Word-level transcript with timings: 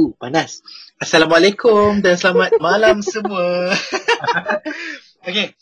Uh, 0.00 0.16
panas. 0.16 0.64
Assalamualaikum 0.96 2.00
dan 2.00 2.16
selamat 2.16 2.56
malam 2.56 3.04
semua. 3.04 3.68
Okey. 5.28 5.52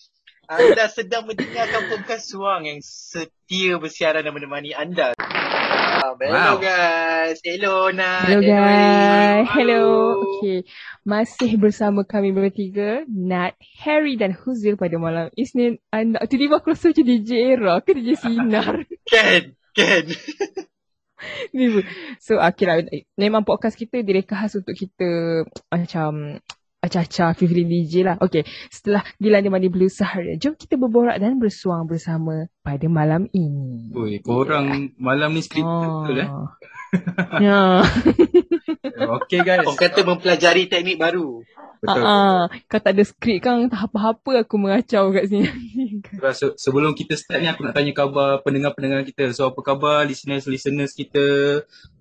Anda 0.47 0.87
sedang 0.87 1.27
mendengarkan 1.27 1.91
podcast 1.91 2.31
Suang 2.31 2.63
yang 2.63 2.79
setia 2.79 3.83
bersiaran 3.83 4.23
dan 4.23 4.31
menemani 4.31 4.71
anda. 4.79 5.19
Hello 5.19 6.15
Wow. 6.23 6.63
guys. 6.63 7.43
Hello 7.43 7.91
Nat. 7.91 8.31
Hello 8.31 8.47
guys. 8.47 9.43
Harry. 9.43 9.59
Hello. 9.59 9.87
Okay. 10.39 10.59
Masih 11.03 11.59
bersama 11.59 12.07
kami 12.07 12.31
bertiga, 12.31 13.03
Nat, 13.11 13.59
Harry 13.83 14.15
dan 14.15 14.39
Huzil 14.39 14.79
pada 14.79 15.03
malam 15.03 15.35
Isnin. 15.35 15.83
Anda 15.91 16.23
tiba-tiba 16.31 16.63
aku 16.63 16.79
rasa 16.79 16.95
macam 16.95 17.07
DJ 17.11 17.59
Era 17.59 17.83
ke 17.83 17.91
DJ 17.91 18.15
Sinar. 18.15 18.87
Ken. 19.11 19.59
Ken. 19.75 20.07
Tiba. 21.55 21.83
so 22.23 22.39
okay 22.39 22.65
lah. 22.67 22.77
Memang 23.19 23.43
podcast 23.43 23.75
kita 23.75 24.03
direka 24.03 24.39
khas 24.39 24.59
untuk 24.59 24.75
kita 24.75 25.43
macam 25.71 26.39
acah-acah 26.79 27.35
feeling 27.35 27.67
DJ 27.67 28.07
lah. 28.07 28.17
Okay. 28.23 28.47
Setelah 28.71 29.03
Dilanda 29.19 29.51
Mandi 29.51 29.67
Blue 29.67 29.91
Sahara, 29.91 30.39
jom 30.39 30.55
kita 30.55 30.79
berborak 30.79 31.19
dan 31.19 31.43
bersuang 31.43 31.91
bersama 31.91 32.47
pada 32.63 32.87
malam 32.87 33.27
ini. 33.35 33.91
Oi, 33.91 34.23
korang 34.23 34.95
malam 34.95 35.35
ni 35.35 35.43
skrip 35.43 35.67
Oh. 35.67 36.07
betul 36.07 36.23
eh? 36.23 36.29
ya. 37.43 37.83
Okay 38.99 39.43
guys. 39.47 39.63
Orang 39.63 39.79
kata 39.79 40.03
mempelajari 40.03 40.67
teknik 40.71 40.99
baru. 40.99 41.43
Betul. 41.79 42.03
Ah, 42.03 42.51
kau 42.67 42.81
tak 42.83 42.93
ada 42.99 43.05
skrip 43.07 43.39
kan 43.39 43.71
tak 43.71 43.87
apa-apa 43.87 44.43
aku 44.43 44.55
mengacau 44.59 45.15
kat 45.15 45.31
sini. 45.31 45.47
Se- 46.35 46.59
sebelum 46.59 46.93
kita 46.93 47.15
start 47.15 47.39
ni 47.39 47.49
aku 47.49 47.63
nak 47.63 47.75
tanya 47.79 47.95
khabar 47.95 48.43
pendengar-pendengar 48.43 49.07
kita. 49.07 49.31
So 49.31 49.51
apa 49.51 49.61
khabar 49.63 50.03
listeners-listeners 50.07 50.93
kita? 50.93 51.27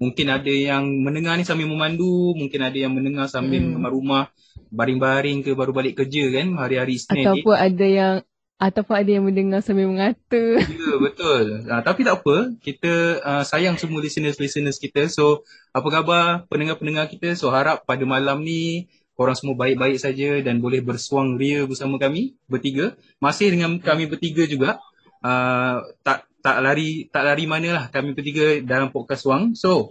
Mungkin 0.02 0.28
ada 0.34 0.50
yang 0.50 0.84
mendengar 1.02 1.38
ni 1.38 1.46
sambil 1.46 1.70
memandu, 1.70 2.34
mungkin 2.34 2.66
ada 2.66 2.78
yang 2.78 2.94
mendengar 2.94 3.30
sambil 3.30 3.62
Hmm. 3.62 3.86
rumah 3.86 4.30
baring-baring 4.70 5.46
ke 5.46 5.54
baru 5.54 5.72
balik 5.72 6.02
kerja 6.04 6.28
kan 6.34 6.58
hari-hari 6.58 6.98
Isnin 6.98 7.22
ni. 7.22 7.24
Ataupun 7.26 7.56
ada 7.56 7.86
yang 7.86 8.14
ataupun 8.58 8.96
ada 8.98 9.10
yang 9.14 9.26
mendengar 9.30 9.62
sambil 9.62 9.86
mengata. 9.86 10.44
Ya, 10.58 10.94
betul. 10.98 11.62
Uh, 11.70 11.82
tapi 11.86 12.02
tak 12.02 12.26
apa, 12.26 12.58
kita 12.58 13.22
uh, 13.22 13.44
sayang 13.46 13.78
semua 13.78 14.02
listeners-listeners 14.02 14.82
kita. 14.82 15.06
So, 15.14 15.46
apa 15.70 15.88
khabar 15.94 16.26
pendengar-pendengar 16.50 17.06
kita? 17.06 17.38
So, 17.38 17.54
harap 17.54 17.86
pada 17.86 18.02
malam 18.10 18.42
ni 18.42 18.90
korang 19.18 19.34
semua 19.34 19.58
baik-baik 19.58 19.98
saja 19.98 20.38
dan 20.46 20.62
boleh 20.62 20.86
bersuang 20.86 21.42
ria 21.42 21.66
bersama 21.66 21.98
kami 21.98 22.38
bertiga. 22.46 22.94
Masih 23.18 23.50
dengan 23.50 23.82
kami 23.82 24.06
bertiga 24.06 24.46
juga. 24.46 24.78
Uh, 25.26 25.82
tak 26.06 26.30
tak 26.46 26.62
lari 26.62 27.10
tak 27.10 27.26
lari 27.26 27.50
manalah 27.50 27.90
kami 27.90 28.14
bertiga 28.14 28.62
dalam 28.62 28.94
podcast 28.94 29.26
suang. 29.26 29.58
So, 29.58 29.90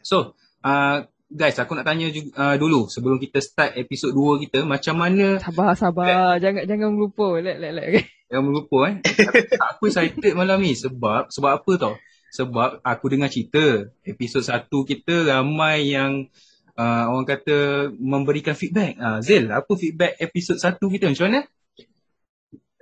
so 0.00 0.38
uh, 0.62 1.02
guys, 1.26 1.58
aku 1.58 1.74
nak 1.74 1.82
tanya 1.90 2.14
juga, 2.14 2.30
uh, 2.38 2.56
dulu 2.56 2.86
sebelum 2.86 3.18
kita 3.18 3.42
start 3.42 3.74
episod 3.74 4.14
2 4.14 4.46
kita, 4.46 4.62
macam 4.62 5.02
mana 5.02 5.42
Sabar 5.42 5.74
sabar. 5.74 6.38
Jangan 6.38 6.62
jangan 6.70 6.94
lupa. 6.94 7.42
Lek 7.42 7.58
lek 7.58 7.72
lek. 7.74 7.88
yang 8.30 8.44
melupa 8.48 8.88
eh. 8.88 8.94
aku 9.74 9.90
excited 9.90 10.32
malam 10.38 10.62
ni 10.62 10.78
sebab 10.78 11.26
sebab 11.28 11.50
apa 11.58 11.72
tau? 11.74 11.94
Sebab 12.34 12.82
aku 12.82 13.04
dengar 13.10 13.30
cerita 13.30 13.90
episod 14.06 14.42
satu 14.42 14.82
kita 14.86 15.26
ramai 15.30 15.94
yang 15.94 16.30
uh, 16.78 17.04
orang 17.10 17.26
kata 17.26 17.90
memberikan 17.96 18.54
feedback. 18.58 18.98
Uh, 18.98 19.18
Zil, 19.22 19.50
apa 19.50 19.72
feedback 19.74 20.18
episod 20.18 20.58
satu 20.58 20.90
kita 20.90 21.10
macam 21.10 21.26
mana? 21.30 21.40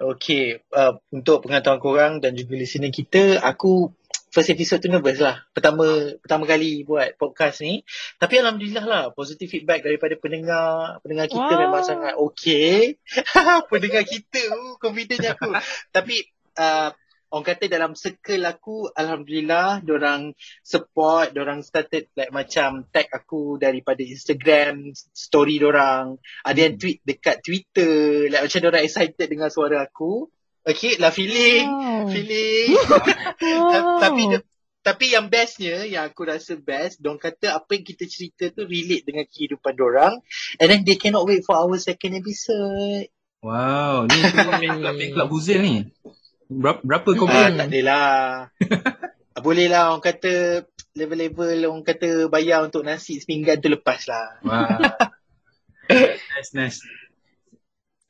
Okay, 0.03 0.58
uh, 0.75 0.98
untuk 1.14 1.47
pengetahuan 1.47 1.78
korang 1.78 2.12
dan 2.19 2.34
juga 2.34 2.58
listener 2.58 2.91
kita, 2.91 3.38
aku 3.38 3.94
first 4.32 4.50
episode 4.50 4.82
tu 4.82 4.88
nervous 4.91 5.20
lah. 5.20 5.44
Pertama 5.52 6.16
pertama 6.19 6.48
kali 6.48 6.82
buat 6.82 7.14
podcast 7.20 7.62
ni. 7.62 7.84
Tapi 8.19 8.41
Alhamdulillah 8.41 8.84
lah, 8.88 9.02
positive 9.12 9.47
feedback 9.47 9.84
daripada 9.84 10.16
pendengar. 10.19 10.98
Pendengar 11.04 11.28
kita 11.28 11.54
Wow. 11.54 11.60
memang 11.69 11.82
sangat 11.84 12.14
okay. 12.19 12.98
pendengar 13.70 14.02
kita, 14.08 14.41
uh, 14.50 14.75
confidentnya 14.81 15.36
aku. 15.38 15.52
Tapi 15.94 16.16
uh, 16.58 16.91
orang 17.32 17.47
kata 17.48 17.65
dalam 17.66 17.97
circle 17.97 18.44
aku, 18.44 18.93
Alhamdulillah, 18.93 19.81
orang 19.88 20.37
support, 20.60 21.32
orang 21.32 21.65
started 21.65 22.12
like 22.12 22.28
macam 22.28 22.84
tag 22.93 23.09
aku 23.09 23.56
daripada 23.56 24.04
Instagram, 24.04 24.93
story 25.16 25.56
orang. 25.65 26.20
Ada 26.44 26.69
yang 26.69 26.75
tweet 26.76 27.00
dekat 27.03 27.41
Twitter, 27.41 28.28
like 28.28 28.44
macam 28.44 28.60
orang 28.69 28.84
excited 28.84 29.26
dengan 29.32 29.48
suara 29.48 29.81
aku. 29.88 30.28
Okay, 30.62 31.00
lah 31.00 31.10
feeling. 31.10 31.66
Wow. 31.66 32.06
Feeling. 32.12 32.69
Wow. 33.43 33.99
Tapi 33.99 34.38
tapi 34.82 35.14
yang 35.14 35.26
bestnya, 35.31 35.87
yang 35.87 36.10
aku 36.10 36.26
rasa 36.26 36.59
best, 36.59 36.99
diorang 37.03 37.19
kata 37.19 37.59
apa 37.59 37.70
yang 37.75 37.87
kita 37.87 38.06
cerita 38.06 38.50
tu 38.50 38.66
relate 38.66 39.06
dengan 39.06 39.26
kehidupan 39.26 39.75
orang. 39.78 40.19
And 40.59 40.66
then 40.70 40.82
they 40.87 40.99
cannot 40.99 41.26
wait 41.26 41.43
for 41.47 41.54
our 41.59 41.75
second 41.78 42.19
episode. 42.19 43.10
Wow, 43.43 44.06
ni 44.06 44.22
fan 44.22 44.78
club, 44.82 44.94
fan 44.94 45.10
club 45.19 45.28
Huzil 45.31 45.59
ni. 45.62 45.76
Berapa, 46.60 46.80
berapa 46.84 47.08
kau 47.16 47.26
Ah, 47.28 47.48
tak 47.58 47.68
adalah. 47.72 48.12
Boleh 49.40 49.66
lah 49.72 49.90
orang 49.90 50.04
kata 50.04 50.64
level-level 50.92 51.64
orang 51.64 51.84
kata 51.86 52.28
bayar 52.28 52.68
untuk 52.68 52.84
nasi 52.84 53.16
sepinggan 53.16 53.58
tu 53.58 53.72
lepas 53.72 54.04
lah. 54.04 54.26
Wow. 54.44 54.78
nice, 56.36 56.52
nice. 56.52 56.78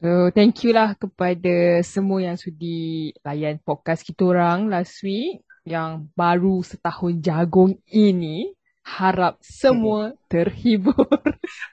So, 0.02 0.34
thank 0.34 0.58
you 0.66 0.74
lah 0.74 0.98
kepada 0.98 1.78
semua 1.86 2.18
yang 2.26 2.34
sudi 2.34 3.14
layan 3.22 3.62
podcast 3.62 4.02
kita 4.02 4.34
orang 4.34 4.66
last 4.66 4.98
week 5.06 5.46
yang 5.62 6.10
baru 6.18 6.66
setahun 6.66 7.22
jagung 7.22 7.78
ini. 7.86 8.50
Harap 8.82 9.38
semua 9.46 10.18
terhibur. 10.26 11.06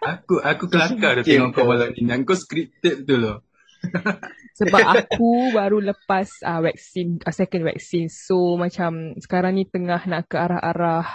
Aku 0.05 0.37
aku 0.45 0.69
kelakar 0.69 1.17
dah 1.17 1.25
tengok 1.25 1.57
kau 1.57 1.65
malam 1.65 1.89
ni. 1.89 2.05
Kau 2.21 2.37
scripted 2.37 3.01
betul 3.01 3.17
loh. 3.25 3.37
Sebab 4.59 4.83
aku 4.83 5.55
baru 5.55 5.79
lepas 5.79 6.27
uh, 6.43 6.59
vaksin, 6.59 7.23
uh, 7.23 7.31
second 7.31 7.63
vaksin. 7.63 8.11
So 8.11 8.59
macam 8.59 9.15
sekarang 9.15 9.55
ni 9.55 9.63
tengah 9.63 10.03
nak 10.03 10.27
ke 10.27 10.35
arah-arah 10.35 11.07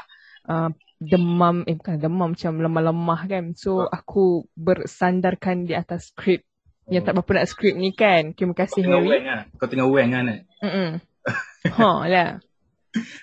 uh, 0.48 0.70
demam, 0.96 1.68
eh 1.68 1.76
bukan 1.76 2.00
demam 2.00 2.32
macam 2.32 2.56
lemah-lemah 2.56 3.20
kan. 3.28 3.44
So 3.52 3.84
aku 3.84 4.48
bersandarkan 4.56 5.68
di 5.68 5.76
atas 5.76 6.08
skrip. 6.10 6.40
Yang 6.88 7.08
tak 7.08 7.12
berapa 7.20 7.32
nak 7.40 7.48
skrip 7.48 7.74
ni 7.76 7.92
kan. 7.92 8.32
Terima 8.32 8.52
Kau 8.52 8.64
kasih 8.64 8.80
tengah 8.84 9.00
Harry. 9.00 9.08
wang 9.12 9.24
lah. 9.28 9.42
Kau 9.60 9.68
tengah 9.68 9.88
wang 9.88 10.08
kan? 10.12 10.24
eh? 10.28 10.40
Mm-mm. 10.64 10.90
Ha 11.64 11.88
lah. 12.08 12.30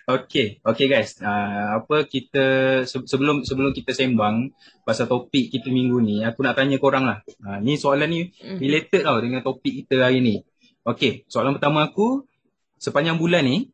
Okay, 0.04 0.59
okay 0.62 0.88
guys. 0.92 1.16
Uh, 1.24 1.80
apa 1.80 2.04
kita 2.04 2.44
se- 2.84 3.08
sebelum 3.08 3.48
sebelum 3.48 3.72
kita 3.72 3.96
sembang 3.96 4.52
pasal 4.84 5.08
topik 5.08 5.48
kita 5.48 5.72
minggu 5.72 5.98
ni, 6.04 6.16
aku 6.28 6.44
nak 6.44 6.59
tanya 6.59 6.76
korang 6.76 7.08
lah. 7.08 7.24
Uh, 7.40 7.58
ni 7.64 7.80
soalan 7.80 8.10
ni 8.12 8.22
Mm. 8.44 8.58
related 8.60 9.02
tau 9.08 9.18
dengan 9.24 9.40
topik 9.40 9.86
kita 9.86 10.04
hari 10.04 10.20
ni. 10.20 10.36
Okay, 10.84 11.24
soalan 11.31 11.56
pertama 11.56 11.88
aku 11.88 12.28
sepanjang 12.76 13.16
bulan 13.16 13.46
ni 13.48 13.70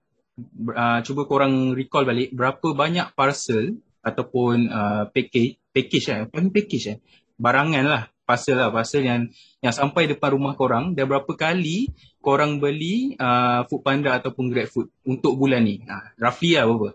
uh, 0.70 1.00
cuba 1.02 1.26
korang 1.26 1.74
recall 1.74 2.06
balik 2.06 2.30
berapa 2.36 2.76
banyak 2.76 3.16
parcel 3.18 3.80
ataupun 4.04 4.70
uh, 4.70 5.04
package 5.10 5.58
package 5.74 6.06
eh, 6.14 6.18
apa 6.28 6.38
package 6.54 6.86
eh? 6.94 6.98
Barangan 7.38 7.86
lah, 7.86 8.04
parcel 8.28 8.60
lah, 8.60 8.68
parcel 8.68 9.08
yang 9.08 9.32
yang 9.64 9.72
sampai 9.72 10.12
depan 10.12 10.36
rumah 10.36 10.60
korang 10.60 10.92
dan 10.92 11.08
berapa 11.08 11.32
kali 11.32 11.88
korang 12.20 12.60
beli 12.60 13.16
uh, 13.16 13.64
food 13.72 13.82
panda 13.88 14.20
ataupun 14.20 14.52
grab 14.52 14.68
food 14.68 14.92
untuk 15.08 15.40
bulan 15.40 15.64
ni. 15.64 15.80
Ha, 15.88 16.20
roughly 16.20 16.60
lah 16.60 16.68
berapa? 16.68 16.92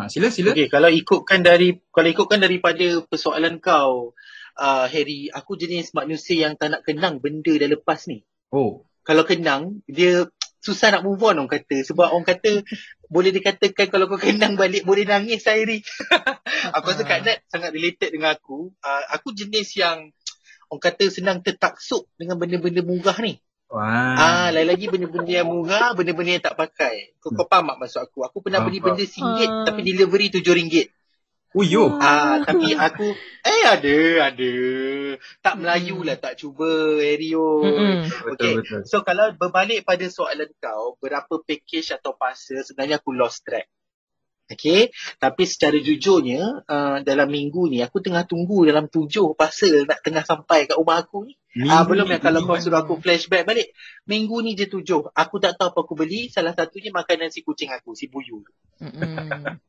Ha, 0.00 0.08
sila 0.08 0.32
sila. 0.32 0.56
Okay, 0.56 0.72
kalau 0.72 0.88
ikutkan 0.88 1.44
dari 1.44 1.76
kalau 1.92 2.08
ikutkan 2.08 2.40
daripada 2.40 3.04
persoalan 3.04 3.60
kau, 3.60 4.16
uh, 4.56 4.86
Harry, 4.88 5.28
aku 5.28 5.60
jenis 5.60 5.92
manusia 5.92 6.48
yang 6.48 6.56
tak 6.56 6.72
nak 6.72 6.82
kenang 6.88 7.20
benda 7.20 7.52
dah 7.60 7.68
lepas 7.68 8.08
ni. 8.08 8.24
Oh, 8.48 8.88
Kalau 9.02 9.26
kenang, 9.26 9.82
dia 9.84 10.30
susah 10.62 10.94
nak 10.94 11.02
move 11.02 11.18
on 11.26 11.42
orang 11.42 11.50
kata. 11.50 11.82
Sebab 11.82 12.14
orang 12.14 12.24
kata, 12.24 12.62
boleh 13.10 13.34
dikatakan 13.34 13.90
kalau 13.90 14.06
kau 14.06 14.16
kenang 14.16 14.54
balik, 14.54 14.86
boleh 14.86 15.02
nangis 15.04 15.44
Harry. 15.50 15.82
aku 16.78 16.86
rasa 16.94 17.02
Kak 17.02 17.20
Nat 17.26 17.38
sangat 17.50 17.74
related 17.74 18.14
dengan 18.14 18.32
aku. 18.32 18.70
Uh, 18.78 19.02
aku 19.10 19.34
jenis 19.34 19.74
yang 19.76 20.14
orang 20.70 20.82
kata 20.82 21.10
senang 21.10 21.42
tertaksub 21.42 22.06
dengan 22.16 22.38
benda-benda 22.38 22.80
murah 22.80 23.18
ni. 23.20 23.36
wah. 23.68 24.16
Ah, 24.16 24.48
lain 24.54 24.70
lagi 24.70 24.88
benda-benda 24.88 25.32
yang 25.42 25.50
murah, 25.50 25.92
benda-benda 25.92 26.30
yang 26.38 26.44
tak 26.44 26.56
pakai. 26.56 27.18
Kau, 27.18 27.34
kau 27.34 27.44
faham 27.44 27.68
tak 27.74 27.78
maksud 27.82 28.00
aku? 28.06 28.24
Aku 28.24 28.38
pernah 28.40 28.62
beli 28.64 28.78
benda 28.80 29.02
RM1 29.02 29.44
Ah. 29.44 29.64
tapi 29.68 29.80
delivery 29.84 30.30
RM7. 30.30 30.88
Oh 31.52 31.60
yo. 31.60 32.00
Ah, 32.00 32.40
tapi 32.40 32.72
aku 32.72 33.12
eh 33.44 33.62
ada, 33.68 33.96
ada. 34.32 34.52
Tak 35.44 35.54
Mm. 35.54 35.60
Melayu 35.60 35.96
lah 36.00 36.16
tak 36.16 36.40
cuba 36.40 36.96
Ario. 37.04 37.60
Betul 37.60 38.32
Okay. 38.32 38.52
betul. 38.64 38.80
So 38.88 39.04
kalau 39.04 39.36
berbalik 39.36 39.84
pada 39.84 40.08
soalan 40.08 40.48
kau, 40.56 40.96
berapa 40.96 41.44
package 41.44 41.92
atau 42.00 42.16
parcel 42.16 42.64
sebenarnya 42.64 43.04
aku 43.04 43.12
lost 43.12 43.44
track. 43.44 43.68
Okay, 44.52 44.92
tapi 45.16 45.48
secara 45.48 45.80
jujurnya 45.80 46.66
uh, 46.68 46.98
dalam 47.00 47.28
minggu 47.32 47.72
ni 47.72 47.80
aku 47.80 48.04
tengah 48.04 48.28
tunggu 48.28 48.68
dalam 48.68 48.84
tujuh 48.84 49.32
parcel 49.32 49.88
nak 49.88 50.04
tengah 50.04 50.28
sampai 50.28 50.68
kat 50.68 50.76
rumah 50.76 51.00
aku 51.00 51.24
ni. 51.24 51.40
Ah 51.68 51.84
belum 51.88 52.08
yang 52.08 52.20
kalau 52.20 52.44
kau 52.44 52.56
suruh 52.60 52.84
aku 52.84 53.00
flashback 53.00 53.48
balik. 53.48 53.72
Minggu 54.04 54.40
ni 54.44 54.52
je 54.56 54.68
tujuh. 54.68 55.08
Aku 55.12 55.36
tak 55.40 55.56
tahu 55.56 55.72
apa 55.72 55.78
aku 55.84 55.94
beli. 55.96 56.28
Salah 56.28 56.52
satunya 56.52 56.92
makanan 56.92 57.32
si 57.32 57.40
kucing 57.44 57.72
aku, 57.72 57.96
si 57.96 58.08
Buyu. 58.12 58.44
Mm-mm. 58.80 59.60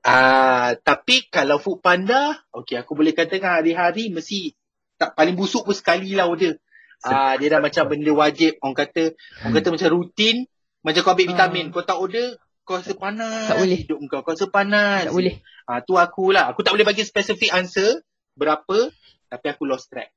Ah, 0.00 0.80
tapi 0.80 1.28
kalau 1.28 1.60
food 1.60 1.84
panda, 1.84 2.40
okey 2.56 2.80
aku 2.80 2.96
boleh 2.96 3.12
katakan 3.12 3.60
hari-hari 3.60 4.08
mesti 4.08 4.56
tak 4.96 5.12
paling 5.12 5.36
busuk 5.36 5.68
pun 5.68 5.76
sekali 5.76 6.16
lah 6.16 6.28
order. 6.28 6.56
Ah, 7.00 7.36
dia 7.40 7.48
dah 7.52 7.60
macam 7.64 7.88
benda 7.88 8.12
wajib. 8.12 8.60
Orang 8.60 8.76
kata, 8.76 9.16
orang 9.44 9.54
kata 9.60 9.68
macam 9.72 9.88
rutin, 9.96 10.44
macam 10.84 11.00
kau 11.00 11.12
ambil 11.16 11.24
Ah. 11.24 11.30
vitamin, 11.32 11.64
kau 11.72 11.84
tak 11.84 11.96
order, 11.96 12.36
kau 12.64 12.76
rasa 12.76 12.92
panas. 12.92 13.48
Tak 13.48 13.56
boleh. 13.60 13.78
Hidup 13.80 13.98
kau, 14.08 14.20
kau 14.20 14.32
rasa 14.36 14.46
panas. 14.52 15.08
Tak 15.08 15.16
boleh. 15.16 15.34
Ah, 15.64 15.80
tu 15.80 15.96
aku 15.96 16.32
lah. 16.32 16.52
Aku 16.52 16.60
tak 16.60 16.76
boleh 16.76 16.84
bagi 16.84 17.04
specific 17.04 17.48
answer 17.52 18.04
berapa, 18.36 18.92
tapi 19.32 19.46
aku 19.48 19.64
lost 19.64 19.88
track. 19.88 20.12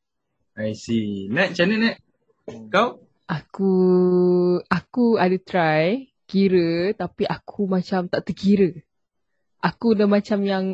I 0.60 0.76
see. 0.76 1.32
Nat, 1.32 1.56
macam 1.56 1.66
mana 1.72 1.76
Nat? 1.80 1.96
Kau? 2.68 2.90
Aku 3.24 3.74
aku 4.68 5.16
ada 5.16 5.40
try 5.40 6.12
kira 6.28 6.92
tapi 6.92 7.24
aku 7.24 7.72
macam 7.72 8.12
tak 8.12 8.28
terkira. 8.28 8.76
Aku 9.64 9.96
dah 9.96 10.08
macam 10.12 10.44
yang 10.44 10.66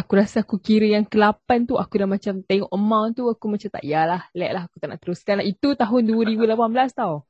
aku 0.00 0.12
rasa 0.16 0.40
aku 0.40 0.56
kira 0.56 0.88
yang 0.88 1.04
ke-8 1.04 1.68
tu 1.68 1.76
aku 1.76 1.94
dah 2.00 2.08
macam 2.08 2.40
tengok 2.40 2.72
amount 2.72 3.12
tu 3.20 3.28
aku 3.28 3.52
macam 3.52 3.68
tak 3.68 3.84
yalah, 3.84 4.24
let 4.32 4.56
lah 4.56 4.64
aku 4.64 4.80
tak 4.80 4.88
nak 4.96 5.00
teruskan 5.04 5.44
lah. 5.44 5.46
Itu 5.46 5.76
tahun 5.76 6.08
2018 6.08 6.56
tau. 6.96 7.28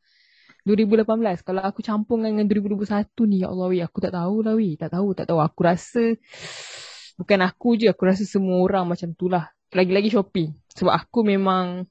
2018 0.63 1.41
kalau 1.41 1.63
aku 1.65 1.81
campur 1.81 2.21
dengan 2.21 2.45
2021 2.45 2.87
ni 3.27 3.41
ya 3.43 3.49
Allah 3.49 3.67
weh 3.73 3.81
aku 3.81 3.99
tak 4.05 4.13
tahu 4.13 4.45
lah 4.45 4.53
weh 4.61 4.77
tak 4.77 4.93
tahu 4.93 5.17
tak 5.17 5.25
tahu 5.33 5.41
aku 5.41 5.61
rasa 5.65 6.05
bukan 7.17 7.41
aku 7.49 7.81
je 7.81 7.89
aku 7.89 8.05
rasa 8.05 8.29
semua 8.29 8.61
orang 8.61 8.85
macam 8.85 9.09
tu 9.17 9.33
lah 9.33 9.49
lagi-lagi 9.73 10.13
Shopee 10.13 10.53
sebab 10.77 10.93
aku 10.93 11.25
memang 11.25 11.89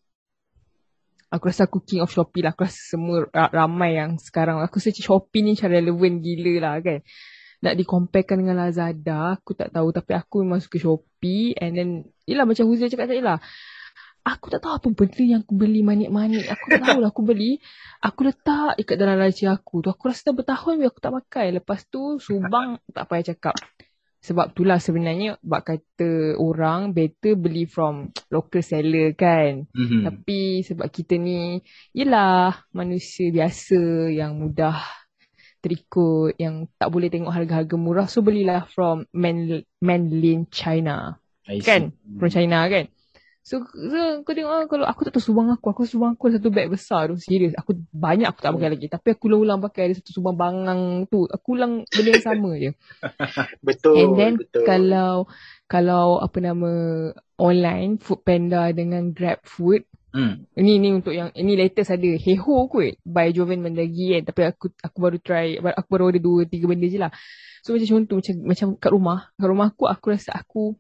aku 1.30 1.44
rasa 1.50 1.70
aku 1.70 1.80
king 1.86 2.02
of 2.02 2.12
Shopee 2.12 2.42
lah. 2.42 2.52
Aku 2.58 2.66
rasa 2.66 2.82
semua 2.82 3.30
ra- 3.30 3.54
ramai 3.54 3.96
yang 4.02 4.18
sekarang. 4.18 4.60
Aku 4.66 4.82
rasa 4.82 4.92
Shopee 4.92 5.46
ni 5.46 5.54
macam 5.54 5.70
relevan 5.70 6.14
gila 6.20 6.54
lah 6.60 6.74
kan. 6.82 7.00
Nak 7.60 7.74
dikomparekan 7.76 8.40
dengan 8.40 8.64
Lazada, 8.64 9.36
aku 9.36 9.52
tak 9.56 9.76
tahu. 9.76 9.92
Tapi 9.92 10.12
aku 10.16 10.48
memang 10.48 10.64
suka 10.64 10.80
Shopee. 10.80 11.56
And 11.60 11.72
then, 11.76 11.90
yelah 12.24 12.48
macam 12.48 12.68
Huzia 12.72 12.88
cakap 12.88 13.12
tadi 13.12 13.20
lah. 13.20 13.40
Aku 14.20 14.52
tak 14.52 14.62
tahu 14.62 14.74
apa 14.78 14.88
benda 14.92 15.24
yang 15.24 15.42
aku 15.48 15.56
beli 15.56 15.82
manik-manik. 15.82 16.46
Aku 16.46 16.66
tak 16.70 16.82
tahu 16.86 17.00
lah 17.02 17.10
aku 17.10 17.24
beli. 17.24 17.58
Aku 18.04 18.28
letak 18.28 18.78
ikat 18.78 18.96
dalam 19.00 19.18
laci 19.18 19.48
aku 19.48 19.82
tu. 19.82 19.90
Aku 19.90 20.12
rasa 20.12 20.30
dah 20.30 20.36
bertahun 20.36 20.84
aku 20.86 21.00
tak 21.00 21.14
pakai. 21.24 21.56
Lepas 21.56 21.88
tu, 21.88 22.20
subang 22.20 22.78
tak 22.92 23.08
payah 23.10 23.34
cakap. 23.34 23.56
Sebab 24.20 24.52
itulah 24.52 24.84
sebenarnya 24.84 25.40
bak 25.40 25.64
kata 25.64 26.36
orang 26.36 26.92
better 26.92 27.40
beli 27.40 27.64
from 27.64 28.12
local 28.28 28.60
seller 28.60 29.16
kan. 29.16 29.64
Mm-hmm. 29.72 30.04
Tapi 30.04 30.60
sebab 30.68 30.92
kita 30.92 31.16
ni 31.16 31.64
Yelah 31.96 32.68
Manusia 32.76 33.32
biasa 33.32 34.12
Yang 34.12 34.32
mudah 34.36 34.76
Terikut 35.60 36.36
Yang 36.40 36.72
tak 36.80 36.90
boleh 36.92 37.08
tengok 37.12 37.34
harga-harga 37.34 37.76
murah 37.76 38.08
So 38.08 38.24
belilah 38.24 38.68
from 38.72 39.08
Man, 39.12 39.64
Manlin 39.84 40.48
China. 40.52 41.20
Kan? 41.44 41.92
From 42.18 42.30
China 42.30 42.66
kan? 42.70 42.88
So, 43.40 43.66
so 43.66 44.22
kau 44.22 44.38
tengok 44.38 44.54
ah, 44.54 44.66
Kalau 44.70 44.86
aku 44.86 45.10
tak 45.10 45.18
tahu 45.18 45.26
subang 45.26 45.50
aku 45.50 45.74
Aku 45.74 45.82
subang 45.90 46.14
aku 46.14 46.30
satu 46.30 46.54
beg 46.54 46.70
besar 46.70 47.10
tu 47.10 47.18
Serius. 47.18 47.58
Aku 47.58 47.74
banyak 47.90 48.30
aku 48.30 48.46
tak 48.46 48.54
pakai 48.54 48.70
lagi. 48.78 48.86
Tapi 48.86 49.08
aku 49.18 49.26
ulang-ulang 49.26 49.60
pakai 49.66 49.90
Ada 49.90 50.06
satu 50.06 50.22
subang 50.22 50.38
bangang 50.38 51.10
tu. 51.10 51.26
Aku 51.26 51.58
ulang 51.58 51.82
benda 51.90 52.10
yang 52.14 52.22
sama 52.22 52.54
je. 52.62 52.72
Betul, 53.66 53.96
And 53.98 54.12
then 54.14 54.34
betul. 54.38 54.64
kalau 54.70 55.26
kalau 55.66 56.22
apa 56.22 56.38
nama 56.42 56.72
online 57.38 57.98
food 58.02 58.22
panda 58.26 58.70
dengan 58.74 59.14
grab 59.14 59.42
food 59.46 59.86
Hmm. 60.10 60.42
ini 60.58 60.82
ni 60.82 60.90
untuk 60.90 61.14
yang 61.14 61.30
ini 61.38 61.54
latest 61.54 61.94
ada 61.94 62.10
Heho 62.18 62.66
kot 62.66 62.98
by 63.06 63.30
Joven 63.30 63.62
Mendagi 63.62 64.18
kan 64.18 64.34
tapi 64.34 64.42
aku 64.50 64.74
aku 64.82 64.98
baru 64.98 65.18
try 65.22 65.62
aku 65.62 65.86
baru 65.86 66.10
order 66.10 66.18
dua 66.18 66.42
tiga 66.50 66.66
benda 66.66 66.90
je 66.90 66.98
lah 66.98 67.14
so 67.62 67.78
macam 67.78 67.88
contoh 68.02 68.18
macam 68.18 68.36
macam 68.42 68.68
kat 68.82 68.90
rumah 68.90 69.20
kat 69.38 69.48
rumah 69.48 69.68
aku 69.70 69.86
aku 69.86 70.06
rasa 70.10 70.34
aku 70.34 70.74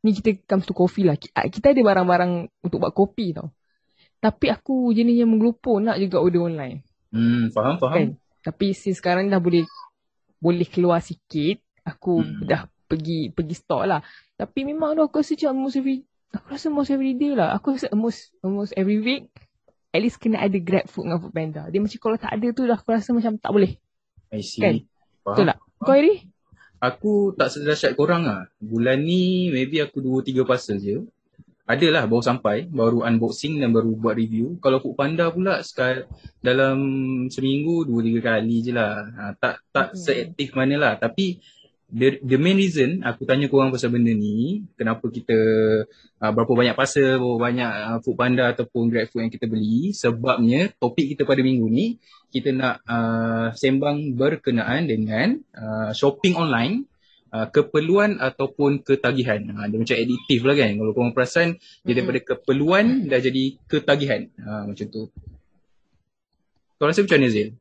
ni 0.00 0.16
kita 0.16 0.32
comes 0.48 0.64
to 0.64 0.72
coffee 0.72 1.04
lah 1.04 1.20
Ki- 1.20 1.28
kita 1.52 1.76
ada 1.76 1.80
barang-barang 1.84 2.32
untuk 2.64 2.80
buat 2.80 2.96
kopi 2.96 3.36
tau 3.36 3.52
tapi 4.16 4.48
aku 4.48 4.96
jenis 4.96 5.24
yang 5.24 5.28
menggelupur 5.28 5.80
nak 5.80 6.00
juga 6.00 6.20
order 6.20 6.48
online 6.48 6.80
Hmm, 7.10 7.50
faham, 7.50 7.74
faham. 7.82 7.94
Kan? 7.98 8.08
Tapi 8.38 8.70
since 8.70 9.02
sekarang 9.02 9.26
dah 9.28 9.42
boleh 9.42 9.66
boleh 10.38 10.62
keluar 10.70 11.02
sikit, 11.02 11.58
aku 11.82 12.22
Hmm. 12.22 12.46
dah 12.46 12.62
pergi 12.86 13.34
pergi 13.34 13.54
store 13.58 13.86
lah. 13.90 14.00
Tapi 14.38 14.62
memang 14.62 14.94
tu 14.94 15.02
aku 15.02 15.18
rasa 15.18 15.34
macam 15.34 15.66
every 15.68 16.06
aku 16.34 16.46
rasa 16.54 16.66
almost 16.70 16.90
every 16.90 17.14
day 17.14 17.32
lah. 17.34 17.54
Aku 17.58 17.74
rasa 17.74 17.86
almost 17.90 18.30
almost 18.42 18.72
every 18.78 19.02
week 19.02 19.30
at 19.90 20.00
least 20.02 20.22
kena 20.22 20.38
ada 20.38 20.58
grab 20.62 20.86
food 20.86 21.10
dengan 21.10 21.18
food 21.18 21.34
panda. 21.34 21.66
Dia 21.66 21.82
macam 21.82 21.98
kalau 21.98 22.16
tak 22.18 22.32
ada 22.38 22.46
tu 22.54 22.62
dah 22.66 22.78
aku 22.78 22.90
rasa 22.94 23.10
macam 23.10 23.34
tak 23.36 23.50
boleh. 23.50 23.72
I 24.30 24.42
see. 24.42 24.62
Kan? 24.62 24.74
Faham. 25.26 25.34
Betul 25.34 25.44
tak? 25.50 25.58
Kau 25.82 25.94
Iri? 25.98 26.14
Aku 26.80 27.12
tak 27.36 27.52
sedahsyat 27.52 27.92
korang 27.98 28.24
lah. 28.24 28.48
Bulan 28.56 29.04
ni 29.04 29.50
maybe 29.52 29.82
aku 29.82 30.00
dua 30.00 30.22
tiga 30.24 30.46
parcel 30.46 30.80
je. 30.80 31.04
Adalah 31.70 32.02
baru 32.10 32.18
sampai, 32.18 32.66
baru 32.66 33.06
unboxing 33.06 33.62
dan 33.62 33.70
baru 33.70 33.94
buat 33.94 34.18
review. 34.18 34.58
Kalau 34.58 34.82
Food 34.82 34.98
Panda 34.98 35.30
pula 35.30 35.62
sekal 35.62 36.02
dalam 36.42 36.78
seminggu 37.30 37.86
dua 37.86 38.02
tiga 38.02 38.20
kali 38.34 38.58
je 38.58 38.72
lah. 38.74 39.06
Ha, 39.06 39.22
tak 39.38 39.62
tak 39.70 39.94
Hmm. 39.94 39.98
seaktif 40.02 40.50
mana 40.58 40.74
lah. 40.82 40.92
Tapi 40.98 41.38
the, 41.90 42.22
the 42.22 42.38
main 42.38 42.56
reason 42.56 43.02
aku 43.02 43.26
tanya 43.26 43.50
korang 43.50 43.74
pasal 43.74 43.90
benda 43.90 44.14
ni, 44.14 44.64
kenapa 44.78 45.10
kita 45.10 45.36
uh, 46.22 46.32
berapa 46.32 46.50
banyak 46.50 46.74
parcel, 46.78 47.18
berapa 47.18 47.38
banyak 47.38 47.70
uh, 47.70 47.98
Food 48.02 48.16
Panda 48.16 48.54
ataupun 48.54 48.88
Grab 48.88 49.10
Food 49.10 49.28
yang 49.28 49.32
kita 49.34 49.46
beli. 49.50 49.90
Sebabnya 49.94 50.70
topik 50.78 51.14
kita 51.14 51.26
pada 51.26 51.42
minggu 51.42 51.66
ni, 51.66 51.98
kita 52.30 52.54
nak 52.54 52.82
uh, 52.86 53.50
sembang 53.54 54.14
berkenaan 54.14 54.86
dengan 54.86 55.38
uh, 55.54 55.90
shopping 55.90 56.38
online 56.38 56.86
uh, 57.34 57.50
keperluan 57.50 58.22
ataupun 58.22 58.86
ketagihan. 58.86 59.42
Uh, 59.50 59.66
dia 59.66 59.78
macam 59.78 59.96
adiktif 59.98 60.40
lah 60.46 60.54
kan. 60.54 60.70
Kalau 60.78 60.92
korang 60.94 61.14
perasan, 61.14 61.48
dia 61.82 61.92
daripada 61.98 62.22
keperluan 62.22 63.10
dah 63.10 63.20
jadi 63.22 63.58
ketagihan. 63.66 64.30
Uh, 64.38 64.70
macam 64.70 64.86
tu. 64.90 65.02
Kau 66.80 66.88
rasa 66.88 67.04
macam 67.04 67.18
mana 67.20 67.28
Zil? 67.28 67.60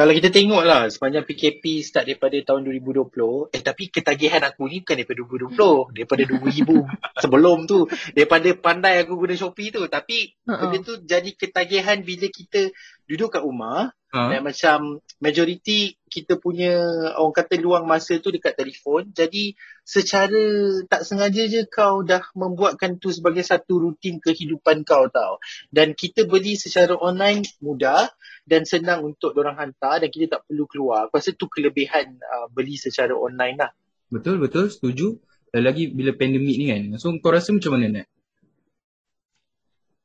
Kalau 0.00 0.16
kita 0.16 0.32
tengok 0.32 0.64
lah 0.64 0.88
sepanjang 0.88 1.28
PKP 1.28 1.84
start 1.84 2.08
daripada 2.08 2.32
tahun 2.40 2.64
2020, 2.72 3.52
eh 3.52 3.60
tapi 3.60 3.92
ketagihan 3.92 4.40
aku 4.48 4.64
ni 4.64 4.80
bukan 4.80 4.96
daripada 4.96 5.20
2020, 5.52 5.92
daripada 5.92 6.22
2000 6.24 7.20
sebelum 7.28 7.68
tu, 7.68 7.84
daripada 8.16 8.48
pandai 8.56 9.04
aku 9.04 9.20
guna 9.20 9.36
Shopee 9.36 9.68
tu. 9.68 9.84
Tapi 9.92 10.40
Ha-ha. 10.48 10.72
benda 10.72 10.88
tu 10.88 11.04
jadi 11.04 11.36
ketagihan 11.36 12.00
bila 12.00 12.32
kita 12.32 12.72
duduk 13.10 13.34
kat 13.34 13.42
rumah 13.42 13.90
Ha? 14.10 14.26
dan 14.26 14.42
macam 14.42 14.98
majoriti 15.22 15.94
kita 16.10 16.34
punya 16.42 16.74
orang 17.14 17.30
kata 17.30 17.62
luang 17.62 17.86
masa 17.86 18.18
tu 18.18 18.34
dekat 18.34 18.58
telefon. 18.58 19.06
Jadi 19.14 19.54
secara 19.86 20.42
tak 20.90 21.06
sengaja 21.06 21.46
je 21.46 21.62
kau 21.70 22.02
dah 22.02 22.18
membuatkan 22.34 22.98
tu 22.98 23.14
sebagai 23.14 23.46
satu 23.46 23.78
rutin 23.78 24.18
kehidupan 24.18 24.82
kau 24.82 25.06
tau. 25.06 25.38
Dan 25.70 25.94
kita 25.94 26.26
beli 26.26 26.58
secara 26.58 26.98
online 26.98 27.46
mudah 27.62 28.10
dan 28.42 28.66
senang 28.66 29.06
untuk 29.06 29.30
orang 29.38 29.54
hantar 29.62 30.02
dan 30.02 30.10
kita 30.10 30.26
tak 30.26 30.42
perlu 30.50 30.66
keluar. 30.66 31.06
Aku 31.06 31.22
rasa 31.22 31.30
tu 31.30 31.46
kelebihan 31.46 32.18
uh, 32.18 32.50
beli 32.50 32.74
secara 32.74 33.14
online 33.14 33.62
lah. 33.62 33.70
Betul, 34.10 34.42
betul. 34.42 34.74
Setuju. 34.74 35.22
Dan 35.54 35.70
lagi 35.70 35.86
bila 35.86 36.10
pandemik 36.18 36.56
ni 36.58 36.66
kan. 36.66 36.82
So 36.98 37.14
kau 37.22 37.30
rasa 37.30 37.54
macam 37.54 37.78
mana 37.78 38.02
Nat? 38.02 38.06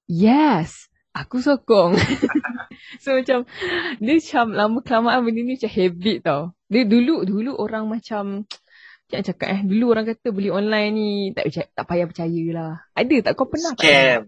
Yes. 0.06 0.94
Aku 1.18 1.42
sokong. 1.42 1.98
so 3.04 3.14
macam 3.14 3.40
dia 3.98 4.14
macam 4.18 4.46
lama 4.54 4.78
kelamaan 4.82 5.20
benda 5.24 5.42
ni 5.42 5.54
macam 5.58 5.72
habit 5.72 6.18
tau. 6.22 6.42
Dia 6.68 6.82
dulu 6.84 7.16
dulu 7.24 7.52
orang 7.56 7.86
macam 7.86 8.24
macam 9.06 9.22
cakap 9.22 9.48
eh 9.54 9.62
dulu 9.62 9.86
orang 9.94 10.06
kata 10.10 10.28
beli 10.34 10.50
online 10.50 10.90
ni 10.92 11.10
tak 11.32 11.44
percaya, 11.48 11.68
tak 11.72 11.86
payah 11.86 12.06
percaya 12.10 12.44
lah. 12.52 12.72
Ada 12.94 13.16
tak 13.22 13.32
kau 13.34 13.48
pernah 13.48 13.74
tak? 13.78 13.86
Scam. 13.86 14.22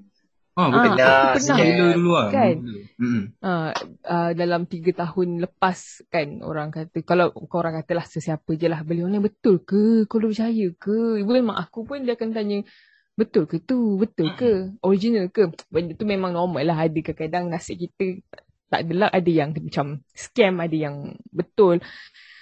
Ha, 0.57 0.61
Ah, 0.65 0.69
betul. 0.73 0.89
aku 0.89 0.97
Pernah, 0.97 1.21
pernah. 1.37 1.37
scam. 1.37 1.65
Gila 1.69 1.85
dulu 1.93 2.11
lah. 2.17 2.27
Kan? 2.33 2.55
Mm-mm. 2.97 3.23
uh, 3.45 3.69
uh, 4.09 4.29
dalam 4.33 4.61
tiga 4.65 4.91
tahun 4.97 5.27
lepas 5.37 5.77
kan 6.09 6.27
orang 6.41 6.73
kata 6.73 6.97
kalau 7.05 7.29
kau 7.29 7.61
orang 7.61 7.77
katalah 7.77 8.05
sesiapa 8.09 8.57
je 8.57 8.65
lah 8.65 8.81
beli 8.81 9.05
online 9.05 9.21
betul 9.21 9.61
ke 9.61 10.09
kau 10.09 10.17
boleh 10.17 10.33
percaya 10.33 10.65
ke 10.73 11.21
even 11.21 11.45
mak 11.45 11.61
aku 11.61 11.85
pun 11.85 12.01
dia 12.01 12.17
akan 12.17 12.33
tanya 12.33 12.65
betul 13.13 13.45
ke 13.45 13.61
tu 13.61 14.01
betul 14.01 14.33
ke 14.33 14.73
original 14.81 15.29
ke 15.29 15.45
benda 15.69 15.93
tu 15.93 16.05
memang 16.05 16.33
normal 16.33 16.65
lah 16.65 16.77
ada 16.85 16.99
kadang-kadang 17.01 17.49
nasib 17.49 17.77
kita 17.77 18.21
tak- 18.67 18.83
tak 18.83 18.91
adalah 18.91 19.09
ada 19.09 19.31
yang 19.31 19.55
macam 19.55 20.03
scam 20.12 20.59
ada 20.59 20.75
yang 20.75 21.15
betul. 21.31 21.79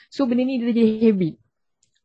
So 0.09 0.25
benda 0.25 0.41
ni 0.41 0.57
dia 0.57 0.73
jadi 0.73 1.11
habit. 1.11 1.35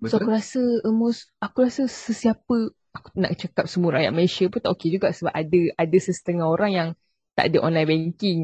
So 0.04 0.16
Betul. 0.16 0.18
aku 0.20 0.30
rasa 0.32 0.62
almost 0.84 1.20
aku 1.40 1.58
rasa 1.64 1.82
sesiapa 1.88 2.56
aku 2.96 3.08
nak 3.16 3.36
cakap 3.36 3.64
semua 3.68 4.00
rakyat 4.00 4.12
Malaysia 4.12 4.44
pun 4.48 4.60
tak 4.60 4.72
okey 4.76 4.96
juga 4.96 5.12
sebab 5.12 5.32
ada 5.32 5.60
ada 5.76 5.96
sesetengah 6.00 6.48
orang 6.48 6.70
yang 6.72 6.88
tak 7.36 7.52
ada 7.52 7.64
online 7.64 7.88
banking. 7.88 8.40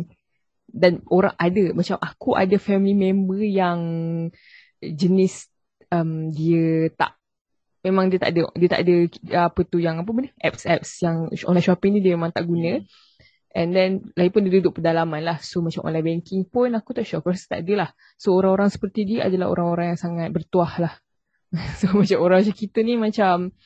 Dan 0.66 1.00
orang 1.08 1.32
ada 1.38 1.72
macam 1.72 1.96
aku 2.00 2.36
ada 2.36 2.56
family 2.60 2.92
member 2.92 3.40
yang 3.40 3.80
jenis 4.80 5.48
um, 5.92 6.28
dia 6.32 6.92
tak 6.96 7.16
memang 7.86 8.10
dia 8.10 8.18
tak 8.18 8.34
ada 8.34 8.50
dia 8.52 8.68
tak 8.68 8.80
ada 8.82 8.94
apa 9.46 9.60
tu 9.62 9.78
yang 9.78 10.02
apa 10.02 10.10
benda? 10.10 10.30
Apps-apps 10.42 11.00
yang 11.06 11.30
online 11.46 11.64
shopping 11.64 11.92
ni 11.96 12.00
dia 12.02 12.18
memang 12.18 12.34
tak 12.34 12.44
guna 12.44 12.82
and 13.56 13.72
then 13.72 14.04
lagipun 14.12 14.44
dia 14.44 14.60
duduk 14.60 14.78
pedalaman 14.78 15.24
lah 15.24 15.40
so 15.40 15.64
macam 15.64 15.88
online 15.88 16.20
banking 16.20 16.44
pun 16.44 16.76
aku 16.76 16.92
tak 16.92 17.08
sure 17.08 17.24
aku 17.24 17.32
rasa 17.32 17.56
tak 17.56 17.64
ada 17.64 17.88
lah 17.88 17.90
so 18.20 18.36
orang-orang 18.36 18.68
seperti 18.68 19.08
dia 19.08 19.24
adalah 19.24 19.48
orang-orang 19.48 19.96
yang 19.96 20.00
sangat 20.00 20.28
bertuah 20.28 20.72
lah 20.76 20.94
so 21.80 21.88
macam 21.96 22.18
orang 22.20 22.44
macam 22.44 22.56
kita 22.56 22.78
ni 22.84 22.94
macam 23.00 23.56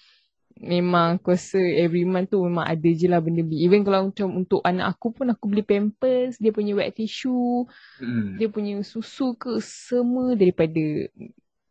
memang 0.61 1.17
aku 1.17 1.33
rasa 1.33 1.57
every 1.59 2.05
month 2.05 2.37
tu 2.37 2.45
memang 2.45 2.69
ada 2.69 2.89
je 2.93 3.09
lah 3.09 3.19
benda 3.25 3.41
beli. 3.41 3.65
Even 3.65 3.81
kalau 3.81 4.13
macam 4.13 4.29
untuk 4.37 4.61
anak 4.61 4.93
aku 4.93 5.17
pun 5.17 5.33
aku 5.33 5.49
beli 5.49 5.65
pampers, 5.65 6.37
dia 6.37 6.53
punya 6.53 6.77
wet 6.77 6.93
tissue, 6.93 7.65
Hmm. 7.97 8.37
dia 8.37 8.53
punya 8.53 8.77
susu 8.85 9.33
ke 9.41 9.57
semua 9.65 10.37
daripada 10.37 11.09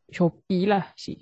Shopee 0.10 0.66
lah. 0.66 0.90
Cik. 0.98 1.22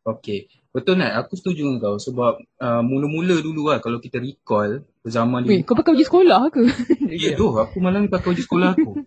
Okay. 0.00 0.48
Betul 0.70 1.02
Nat, 1.02 1.18
aku 1.18 1.34
setuju 1.34 1.66
dengan 1.66 1.82
kau 1.82 1.98
sebab 1.98 2.38
uh, 2.62 2.82
mula-mula 2.86 3.42
dulu 3.42 3.74
lah 3.74 3.82
kalau 3.82 3.98
kita 3.98 4.22
recall 4.22 4.86
zaman 5.02 5.42
Weh, 5.42 5.66
kau 5.66 5.74
pakai 5.74 5.98
uji 5.98 6.06
sekolah 6.06 6.46
ke? 6.46 6.62
Ya 7.10 7.34
tu, 7.34 7.50
aku 7.58 7.82
malam 7.82 8.06
ni 8.06 8.08
pakai 8.08 8.38
uji 8.38 8.46
sekolah 8.46 8.78
aku. 8.78 9.02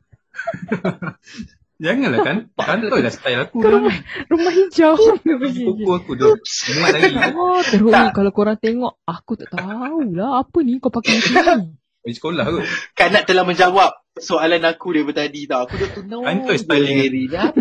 Janganlah 1.83 2.19
kan, 2.23 2.37
kantoi 2.59 2.99
lah 2.99 3.13
style 3.15 3.47
aku. 3.47 3.63
Kau 3.63 3.71
rumah, 3.79 3.95
rumah 4.27 4.51
hijau. 4.51 4.95
Buku 5.23 5.89
aku 5.95 6.11
tu. 6.19 6.35
Muat 6.75 6.99
lagi. 6.99 7.15
Oh, 7.31 7.59
teruk 7.63 7.91
ni 7.95 8.07
kalau 8.11 8.31
korang 8.35 8.59
tengok. 8.59 8.99
Aku 9.07 9.39
tak 9.39 9.55
tahulah 9.55 10.43
apa 10.43 10.57
ni 10.67 10.83
kau 10.83 10.91
pakai 10.91 11.15
macam 11.15 11.63
ni. 11.63 11.67
Uji 12.03 12.15
sekolah 12.19 12.43
kot. 12.43 12.63
Kanat 12.91 13.23
telah 13.23 13.47
menjawab 13.47 14.03
soalan 14.19 14.67
aku 14.67 14.91
daripada 14.91 15.23
tadi 15.23 15.47
tau. 15.47 15.63
Aku 15.63 15.79
dah 15.79 15.89
tu 15.95 16.03
know. 16.03 16.27
Kantoi 16.27 16.59
styling. 16.59 17.31
Dah. 17.31 17.55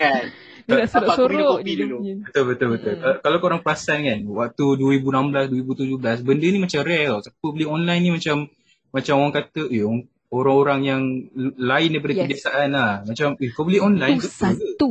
kan. 0.00 0.24
Dia 0.70 0.86
nak 0.86 0.88
sorok-sorok 0.94 1.48
kopi 1.58 1.72
dulu. 1.74 1.96
Betul, 2.22 2.44
betul, 2.54 2.68
betul. 2.78 2.94
Hmm. 2.96 3.18
Kalau- 3.18 3.40
korang 3.42 3.60
perasan 3.66 3.98
kan, 4.06 4.18
waktu 4.30 4.64
2016, 4.78 5.44
2017, 5.50 6.22
benda 6.22 6.46
ni 6.46 6.58
macam 6.62 6.80
rare 6.86 7.06
tau. 7.10 7.20
Siapa 7.26 7.46
beli 7.50 7.66
online 7.66 8.02
ni 8.06 8.10
macam, 8.14 8.36
macam 8.94 9.14
orang 9.18 9.34
kata, 9.34 9.62
eh, 9.68 9.82
orang- 9.82 10.06
orang-orang 10.30 10.80
yang 10.86 11.02
lain 11.58 11.88
daripada 11.90 12.14
Yes. 12.14 12.22
kebiasaan 12.22 12.68
lah. 12.70 12.92
Macam, 13.02 13.28
eh, 13.34 13.50
kau 13.50 13.66
beli 13.66 13.82
online, 13.82 14.16
Itu 14.22 14.30
ke? 14.30 14.30
satu. 14.30 14.90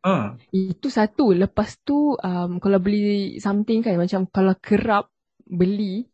Ha. 0.00 0.32
Itu 0.50 0.88
satu. 0.88 1.36
Lepas 1.36 1.76
tu 1.84 2.16
um, 2.16 2.56
kalau 2.56 2.80
beli 2.80 3.36
something 3.36 3.84
kan 3.84 4.00
macam 4.00 4.24
kalau 4.32 4.56
kerap 4.56 5.12
beli 5.44 6.08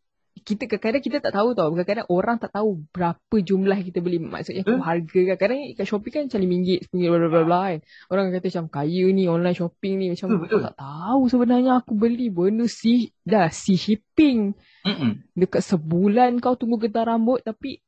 kita 0.46 0.70
kadang-kadang 0.70 1.02
kita 1.02 1.18
tak 1.18 1.34
tahu 1.34 1.58
tau. 1.58 1.74
Kadang-kadang 1.74 2.06
orang 2.06 2.38
tak 2.38 2.54
tahu 2.54 2.86
berapa 2.94 3.36
jumlah 3.42 3.82
kita 3.82 3.98
beli. 3.98 4.22
Maksudnya 4.22 4.62
Hmm. 4.62 4.78
harga 4.78 5.20
kan. 5.34 5.36
Kadang 5.42 5.58
kat 5.74 5.86
Shopee 5.90 6.14
kan 6.14 6.30
macam 6.30 6.38
RM5, 6.38 6.68
RM10, 6.86 7.06
bla 7.10 7.18
bla 7.26 7.42
bla 7.42 7.60
kan. 7.74 7.80
Orang 8.14 8.24
kata 8.30 8.46
macam 8.46 8.64
kaya 8.70 9.04
ni 9.10 9.26
online 9.26 9.58
shopping 9.58 9.94
ni. 9.98 10.06
Macam 10.14 10.38
Betul, 10.38 10.42
betul. 10.46 10.60
tak 10.70 10.76
tahu 10.78 11.22
sebenarnya 11.26 11.72
aku 11.82 11.92
beli 11.98 12.30
benda 12.30 12.70
si 12.70 13.10
dah 13.26 13.50
si 13.50 13.74
shipping. 13.74 14.54
Mm-mm. 14.86 15.26
Dekat 15.34 15.66
sebulan 15.66 16.38
kau 16.38 16.54
tunggu 16.54 16.78
getah 16.78 17.10
rambut 17.10 17.42
tapi 17.42 17.82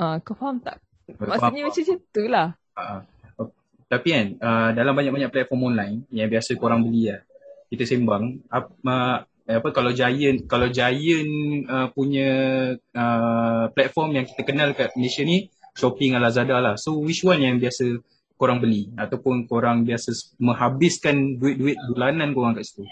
uh, 0.00 0.16
kau 0.24 0.32
faham 0.32 0.64
tak? 0.64 0.80
Maksudnya 1.20 1.68
macam 1.68 1.84
tu 2.08 2.24
lah. 2.24 2.56
Ha. 2.72 3.04
Tapi 3.92 4.08
kan, 4.08 4.26
uh, 4.40 4.70
dalam 4.72 4.96
banyak-banyak 4.96 5.28
platform 5.28 5.76
online 5.76 6.08
yang 6.08 6.32
biasa 6.32 6.56
korang 6.56 6.80
beli 6.80 7.12
lah, 7.12 7.20
kita 7.68 7.84
sembang, 7.84 8.40
apa, 8.48 8.72
uh, 8.88 9.16
apa 9.48 9.68
kalau 9.74 9.90
Giant, 9.90 10.46
kalau 10.46 10.70
Giant 10.70 11.30
uh, 11.66 11.88
punya 11.90 12.30
uh, 12.78 13.64
platform 13.74 14.20
yang 14.20 14.26
kita 14.28 14.42
kenal 14.46 14.70
kat 14.72 14.94
Malaysia 14.94 15.26
ni, 15.26 15.50
Shopee 15.74 16.12
dengan 16.12 16.22
Lazada 16.22 16.60
lah. 16.60 16.74
So 16.78 17.00
which 17.00 17.24
one 17.26 17.42
yang 17.42 17.58
biasa 17.58 17.98
korang 18.36 18.58
beli 18.58 18.90
ataupun 18.98 19.46
korang 19.46 19.86
biasa 19.86 20.36
menghabiskan 20.42 21.38
duit-duit 21.38 21.78
bulanan 21.90 22.34
korang 22.34 22.58
kat 22.58 22.66
situ? 22.66 22.84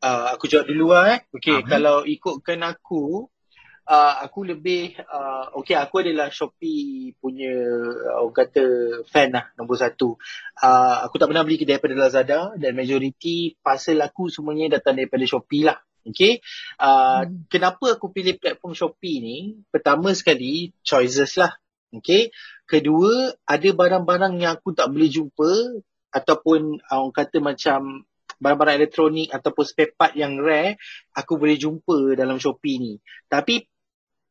Uh, 0.00 0.30
aku 0.34 0.46
jawab 0.46 0.70
dulu 0.70 0.94
lah 0.94 1.18
eh. 1.18 1.20
Okay, 1.34 1.58
Ah, 1.58 1.66
kalau 1.66 2.06
ikutkan 2.06 2.62
aku, 2.62 3.26
uh, 3.86 4.14
aku 4.26 4.44
lebih, 4.44 4.98
uh, 4.98 5.54
okay 5.56 5.78
aku 5.78 6.02
adalah 6.02 6.28
Shopee 6.28 7.14
punya, 7.16 7.54
uh, 8.10 8.26
orang 8.26 8.36
kata 8.36 8.64
fan 9.06 9.32
lah, 9.32 9.50
nombor 9.54 9.78
satu. 9.78 10.18
Uh, 10.58 11.06
aku 11.06 11.16
tak 11.16 11.30
pernah 11.30 11.46
beli 11.46 11.62
daripada 11.62 11.94
Lazada 11.94 12.52
dan 12.58 12.74
majoriti 12.74 13.54
parcel 13.62 14.02
aku 14.02 14.28
semuanya 14.28 14.78
datang 14.78 14.98
daripada 14.98 15.22
Shopee 15.24 15.64
lah. 15.64 15.78
Okay, 16.06 16.38
uh, 16.78 17.26
Hmm. 17.26 17.50
kenapa 17.50 17.98
aku 17.98 18.14
pilih 18.14 18.38
platform 18.38 18.78
Shopee 18.78 19.18
ni? 19.18 19.36
Pertama 19.74 20.14
sekali, 20.14 20.70
choices 20.86 21.34
lah. 21.34 21.50
Okay, 21.90 22.30
kedua, 22.66 23.34
ada 23.42 23.68
barang-barang 23.74 24.38
yang 24.38 24.54
aku 24.54 24.70
tak 24.70 24.86
boleh 24.86 25.10
jumpa 25.10 25.82
ataupun 26.14 26.78
uh, 26.78 26.98
orang 27.02 27.14
kata 27.14 27.42
macam 27.42 28.06
barang-barang 28.38 28.76
elektronik 28.78 29.32
ataupun 29.32 29.64
spare 29.64 29.96
part 29.96 30.12
yang 30.12 30.36
rare 30.38 30.76
aku 31.16 31.40
boleh 31.40 31.56
jumpa 31.58 32.14
dalam 32.14 32.38
Shopee 32.38 32.78
ni. 32.78 32.94
Tapi 33.26 33.66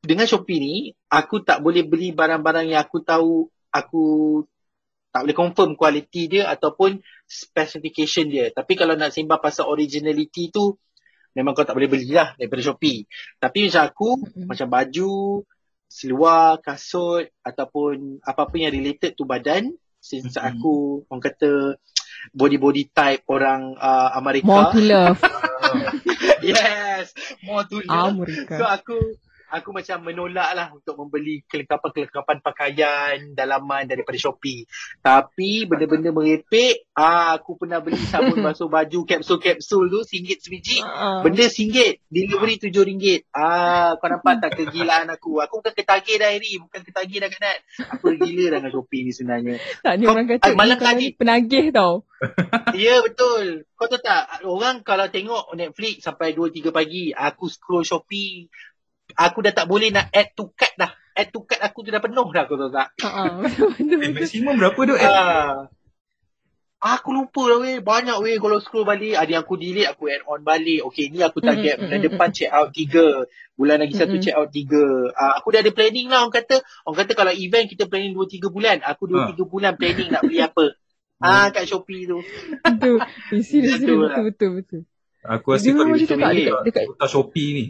dengan 0.05 0.25
Shopee 0.25 0.61
ni 0.61 0.75
aku 1.09 1.41
tak 1.41 1.59
boleh 1.59 1.83
beli 1.83 2.13
barang-barang 2.13 2.71
yang 2.71 2.81
aku 2.81 3.01
tahu 3.01 3.49
aku 3.69 4.03
tak 5.11 5.23
boleh 5.25 5.35
confirm 5.37 5.69
kualiti 5.79 6.27
dia 6.27 6.51
ataupun 6.51 6.99
specification 7.23 8.27
dia. 8.27 8.51
Tapi 8.51 8.75
kalau 8.75 8.99
nak 8.99 9.15
sembang 9.15 9.39
pasal 9.39 9.67
originality 9.71 10.51
tu 10.51 10.75
memang 11.35 11.51
kau 11.55 11.67
tak 11.67 11.75
boleh 11.75 11.87
belilah 11.87 12.35
daripada 12.35 12.61
Shopee. 12.63 13.07
Tapi 13.39 13.67
macam 13.67 13.83
aku 13.83 14.09
Mm-mm. 14.23 14.45
macam 14.47 14.67
baju, 14.71 15.15
seluar, 15.87 16.59
kasut 16.59 17.31
ataupun 17.39 18.19
apa-apa 18.23 18.55
yang 18.59 18.71
related 18.75 19.15
to 19.15 19.23
badan 19.23 19.71
since 20.03 20.35
Mhm. 20.35 20.43
aku 20.43 20.75
orang 21.07 21.23
kata 21.23 21.51
body-body 22.35 22.91
type 22.91 23.23
orang 23.31 23.75
uh, 23.79 24.11
Amerika. 24.19 24.47
More 24.47 24.67
to 24.75 24.81
love. 24.83 25.19
yes, 26.43 27.15
more 27.43 27.63
to 27.67 27.79
love. 27.83 28.19
Amerika. 28.19 28.55
So 28.59 28.63
aku 28.67 28.97
aku 29.51 29.69
macam 29.71 30.01
menolak 30.01 30.49
lah 30.55 30.67
untuk 30.73 30.97
membeli 30.97 31.45
kelengkapan-kelengkapan 31.45 32.37
pakaian 32.41 33.17
dalaman 33.33 33.85
daripada 33.85 34.17
Shopee. 34.17 34.65
Tapi 34.99 35.69
benda-benda 35.69 36.09
merepek, 36.09 36.89
ah 36.97 37.37
aku 37.37 37.59
pernah 37.59 37.79
beli 37.81 37.99
sabun 38.09 38.41
basuh 38.45 38.69
baju 38.71 39.05
kapsul-kapsul 39.05 39.89
tu 39.91 39.99
RM1 40.01 40.39
sebiji. 40.41 40.77
Ah. 40.81 41.21
Benda 41.21 41.45
RM1, 41.45 42.01
delivery 42.09 42.55
RM7. 42.57 43.29
Ah, 43.31 43.97
kau 43.99 44.07
nampak 44.09 44.41
tak 44.41 44.51
kegilaan 44.57 45.09
aku? 45.11 45.39
Aku 45.43 45.61
bukan 45.61 45.73
ketagih 45.75 46.17
dah 46.17 46.29
Eri, 46.33 46.57
bukan 46.61 46.81
ketagih 46.81 47.17
dah 47.21 47.29
Kanat. 47.29 47.57
Aku 47.97 48.15
gila 48.17 48.59
dengan 48.59 48.71
Shopee 48.71 49.01
ni 49.05 49.11
sebenarnya. 49.13 49.55
Tak 49.83 49.93
ni 49.99 50.03
Kau- 50.05 50.13
orang 50.13 50.25
kata 50.29 50.45
ah, 50.51 50.55
lagi- 50.55 50.95
ni 50.97 51.07
penagih 51.13 51.65
tau. 51.71 52.03
Ya 52.75 52.99
betul. 53.03 53.67
Kau 53.75 53.87
tahu 53.87 53.99
tak, 54.03 54.43
orang 54.47 54.83
kalau 54.83 55.07
tengok 55.07 55.51
Netflix 55.55 56.03
sampai 56.03 56.35
2-3 56.35 56.71
pagi, 56.71 57.11
aku 57.11 57.47
scroll 57.47 57.87
Shopee, 57.87 58.47
aku 59.15 59.39
dah 59.41 59.51
tak 59.51 59.65
boleh 59.65 59.89
nak 59.89 60.11
add 60.11 60.31
to 60.35 60.51
cart 60.51 60.75
dah. 60.75 60.91
Add 61.11 61.31
to 61.31 61.43
cart 61.43 61.63
aku 61.63 61.81
tu 61.81 61.89
dah 61.89 61.99
penuh 61.99 62.27
dah, 62.27 62.43
kau 62.45 62.55
tahu 62.55 62.69
tak? 62.69 62.91
Ha 63.01 63.39
betul. 63.39 63.71
Eh, 63.79 64.11
maksimum 64.11 64.55
berapa 64.55 64.77
tu? 64.77 64.93
Eh, 64.93 65.03
Ah. 65.03 65.67
Aku 66.85 67.09
lupa 67.09 67.41
lah 67.49 67.57
weh. 67.59 67.81
Banyak 67.81 68.21
weh 68.21 68.37
kalau 68.37 68.61
scroll 68.61 68.85
balik. 68.85 69.17
Ada 69.17 69.31
yang 69.31 69.41
aku 69.41 69.57
delete, 69.57 69.89
aku 69.89 70.05
add 70.05 70.21
on 70.29 70.45
balik. 70.45 70.85
Okay, 70.85 71.09
ni 71.09 71.17
aku 71.19 71.41
target 71.41 71.81
Mm, 71.81 71.81
mm, 71.81 71.87
bulan 71.87 71.97
mm, 71.97 72.05
depan 72.05 72.29
check 72.29 72.51
out 72.53 72.69
3. 72.69 73.25
Bulan 73.57 73.77
lagi 73.81 73.95
satu 73.95 74.13
Mm, 74.13 74.19
mm. 74.21 74.21
check 74.21 74.35
out 74.37 74.49
3. 74.53 75.17
Ah, 75.17 75.33
aku 75.39 75.47
dah 75.49 75.59
ada 75.65 75.71
planning 75.73 76.07
lah 76.13 76.21
orang 76.21 76.35
kata. 76.35 76.61
Orang 76.85 76.97
kata 77.01 77.11
kalau 77.17 77.33
event 77.33 77.65
kita 77.65 77.89
planning 77.89 78.13
2-3 78.13 78.53
bulan. 78.53 78.77
Aku 78.85 79.09
2-3 79.09 79.33
bulan 79.49 79.73
planning 79.73 80.13
nak 80.13 80.21
beli 80.21 80.37
apa. 80.39 80.65
Ah, 81.17 81.49
kat 81.49 81.65
Shopee 81.65 82.05
tu. 82.05 82.21
Betul. 82.61 83.01
Serius, 83.41 83.79
Betul. 83.81 83.97
Betul, 84.05 84.23
betul, 84.29 84.49
betul. 84.61 84.81
Aku 85.25 85.47
rasa 85.57 85.65
kau 85.65 85.81
lebih 85.81 86.05
macam 86.05 86.05
tak 86.05 86.21
Shopee. 86.21 86.37
dekat, 86.37 86.61
dekat 86.69 86.83
Kota 86.85 87.05
Shopee 87.09 87.49
ni. 87.49 87.65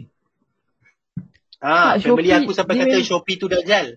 Ah, 1.60 1.96
family 1.96 2.28
Shopee, 2.28 2.44
aku 2.44 2.52
sampai 2.52 2.74
dia 2.76 2.84
kata 2.84 3.00
Shopee 3.00 3.40
tu 3.40 3.48
dajal. 3.48 3.96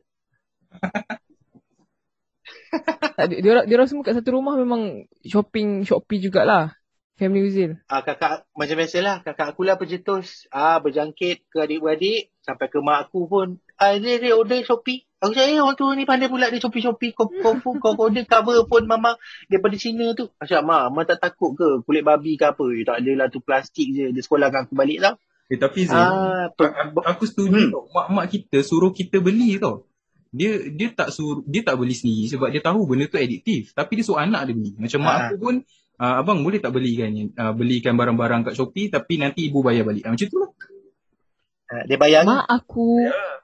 tak, 3.17 3.25
dia, 3.33 3.39
dia, 3.43 3.51
dia 3.67 3.75
orang 3.75 3.89
semua 3.89 4.05
kat 4.05 4.15
satu 4.15 4.39
rumah 4.39 4.55
memang 4.55 5.03
shopping 5.27 5.83
Shopee 5.83 6.23
jugalah. 6.23 6.71
Family 7.19 7.51
Uzil. 7.51 7.75
Ah, 7.91 7.99
kakak 7.99 8.47
macam 8.55 8.79
biasalah. 8.79 9.19
Kakak 9.27 9.51
aku 9.51 9.67
lah 9.67 9.75
pencetus. 9.75 10.47
Ah 10.55 10.79
berjangkit 10.79 11.51
ke 11.51 11.57
adik-beradik. 11.59 12.31
Sampai 12.39 12.71
ke 12.71 12.79
mak 12.79 13.11
aku 13.11 13.27
pun 13.27 13.59
ah 13.75 13.91
dia 13.99 14.23
dia 14.23 14.39
order 14.39 14.63
Shopee. 14.63 15.03
Aku 15.19 15.35
cakap 15.35 15.51
eh 15.51 15.59
orang 15.59 15.75
tu 15.75 15.83
ni 15.99 16.07
pandai 16.07 16.31
pula 16.31 16.47
dia 16.47 16.63
Shopee 16.63 16.79
Shopee. 16.79 17.11
Kau 17.11 17.27
kau 17.27 17.59
kau, 17.59 17.75
kau 17.75 18.07
order 18.07 18.23
cover 18.23 18.63
pun 18.71 18.87
mama 18.87 19.19
daripada 19.51 19.75
Cina 19.75 20.15
tu. 20.15 20.31
Aku 20.39 20.47
cakap 20.47 20.63
mak 20.63 20.87
mama 20.87 21.03
tak 21.03 21.19
takut 21.19 21.59
ke 21.59 21.83
kulit 21.83 22.07
babi 22.07 22.39
ke 22.39 22.55
apa? 22.55 22.63
Eh, 22.71 22.87
tak 22.87 23.03
adalah 23.03 23.27
tu 23.27 23.43
plastik 23.43 23.91
je. 23.91 24.15
Dia 24.15 24.23
sekolahkan 24.23 24.71
aku 24.71 24.79
balik 24.79 25.03
tau 25.03 25.19
Eh, 25.49 25.57
tapi 25.57 25.81
Zin, 25.83 25.97
ah 25.97 26.53
aku, 26.53 27.01
aku 27.01 27.23
setuju 27.25 27.57
Hmm. 27.57 27.71
tau. 27.73 27.83
Mak-mak 27.89 28.25
kita 28.29 28.57
suruh 28.61 28.93
kita 28.93 29.17
beli 29.17 29.57
tau. 29.57 29.89
Dia 30.29 30.61
dia 30.69 30.93
tak 30.93 31.09
suruh 31.09 31.41
dia 31.43 31.65
tak 31.65 31.81
beli 31.81 31.97
sendiri 31.97 32.29
sebab 32.29 32.53
dia 32.53 32.61
tahu 32.61 32.85
benda 32.85 33.09
tu 33.09 33.17
adiktif. 33.17 33.73
Tapi 33.73 33.97
dia 33.97 34.05
suruh 34.05 34.21
anak 34.21 34.45
dia 34.45 34.53
beli. 34.53 34.71
Macam 34.77 34.99
mak 35.01 35.09
Ah. 35.09 35.19
aku 35.25 35.35
pun 35.41 35.55
uh, 35.97 36.15
abang 36.21 36.45
boleh 36.45 36.61
tak 36.61 36.69
belikan 36.69 37.09
uh, 37.33 37.53
belikan 37.57 37.97
barang-barang 37.97 38.45
kat 38.45 38.53
Shopee 38.53 38.93
tapi 38.93 39.17
nanti 39.17 39.49
ibu 39.49 39.65
bayar 39.65 39.89
balik. 39.89 40.05
Ah, 40.05 40.13
macam 40.13 40.27
tu 40.29 40.37
lah. 40.37 40.51
ah, 41.69 41.83
dia 41.89 41.97
bayar 41.97 42.21
Mak 42.25 42.45
aku, 42.45 42.89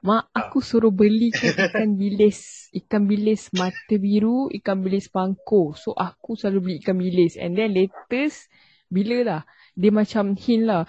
mak 0.02 0.30
aku 0.30 0.58
suruh 0.62 0.94
beli 0.94 1.34
ikan 1.34 1.98
bilis, 1.98 2.70
ikan 2.70 3.02
bilis 3.06 3.50
mata 3.50 3.94
biru, 3.98 4.46
ikan 4.54 4.78
bilis 4.78 5.10
pangko. 5.10 5.74
So 5.74 5.90
aku 5.90 6.38
selalu 6.38 6.58
beli 6.62 6.76
ikan 6.82 6.98
bilis. 6.98 7.34
And 7.34 7.58
then 7.58 7.74
latest, 7.74 8.46
bila 8.86 9.16
lah, 9.26 9.40
dia 9.74 9.90
macam 9.90 10.38
hint 10.38 10.70
lah. 10.70 10.86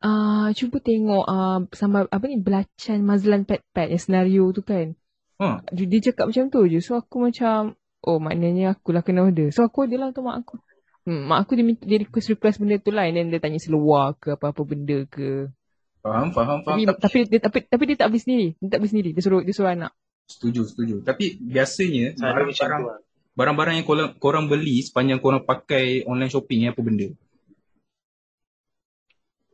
Uh, 0.00 0.48
cuba 0.56 0.80
tengok 0.80 1.24
uh, 1.28 1.60
sama 1.76 2.08
apa 2.08 2.24
ni 2.24 2.40
belacan 2.40 3.04
mazlan 3.04 3.44
pet 3.44 3.60
pet 3.76 3.92
yang 3.92 4.00
senario 4.00 4.48
tu 4.50 4.64
kan. 4.64 4.96
Ha. 5.40 5.60
Dia, 5.72 5.84
dia 5.84 6.00
cakap 6.12 6.32
macam 6.32 6.48
tu 6.48 6.64
je. 6.68 6.80
So 6.80 6.96
aku 6.96 7.20
macam 7.20 7.76
Oh 8.00 8.16
maknanya 8.16 8.72
aku 8.72 8.96
lah 8.96 9.04
kena 9.04 9.28
order. 9.28 9.52
So 9.52 9.60
aku 9.60 9.84
order 9.84 10.00
lah 10.00 10.08
untuk 10.12 10.24
mak 10.24 10.40
aku. 10.40 10.56
Hmm, 11.04 11.28
mak 11.28 11.44
aku 11.44 11.52
dia, 11.56 11.64
minta, 11.64 11.84
dia 11.84 12.00
request 12.00 12.32
request 12.32 12.56
benda 12.60 12.80
tu 12.80 12.92
lah 12.92 13.04
and 13.08 13.16
then 13.16 13.26
dia 13.28 13.40
tanya 13.40 13.60
seluar 13.60 14.16
ke 14.16 14.36
apa-apa 14.36 14.62
benda 14.64 15.04
ke. 15.04 15.52
Faham, 16.00 16.32
faham, 16.32 16.64
faham. 16.64 16.80
Tapi, 16.80 16.88
Tapi, 16.88 16.96
tapi, 16.96 17.18
dia, 17.28 17.40
tapi, 17.44 17.58
tapi 17.68 17.82
dia 17.92 17.96
tak 18.00 18.08
beli 18.08 18.20
sendiri. 18.24 18.48
Dia 18.56 18.68
tak 18.72 18.78
beli 18.80 18.90
sendiri. 18.90 19.10
Dia 19.12 19.22
suruh 19.24 19.40
dia 19.44 19.52
suruh 19.52 19.72
anak. 19.72 19.92
setuju, 20.24 20.62
setuju. 20.64 20.94
Tapi 21.04 21.36
biasanya 21.44 22.16
barang-barang 22.16 22.82
lah. 22.88 22.98
barang-barang 23.36 23.74
yang 23.82 23.86
korang, 23.86 24.10
korang 24.16 24.46
beli 24.48 24.80
sepanjang 24.80 25.20
korang 25.20 25.44
pakai 25.44 26.08
online 26.08 26.32
shopping 26.32 26.64
ni 26.64 26.66
apa 26.72 26.80
benda? 26.80 27.08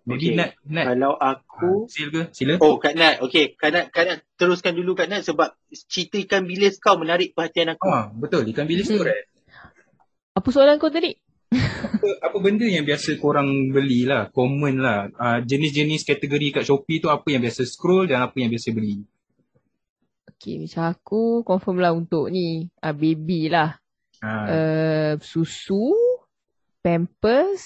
Maybe 0.07 0.31
Okay. 0.31 0.39
Nat, 0.39 0.51
Nat. 0.71 0.85
Kalau 0.95 1.13
aku 1.19 1.71
Ah, 1.85 1.91
Sil 1.91 2.09
ke? 2.15 2.23
Sila. 2.31 2.63
Oh 2.63 2.79
Kak 2.79 2.95
Nat, 2.95 3.19
okay 3.19 3.59
Kak 3.59 3.71
Nat, 3.75 3.87
Kak 3.91 4.05
Nat 4.07 4.19
teruskan 4.39 4.79
dulu 4.79 4.95
Kak 4.95 5.11
Nat 5.11 5.27
sebab 5.27 5.51
cerita 5.91 6.15
ikan 6.23 6.47
bilis 6.47 6.79
kau 6.79 6.95
menarik 6.95 7.35
perhatian 7.35 7.75
aku. 7.75 7.91
Ah, 7.91 8.07
betul. 8.15 8.47
Ikan 8.47 8.71
bilis 8.71 8.87
tu, 8.87 9.03
Hmm. 9.03 9.11
right? 9.11 9.27
Apa 10.33 10.49
soalan 10.55 10.79
kau 10.79 10.95
tadi? 10.95 11.11
Apa, 11.51 12.07
apa 12.23 12.37
benda 12.39 12.67
yang 12.67 12.87
biasa 12.87 13.19
korang 13.19 13.75
beli 13.75 14.07
lah, 14.07 14.31
common 14.31 14.79
lah. 14.79 15.11
Ah, 15.19 15.39
jenis-jenis 15.43 16.07
kategori 16.07 16.63
kat 16.63 16.65
Shopee 16.65 17.03
tu 17.03 17.11
apa 17.11 17.27
yang 17.27 17.43
biasa 17.43 17.67
scroll 17.67 18.07
dan 18.07 18.23
apa 18.23 18.39
yang 18.39 18.51
biasa 18.55 18.71
beli? 18.71 19.03
Okay, 20.31 20.61
macam 20.61 20.83
aku 20.87 21.23
confirm 21.43 21.81
lah 21.81 21.91
untuk 21.91 22.29
ni. 22.29 22.71
Uh, 22.79 22.95
baby 22.95 23.51
lah. 23.51 23.75
Ah, 24.23 24.47
Uh, 24.47 25.13
susu, 25.19 25.91
pampers, 26.79 27.65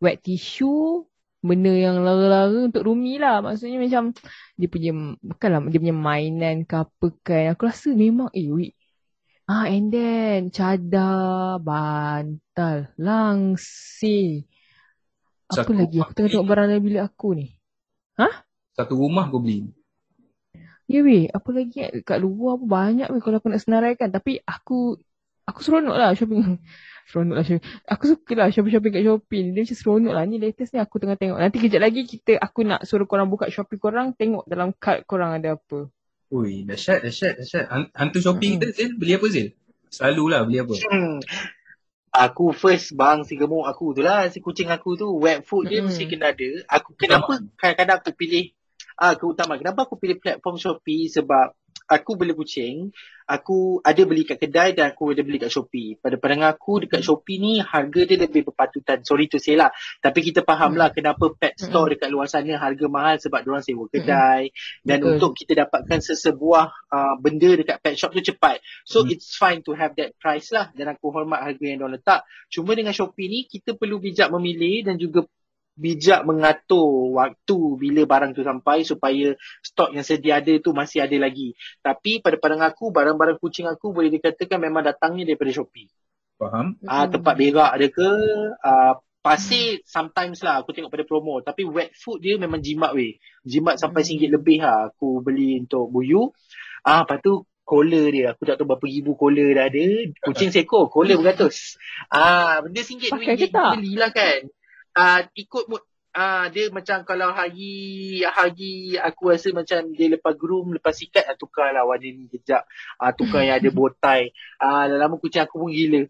wet 0.00 0.18
tissue, 0.18 1.04
benda 1.44 1.68
yang 1.68 2.00
lara-lara 2.00 2.48
untuk 2.72 2.88
Rumi 2.88 3.20
lah. 3.20 3.44
Maksudnya 3.44 3.76
macam 3.76 4.16
dia 4.56 4.68
punya, 4.72 4.90
bukanlah 5.20 5.60
dia 5.68 5.80
punya 5.84 5.96
mainan 5.96 6.56
ke 6.64 6.74
apa 6.80 7.06
kan. 7.20 7.44
Aku 7.52 7.68
rasa 7.68 7.92
memang, 7.92 8.32
eh 8.32 8.48
wait. 8.48 8.72
Ah, 9.44 9.68
and 9.68 9.92
then 9.92 10.48
cadar, 10.48 11.60
bantal, 11.60 12.88
langsir. 12.96 14.48
Apa 15.52 15.68
Satu 15.68 15.72
lagi? 15.76 16.00
Aku 16.00 16.16
tengah 16.16 16.32
tengok 16.32 16.48
barang 16.48 16.66
dalam 16.72 16.80
bilik 16.80 17.04
aku 17.04 17.28
ni. 17.36 17.46
satu 18.72 18.96
rumah 18.96 19.28
kau 19.28 19.38
beli. 19.38 19.68
Ya 20.88 21.00
weh, 21.00 21.28
apa 21.28 21.48
lagi 21.52 21.84
kat 22.04 22.18
luar 22.20 22.60
pun 22.60 22.68
banyak 22.68 23.08
weh 23.12 23.20
kalau 23.20 23.36
aku 23.36 23.52
nak 23.52 23.60
senaraikan. 23.60 24.08
Tapi 24.08 24.40
aku, 24.48 24.96
aku 25.44 25.58
seronok 25.60 25.92
lah 25.92 26.16
shopping. 26.16 26.56
Seronok 27.10 27.34
lah 27.36 27.44
shopping. 27.44 27.64
Aku 27.88 28.04
suka 28.08 28.32
lah 28.36 28.48
shopping-shopping 28.48 28.92
kat 28.96 29.02
Shopee 29.04 29.40
ni. 29.44 29.50
Dia 29.52 29.62
macam 29.64 29.76
seronok 29.76 30.12
lah. 30.16 30.24
Ni 30.24 30.36
latest 30.40 30.70
ni 30.72 30.78
aku 30.80 30.96
tengah 31.00 31.16
tengok. 31.20 31.38
Nanti 31.40 31.56
kejap 31.60 31.80
lagi 31.82 32.02
kita, 32.08 32.40
aku 32.40 32.60
nak 32.64 32.80
suruh 32.88 33.08
korang 33.08 33.28
buka 33.28 33.48
Shopee 33.52 33.80
korang. 33.80 34.16
Tengok 34.16 34.44
dalam 34.48 34.72
card 34.76 35.04
korang 35.04 35.36
ada 35.36 35.56
apa. 35.60 35.88
Ui, 36.32 36.64
dahsyat, 36.64 37.04
dahsyat, 37.04 37.38
dahsyat. 37.38 37.64
Han- 37.70 37.92
Hantu 37.94 38.18
shopping 38.24 38.58
kita, 38.58 38.72
Zil, 38.74 38.96
beli 38.96 39.12
apa 39.14 39.26
Zil? 39.30 39.48
Selalulah 39.92 40.42
beli 40.42 40.58
apa? 40.58 40.74
Hmm. 40.74 41.22
Aku 42.14 42.54
first 42.54 42.94
bang 42.94 43.26
si 43.26 43.34
gemuk 43.34 43.66
aku 43.66 43.90
tu 43.90 44.02
lah. 44.02 44.30
Si 44.30 44.38
kucing 44.38 44.70
aku 44.70 44.94
tu. 44.94 45.10
Wet 45.18 45.42
food 45.42 45.66
dia 45.66 45.82
Mm-mm. 45.82 45.90
mesti 45.90 46.06
kena 46.06 46.30
ada. 46.30 46.50
Aku 46.78 46.94
kenapa 46.94 47.42
kadang-kadang 47.58 47.98
aku 47.98 48.14
pilih 48.14 48.54
ah 48.94 49.18
keutamaan. 49.18 49.58
Kenapa 49.58 49.82
aku 49.82 49.98
pilih 49.98 50.22
platform 50.22 50.54
Shopee? 50.54 51.10
Sebab 51.10 51.54
aku 51.88 52.16
beli 52.16 52.32
kucing. 52.32 52.90
Aku 53.24 53.80
ada 53.80 54.04
beli 54.04 54.28
kat 54.28 54.36
kedai 54.36 54.76
dan 54.76 54.92
aku 54.92 55.16
ada 55.16 55.24
beli 55.24 55.40
kat 55.40 55.48
Shopee. 55.48 55.96
Pada 55.96 56.20
pandangan 56.20 56.52
aku 56.52 56.84
dekat 56.84 57.00
Shopee 57.00 57.40
ni 57.40 57.56
harga 57.56 58.04
dia 58.04 58.20
lebih 58.20 58.52
berpatutan. 58.52 59.00
Sorry 59.00 59.32
to 59.32 59.40
say 59.40 59.56
lah. 59.56 59.72
Tapi 60.04 60.20
kita 60.20 60.44
faham 60.44 60.76
lah 60.76 60.92
kenapa 60.92 61.32
pet 61.32 61.56
store 61.56 61.96
dekat 61.96 62.12
luar 62.12 62.28
sana 62.28 62.60
harga 62.60 62.84
mahal 62.84 63.16
sebab 63.16 63.40
diorang 63.40 63.64
sewa 63.64 63.88
kedai. 63.88 64.52
Dan 64.84 65.00
Betul. 65.00 65.10
untuk 65.16 65.32
kita 65.40 65.64
dapatkan 65.64 66.04
sesebuah 66.04 66.64
uh, 66.92 67.14
benda 67.16 67.56
dekat 67.56 67.80
pet 67.80 67.96
shop 67.96 68.12
tu 68.12 68.20
cepat. 68.20 68.60
So 68.84 69.00
Hmm. 69.04 69.16
it's 69.16 69.36
fine 69.40 69.64
to 69.64 69.72
have 69.72 69.96
that 69.96 70.12
price 70.20 70.52
lah 70.52 70.68
dan 70.76 70.92
aku 70.92 71.08
hormat 71.08 71.40
harga 71.48 71.64
yang 71.64 71.80
diorang 71.80 71.96
letak. 71.96 72.28
Cuma 72.52 72.76
dengan 72.76 72.92
Shopee 72.92 73.28
ni 73.32 73.40
kita 73.48 73.72
perlu 73.72 74.04
bijak 74.04 74.28
memilih 74.28 74.84
dan 74.84 75.00
juga 75.00 75.24
bijak 75.74 76.22
mengatur 76.28 77.14
waktu 77.18 77.58
bila 77.82 78.02
barang 78.06 78.30
tu 78.38 78.42
sampai 78.46 78.86
supaya 78.86 79.34
stok 79.62 79.90
yang 79.94 80.06
sedia 80.06 80.38
ada 80.40 80.52
tu 80.62 80.70
masih 80.70 81.02
ada 81.06 81.16
lagi. 81.18 81.54
Tapi 81.82 82.22
pada 82.24 82.36
pandangan 82.38 82.70
aku 82.74 82.94
barang-barang 82.94 83.38
kucing 83.42 83.66
aku 83.66 83.90
boleh 83.96 84.10
dikatakan 84.14 84.58
memang 84.62 84.82
datangnya 84.86 85.22
daripada 85.34 85.50
Shopee. 85.54 85.88
Faham? 86.38 86.78
Ah 86.84 87.06
Mm-mm. 87.06 87.12
tempat 87.12 87.34
berak 87.40 87.70
ada 87.76 87.86
ke 87.88 88.08
ah 88.60 88.94
pasir 89.24 89.80
sometimes 89.88 90.44
lah 90.44 90.60
aku 90.60 90.76
tengok 90.76 90.92
pada 90.92 91.04
promo 91.08 91.40
tapi 91.40 91.64
wet 91.64 91.96
food 91.96 92.20
dia 92.20 92.36
memang 92.36 92.60
jimat 92.60 92.92
weh. 92.92 93.16
Jimat 93.44 93.76
sampai 93.80 94.00
Hmm. 94.00 94.08
RM1 94.08 94.30
lebih 94.36 94.58
lah 94.64 94.92
aku 94.92 95.24
beli 95.24 95.64
untuk 95.64 95.88
buyu. 95.94 96.28
Ah 96.84 97.04
lepas 97.04 97.18
tu 97.24 97.44
kola 97.64 98.02
dia 98.14 98.24
aku 98.36 98.42
tak 98.48 98.56
tahu 98.60 98.66
berapa 98.70 98.86
ribu 98.88 99.12
kola 99.16 99.44
dah 99.56 99.64
ada. 99.72 99.84
Kucing 100.24 100.50
seekor, 100.54 100.92
kola 100.92 101.14
beratus. 101.20 101.76
Ah 102.12 102.60
benda 102.64 102.80
RM1 102.84 103.10
Pakai 103.10 103.36
ke 103.40 103.46
RM2 103.48 103.56
tak? 103.56 103.72
belilah 103.72 104.10
kan. 104.12 104.40
Ah 104.94 105.26
ikut 105.34 105.66
mood 105.68 105.82
Ah 106.14 106.46
dia 106.46 106.70
macam 106.70 107.02
kalau 107.02 107.34
hari 107.34 108.22
hari 108.22 108.94
aku 109.02 109.34
rasa 109.34 109.50
macam 109.50 109.82
dia 109.98 110.06
lepas 110.14 110.30
groom 110.38 110.70
lepas 110.78 110.94
sikat 110.94 111.26
ah, 111.26 111.34
tukar 111.34 111.74
lah 111.74 111.82
warna 111.82 112.06
ni 112.06 112.30
kejap. 112.30 112.62
Ah 113.02 113.10
tukar 113.10 113.42
yang 113.42 113.58
ada 113.58 113.66
bow 113.74 113.90
tie. 113.90 114.30
Ah 114.62 114.86
lama 114.86 115.18
kucing 115.18 115.42
aku 115.42 115.66
pun 115.66 115.74
gila. 115.74 116.06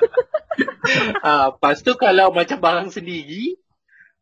ah 1.28 1.52
lepas 1.52 1.84
tu 1.84 1.92
kalau 2.00 2.32
macam 2.32 2.56
barang 2.56 2.88
sendiri 2.88 3.60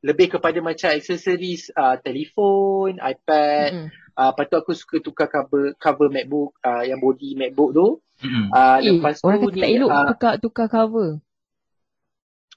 lebih 0.03 0.35
kepada 0.35 0.59
macam 0.59 0.99
aksesoris 0.99 1.71
uh, 1.77 1.95
telefon, 2.03 2.99
iPad. 2.99 3.71
Mm-mm. 3.71 3.89
Uh, 4.19 4.35
lepas 4.35 4.45
tu 4.51 4.57
aku 4.59 4.73
suka 4.75 4.97
tukar 4.99 5.31
cover 5.31 5.79
cover 5.79 6.11
MacBook 6.11 6.59
uh, 6.67 6.83
yang 6.83 6.99
body 6.99 7.39
MacBook 7.39 7.71
tu. 7.71 7.89
Mm-mm. 8.27 8.51
Uh, 8.51 8.83
Eh, 8.83 8.99
lepas 8.99 9.15
tu 9.23 9.31
orang 9.31 9.47
kata 9.47 9.55
ni 9.55 9.63
tak 9.63 9.71
elok 9.79 9.91
uh, 9.95 10.07
tukar, 10.11 10.33
tukar 10.43 10.67
cover. 10.67 11.09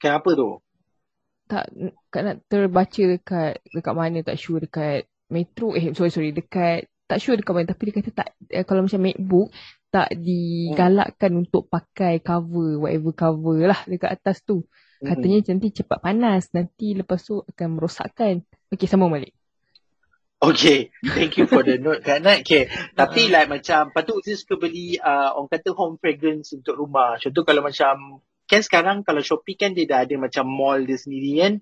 kenapa 0.02 0.30
tu? 0.34 0.63
Tak 1.54 1.70
tak 2.10 2.22
nak 2.26 2.38
terbaca 2.50 3.04
dekat 3.06 3.62
dekat 3.70 3.94
mana 3.94 4.26
tak 4.26 4.42
sure 4.42 4.66
dekat 4.66 5.06
Metro 5.30 5.78
eh 5.78 5.94
sorry 5.94 6.10
sorry 6.10 6.34
dekat 6.34 6.90
tak 7.06 7.22
sure 7.22 7.38
dekat 7.38 7.54
mana 7.54 7.70
tapi 7.70 7.90
dia 7.90 7.94
kata 8.02 8.10
tak 8.10 8.28
eh, 8.50 8.66
kalau 8.66 8.82
macam 8.82 9.06
MacBook 9.06 9.54
tak 9.94 10.10
digalakkan 10.18 11.46
untuk 11.46 11.70
pakai 11.70 12.18
cover 12.26 12.82
whatever 12.82 13.14
cover 13.14 13.70
lah 13.70 13.78
dekat 13.86 14.18
atas 14.18 14.42
tu. 14.42 14.66
Katanya 15.04 15.54
nanti 15.54 15.70
cepat 15.70 16.00
panas 16.02 16.50
nanti 16.56 16.98
lepas 16.98 17.22
tu 17.22 17.46
akan 17.46 17.78
merosakkan. 17.78 18.42
Okey 18.74 18.90
sambung 18.90 19.14
balik. 19.14 19.38
Okay, 20.44 20.92
thank 21.08 21.40
you 21.40 21.48
for 21.48 21.64
the 21.64 21.80
note 21.84 22.04
Kak 22.04 22.20
Nat. 22.20 22.44
Okay, 22.44 22.68
tapi 23.00 23.32
like 23.32 23.48
macam, 23.48 23.96
tu 24.04 24.20
Zee 24.28 24.36
suka 24.36 24.60
beli 24.60 25.00
uh, 25.00 25.40
orang 25.40 25.48
kata 25.48 25.72
home 25.72 25.96
fragrance 25.96 26.52
untuk 26.52 26.76
rumah. 26.76 27.16
Contoh 27.16 27.48
kalau 27.48 27.64
macam, 27.64 28.20
kan 28.54 28.62
sekarang 28.62 28.98
kalau 29.02 29.26
Shopee 29.26 29.58
kan 29.58 29.74
dia 29.74 29.90
dah 29.90 30.06
ada 30.06 30.16
macam 30.22 30.46
mall 30.46 30.86
dia 30.86 31.02
sendiri 31.02 31.32
kan. 31.42 31.54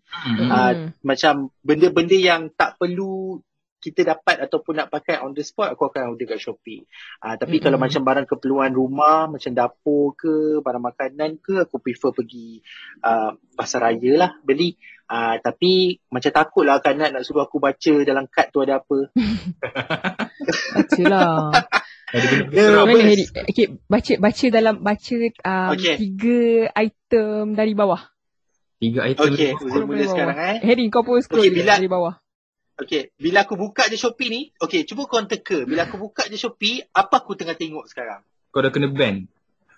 Ah, 0.51 0.71
Hmm. 0.75 0.91
Macam 1.01 1.33
benda-benda 1.63 2.17
yang 2.19 2.51
tak 2.51 2.75
perlu 2.75 3.39
kita 3.81 4.05
dapat 4.05 4.37
ataupun 4.45 4.77
nak 4.77 4.93
pakai 4.93 5.25
on 5.25 5.33
the 5.33 5.41
spot, 5.41 5.73
aku 5.73 5.89
akan 5.89 6.13
order 6.13 6.29
kat 6.29 6.37
Shopee. 6.37 6.85
Uh, 7.17 7.33
tapi 7.33 7.57
Mm-mm. 7.57 7.65
kalau 7.65 7.77
macam 7.81 8.01
barang 8.05 8.27
keperluan 8.29 8.71
rumah, 8.77 9.25
macam 9.25 9.51
dapur 9.57 10.13
ke, 10.13 10.61
barang 10.61 10.85
makanan 10.85 11.41
ke, 11.41 11.65
aku 11.65 11.81
prefer 11.81 12.13
pergi 12.13 12.61
uh, 13.01 13.33
pasar 13.57 13.89
raya 13.89 14.13
lah 14.21 14.31
beli. 14.45 14.77
Uh, 15.09 15.41
tapi 15.41 15.97
macam 16.07 16.31
takut 16.31 16.63
lah 16.63 16.79
kan 16.79 16.95
nak 16.95 17.25
suruh 17.25 17.43
aku 17.43 17.57
baca 17.59 17.93
dalam 18.05 18.29
kad 18.29 18.53
tu 18.53 18.61
ada 18.61 18.79
apa. 18.79 19.09
baca 20.77 21.03
lah 21.09 21.49
Ada 21.51 21.57
benda 21.65 21.80
Dia. 22.11 22.83
Harry 22.83 23.25
okey 23.25 23.65
baca 23.87 24.13
baca 24.19 24.45
dalam 24.51 24.75
baca 24.83 25.15
um, 25.47 25.69
Okey. 25.75 25.95
tiga 25.95 26.41
item 26.75 27.55
dari 27.55 27.71
bawah 27.71 28.03
Tiga 28.81 29.05
item. 29.05 29.37
Okay, 29.37 29.53
mula 29.61 29.85
Boleh 29.85 30.07
sekarang 30.09 30.37
eh. 30.41 30.57
Harry 30.65 30.89
kau 30.89 31.05
pun 31.05 31.21
scroll 31.21 31.45
Okey, 31.45 31.53
bila- 31.53 31.77
dari 31.77 31.85
bawah 31.87 32.15
Okay, 32.81 33.13
bila 33.13 33.45
aku 33.45 33.53
buka 33.61 33.85
je 33.85 33.93
Shopee 33.93 34.33
ni, 34.33 34.41
okay, 34.57 34.81
cuba 34.89 35.05
kau 35.05 35.21
teka. 35.21 35.69
Bila 35.69 35.85
aku 35.85 36.01
buka 36.01 36.25
je 36.25 36.33
Shopee, 36.33 36.81
apa 36.89 37.21
aku 37.21 37.37
tengah 37.37 37.53
tengok 37.53 37.85
sekarang? 37.85 38.25
Kau 38.49 38.57
dah 38.57 38.73
kena 38.73 38.89
ban. 38.89 39.29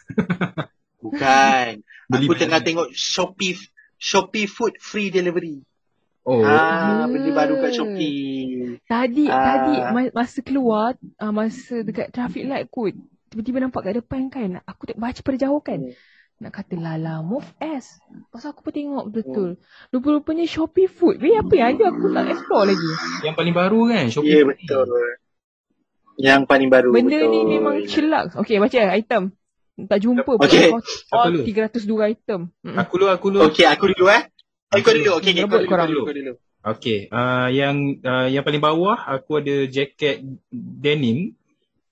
Bukan. 1.04 1.84
Beli 2.08 2.26
aku 2.26 2.32
beli. 2.32 2.42
tengah 2.48 2.60
tengok 2.64 2.88
Shopee 2.96 3.60
Shopee 4.00 4.48
Food 4.48 4.80
Free 4.80 5.12
Delivery. 5.12 5.60
Oh. 6.24 6.48
Ah, 6.48 7.04
benda 7.12 7.36
baru 7.36 7.60
kat 7.60 7.76
Shopee. 7.76 8.43
Tadi 8.84 9.26
Ah. 9.26 9.40
tadi 9.40 9.74
ma- 9.90 10.14
masa 10.14 10.40
keluar 10.40 10.92
uh, 11.18 11.30
masa 11.30 11.82
dekat 11.82 12.10
traffic 12.10 12.44
light 12.44 12.68
kot 12.68 12.94
tiba-tiba 13.28 13.58
nampak 13.60 13.82
kat 13.84 13.94
depan 13.98 14.28
kan 14.28 14.62
aku 14.64 14.86
tak 14.86 14.96
baca 14.96 15.20
pada 15.20 15.38
jauh 15.40 15.58
kan 15.60 15.82
Hmm. 15.82 15.96
nak 16.40 16.52
kata 16.52 16.76
lala 16.76 17.20
move 17.20 17.46
S 17.58 17.98
pasal 18.30 18.52
aku 18.52 18.62
pun 18.62 18.72
tengok 18.72 19.06
Hmm. 19.06 19.14
betul 19.14 19.50
rupa-rupanya 19.90 20.44
Shopee 20.44 20.86
food 20.86 21.18
weh 21.18 21.34
apa 21.34 21.50
yang 21.52 21.68
ada 21.74 21.90
aku 21.90 22.10
tak 22.10 22.30
explore 22.30 22.66
lagi 22.68 22.90
Yang 23.22 23.36
paling 23.36 23.56
baru 23.56 23.80
kan? 23.88 24.06
Shopee. 24.08 24.28
Ya, 24.28 24.36
yeah, 24.36 24.46
betul. 24.46 24.86
Yang 26.14 26.42
paling 26.46 26.70
baru. 26.70 26.90
benda 26.94 27.18
betul. 27.18 27.32
ni 27.32 27.40
memang 27.50 27.76
celak 27.86 28.26
okay 28.36 28.56
baca 28.58 28.78
item 28.94 29.24
tak 29.90 29.98
jumpa 29.98 30.30
pun 30.30 30.46
Okay. 30.46 30.70
all, 30.70 30.86
Apa 31.10 31.18
all 31.18 31.32
lu? 31.34 31.42
302 31.42 32.14
item. 32.14 32.40
Aku 32.62 32.94
dulu, 32.94 33.10
aku 33.10 33.28
dulu. 33.34 33.42
Okay, 33.50 33.66
aku 33.66 33.90
dulu 33.90 34.06
eh. 34.08 34.22
Kau 34.70 34.94
dulu. 34.94 35.18
Okay, 35.18 35.34
okay, 35.34 35.42
kau 35.42 35.46
Rebut 35.50 35.60
dulu, 35.66 36.02
kau 36.06 36.14
dulu, 36.14 36.34
Okay, 36.64 37.12
uh, 37.12 37.52
yang 37.52 38.00
uh, 38.00 38.32
yang 38.32 38.40
paling 38.40 38.64
bawah 38.64 38.96
aku 38.96 39.44
ada 39.44 39.68
jaket 39.68 40.24
denim 40.48 41.36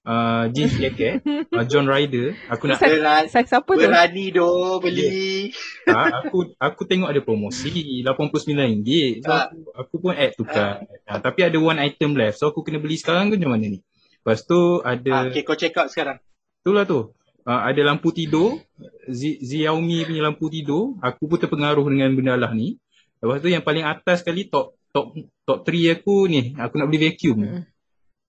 uh, 0.01 0.47
jeans 0.47 0.79
jacket 0.79 1.19
uh, 1.51 1.67
John 1.67 1.91
Ryder. 1.91 2.39
Aku 2.47 2.71
nak 2.71 2.79
Berani, 2.79 3.27
Saiz 3.27 3.51
apa 3.51 3.67
tu? 3.67 3.83
berani 3.83 4.31
doh 4.31 4.79
beli. 4.79 5.51
ha, 5.91 6.23
aku 6.23 6.55
aku 6.55 6.81
tengok 6.87 7.11
ada 7.11 7.19
promosi 7.19 7.67
RM89. 7.99 8.87
So 9.19 9.27
Ah. 9.27 9.51
aku, 9.51 9.57
aku 9.75 9.95
pun 9.99 10.11
add 10.15 10.39
tukar. 10.39 10.87
Ha, 11.03 11.19
tapi 11.19 11.43
ada 11.43 11.57
one 11.59 11.75
item 11.77 12.15
left. 12.15 12.39
So 12.39 12.47
aku 12.47 12.63
kena 12.63 12.79
beli 12.79 12.95
sekarang 12.95 13.27
ke 13.27 13.35
macam 13.35 13.59
mana 13.59 13.67
ni? 13.67 13.79
Lepas 14.23 14.47
tu 14.47 14.79
ada 14.81 15.27
okay, 15.27 15.43
kau 15.43 15.59
check 15.59 15.75
out 15.75 15.91
sekarang. 15.91 16.15
itulah 16.63 16.87
tu. 16.87 17.11
Uh, 17.41 17.57
ada 17.65 17.81
lampu 17.83 18.13
tidur, 18.13 18.61
Z- 19.09 19.41
Xiaomi 19.41 20.05
punya 20.05 20.21
lampu 20.23 20.45
tidur. 20.47 20.95
Aku 21.01 21.25
pun 21.25 21.35
terpengaruh 21.35 21.81
dengan 21.89 22.13
benda 22.13 22.37
lah 22.37 22.53
ni. 22.53 22.77
Lepas 23.21 23.37
tu 23.37 23.49
yang 23.53 23.61
paling 23.61 23.85
atas 23.85 24.25
sekali 24.25 24.49
top 24.49 24.73
top 24.89 25.13
top 25.45 25.61
3 25.63 26.01
aku 26.01 26.25
ni, 26.25 26.57
aku 26.57 26.73
nak 26.75 26.89
beli 26.89 27.09
vacuum. 27.09 27.37
Mm. 27.37 27.63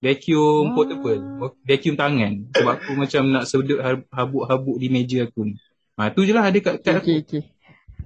Vacuum 0.03 0.65
Ah. 0.69 0.75
portable, 0.75 1.21
vacuum 1.65 1.97
tangan. 1.97 2.33
Sebab 2.53 2.73
aku 2.77 2.93
macam 3.03 3.23
nak 3.33 3.45
sedut 3.49 3.79
ha- 3.81 4.07
habuk-habuk 4.13 4.77
di 4.77 4.93
meja 4.93 5.25
aku 5.25 5.49
ni. 5.49 5.55
Ha, 5.97 6.11
tu 6.13 6.25
je 6.25 6.33
lah 6.33 6.49
ada 6.49 6.59
kat, 6.59 6.83
kat 6.83 7.01
aku. 7.01 7.09
Okay, 7.09 7.19
okay. 7.23 7.43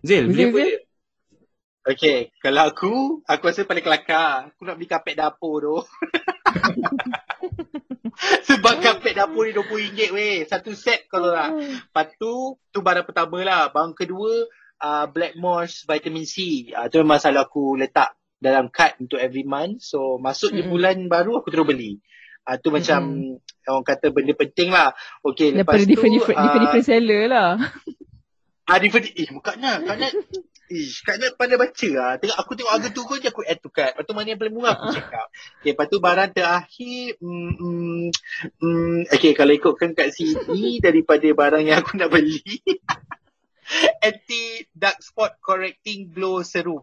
Zil, 0.05 0.29
beli 0.31 0.51
apa 0.51 0.59
je? 0.61 0.77
Okay, 1.87 2.19
kalau 2.43 2.67
aku, 2.67 2.93
aku 3.23 3.43
rasa 3.47 3.63
paling 3.63 3.83
kelakar. 3.83 4.51
Aku 4.51 4.67
nak 4.67 4.75
beli 4.75 4.91
kapet 4.91 5.15
dapur 5.15 5.63
tu. 5.63 5.77
Sebab 8.49 8.81
kapet 8.83 9.15
dapur 9.15 9.47
ni 9.47 9.55
RM20 9.55 9.99
weh. 10.11 10.37
Satu 10.49 10.75
set 10.75 11.07
kalau 11.07 11.31
nak. 11.31 11.55
Lepas 11.55 12.11
tu, 12.19 12.59
tu 12.75 12.79
barang 12.83 13.07
pertama 13.07 13.39
lah. 13.47 13.71
Barang 13.71 13.95
kedua, 13.95 14.51
uh, 14.83 15.07
Black 15.09 15.35
Moss 15.39 15.85
Vitamin 15.85 16.27
C. 16.29 16.69
Uh, 16.73 16.87
tu 16.93 17.01
memang 17.01 17.21
selalu 17.21 17.41
aku 17.41 17.63
letak 17.77 18.17
dalam 18.37 18.69
card 18.69 19.01
untuk 19.01 19.21
every 19.21 19.45
month. 19.47 19.85
So, 19.85 20.21
masuk 20.21 20.53
di 20.53 20.65
Mm-mm. 20.65 20.73
bulan 20.73 20.97
baru, 21.09 21.41
aku 21.41 21.49
terus 21.53 21.67
beli. 21.67 22.01
Uh, 22.47 22.57
tu 22.63 22.71
macam 22.71 23.35
orang 23.67 23.87
kata 23.87 24.15
benda 24.15 24.33
penting 24.39 24.71
lah. 24.71 24.95
Okay, 25.25 25.51
lepas 25.51 25.83
Daripada 25.83 25.83
tu... 25.83 25.91
different, 25.91 26.15
different, 26.15 26.39
ah, 26.39 26.63
different, 26.63 26.87
seller 26.87 27.23
lah. 27.27 27.51
Ah, 28.67 28.83
different. 28.83 29.07
Eh, 29.15 29.31
Kak 29.31 29.63
Nat, 29.63 29.87
Kak 29.87 29.95
Nat. 29.95 30.11
Ish, 30.67 31.07
Kak 31.07 31.23
Nat 31.23 31.39
pandai 31.39 31.55
baca 31.55 31.89
lah. 31.95 32.19
Tengok, 32.19 32.35
aku 32.35 32.51
tengok 32.59 32.73
harga 32.75 32.89
tu 32.91 33.03
je 33.23 33.31
aku 33.31 33.47
add 33.47 33.63
to 33.63 33.71
cart. 33.71 33.95
Lepas 33.95 34.03
tu 34.03 34.15
mana 34.19 34.35
yang 34.35 34.41
paling 34.43 34.55
murah 34.59 34.75
aku 34.75 34.91
check 34.91 35.07
out. 35.15 35.31
Okay, 35.63 35.71
lepas 35.79 35.87
tu 35.87 36.03
barang 36.03 36.31
terakhir. 36.35 37.15
Mm, 37.23 37.53
mm, 37.55 38.03
mm, 38.59 38.99
okay, 39.15 39.39
kalau 39.39 39.55
ikutkan 39.55 39.95
kat 39.95 40.11
sini 40.11 40.79
daripada 40.87 41.31
barang 41.31 41.63
yang 41.63 41.79
aku 41.79 41.95
nak 41.95 42.11
beli. 42.11 42.43
Anti 44.03 44.67
dark 44.71 45.03
spot 45.03 45.39
correcting 45.43 46.11
glow 46.15 46.43
serum. 46.47 46.83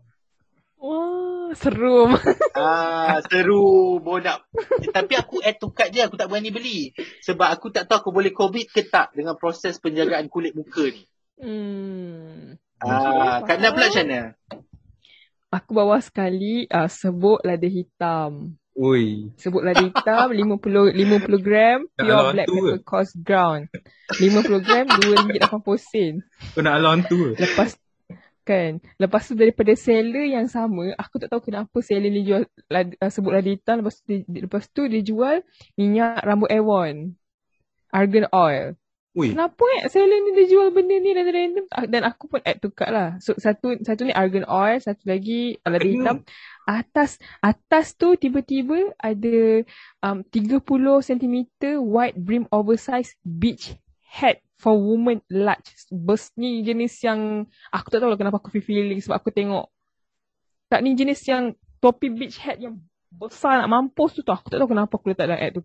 Wah, 0.84 1.56
serum. 1.56 2.20
Ah, 2.54 3.18
seru 3.26 3.98
bodak. 3.98 4.46
Eh, 4.84 4.94
tapi 4.94 5.18
aku 5.18 5.42
add 5.42 5.58
to 5.58 5.74
cart 5.74 5.90
je, 5.90 6.06
aku 6.06 6.20
tak 6.20 6.30
berani 6.30 6.54
beli. 6.54 6.94
Sebab 7.26 7.50
aku 7.50 7.74
tak 7.74 7.90
tahu 7.90 7.98
aku 7.98 8.12
boleh 8.14 8.30
commit 8.30 8.70
ke 8.70 8.86
tak 8.86 9.10
dengan 9.18 9.34
proses 9.34 9.82
penjagaan 9.82 10.30
kulit 10.30 10.54
muka 10.54 10.86
ni. 10.86 11.02
Hmm. 11.42 12.54
Ah, 12.78 13.42
Kak 13.42 13.58
Nat 13.58 13.74
pula 13.74 13.90
macam 13.90 14.06
mana? 14.06 14.22
Aku 15.50 15.72
bawa 15.74 15.98
sekali 15.98 16.70
uh, 16.70 16.86
sebut 16.86 17.42
lada 17.42 17.66
hitam. 17.66 18.54
Oi. 18.74 19.30
Sebut 19.38 19.62
lada 19.62 19.86
hitam 19.86 20.34
50 20.34 20.98
50 20.98 21.46
gram 21.46 21.86
pure 21.94 22.10
lawan 22.10 22.34
black 22.34 22.48
tu 22.50 22.54
ke? 22.58 22.62
pepper 22.74 22.82
coarse 22.82 23.14
ground. 23.22 23.64
50 24.18 24.66
gram 24.66 24.86
RM2.80. 24.90 26.26
Kau 26.58 26.62
nak 26.66 26.82
lawan 26.82 27.06
tu 27.06 27.16
ke? 27.22 27.30
Lepas 27.38 27.78
kan, 28.44 28.82
lepas 29.00 29.24
tu 29.24 29.38
daripada 29.40 29.72
seller 29.78 30.28
yang 30.28 30.52
sama, 30.52 30.92
aku 31.00 31.16
tak 31.16 31.32
tahu 31.32 31.48
kenapa 31.48 31.80
seller 31.80 32.12
ni 32.12 32.28
jual 32.28 32.44
lada, 32.68 32.92
uh, 33.00 33.08
sebut 33.08 33.40
hitam 33.40 33.80
lepas 33.80 33.96
tu, 34.04 34.04
dia, 34.10 34.42
lepas 34.44 34.64
tu 34.68 34.82
dia 34.90 35.00
jual 35.00 35.46
minyak 35.80 36.20
rambut 36.26 36.52
Avon. 36.52 37.16
Argan 37.94 38.26
oil. 38.34 38.76
Ui. 39.14 39.30
Kenapa 39.30 39.62
eh 39.78 39.86
seller 39.94 40.20
ni 40.26 40.32
dia 40.34 40.46
jual 40.50 40.74
benda 40.74 40.98
ni 40.98 41.14
random-random 41.14 41.66
Ah, 41.70 41.86
dan 41.86 42.02
aku 42.02 42.26
pun 42.26 42.42
add 42.42 42.58
to 42.58 42.74
cart 42.74 42.90
lah. 42.90 43.10
So 43.22 43.38
satu 43.38 43.78
satu 43.86 44.10
ni 44.10 44.14
argan 44.14 44.42
oil, 44.50 44.82
satu 44.82 45.06
lagi 45.06 45.62
lada 45.62 45.78
Kena. 45.78 45.94
hitam. 45.94 46.18
Atas 46.66 47.22
atas 47.38 47.94
tu 47.94 48.18
tiba-tiba 48.18 48.90
ada 48.98 49.62
um, 50.02 50.26
30 50.26 50.66
cm 51.06 51.36
wide 51.86 52.18
brim 52.18 52.50
oversized 52.50 53.14
beach 53.22 53.78
hat 54.02 54.42
for 54.58 54.74
women 54.82 55.22
large. 55.30 55.70
Bus 55.94 56.34
ni 56.34 56.66
jenis 56.66 56.98
yang 57.06 57.46
aku 57.70 57.94
tak 57.94 58.02
tahu 58.02 58.10
lah 58.10 58.18
kenapa 58.18 58.42
aku 58.42 58.50
feel 58.50 58.66
feeling 58.66 58.98
sebab 58.98 59.22
aku 59.22 59.30
tengok 59.30 59.70
tak 60.74 60.82
ni 60.82 60.98
jenis 60.98 61.22
yang 61.30 61.54
topi 61.78 62.10
beach 62.10 62.42
hat 62.42 62.58
yang 62.58 62.82
besar 63.14 63.62
nak 63.62 63.70
mampus 63.70 64.18
tu 64.18 64.26
tau. 64.26 64.42
Aku 64.42 64.50
tak 64.50 64.58
tahu 64.58 64.74
kenapa 64.74 64.98
aku 64.98 65.14
letak 65.14 65.30
dalam 65.30 65.38
add 65.38 65.54
to. 65.54 65.62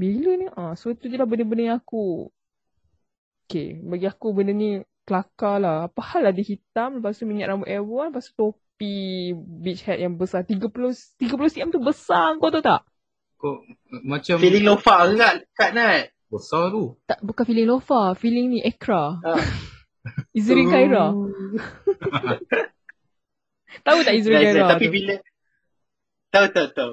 Bila 0.00 0.30
ni? 0.40 0.46
Ah, 0.56 0.72
so 0.72 0.96
tu 0.96 1.12
je 1.12 1.20
lah 1.20 1.28
benda-benda 1.28 1.76
yang 1.76 1.78
aku 1.78 2.32
Okay, 3.50 3.82
bagi 3.82 4.06
aku 4.06 4.30
benda 4.30 4.54
ni 4.54 4.78
kelakar 5.02 5.58
lah. 5.58 5.90
Apa 5.90 6.00
hal 6.14 6.30
ada 6.30 6.38
hitam, 6.38 7.02
lepas 7.02 7.18
tu 7.18 7.26
minyak 7.26 7.50
rambut 7.50 7.66
Avon, 7.66 8.14
lepas 8.14 8.30
tu 8.30 8.34
topi 8.38 9.34
beach 9.34 9.82
hat 9.82 9.98
yang 9.98 10.14
besar. 10.14 10.46
30 10.46 10.70
30 11.18 11.18
cm 11.50 11.68
tu 11.74 11.82
besar 11.82 12.38
kau 12.38 12.46
tahu 12.54 12.62
tak? 12.62 12.86
Kau 13.34 13.58
macam 14.06 14.38
Feeling 14.38 14.70
lofa 14.70 15.10
ke 15.10 15.50
Kak 15.58 15.74
Nat? 15.74 16.14
besar 16.30 16.70
tu. 16.70 16.94
Tak, 17.10 17.18
bukan 17.26 17.42
feeling 17.42 17.66
lofa, 17.66 18.14
feeling 18.14 18.54
ni 18.54 18.62
Ekra. 18.62 19.18
Ah. 19.18 19.42
Izri 20.38 20.62
Khaira. 20.70 21.10
Tahu 23.86 23.98
tak 24.06 24.14
Izri 24.14 24.34
Nice, 24.38 24.44
Khaira. 24.46 24.70
Tapi 24.70 24.86
tu? 24.86 24.92
bila 24.94 25.14
tahu 26.30 26.46
tahu 26.54 26.68
tahu. 26.70 26.92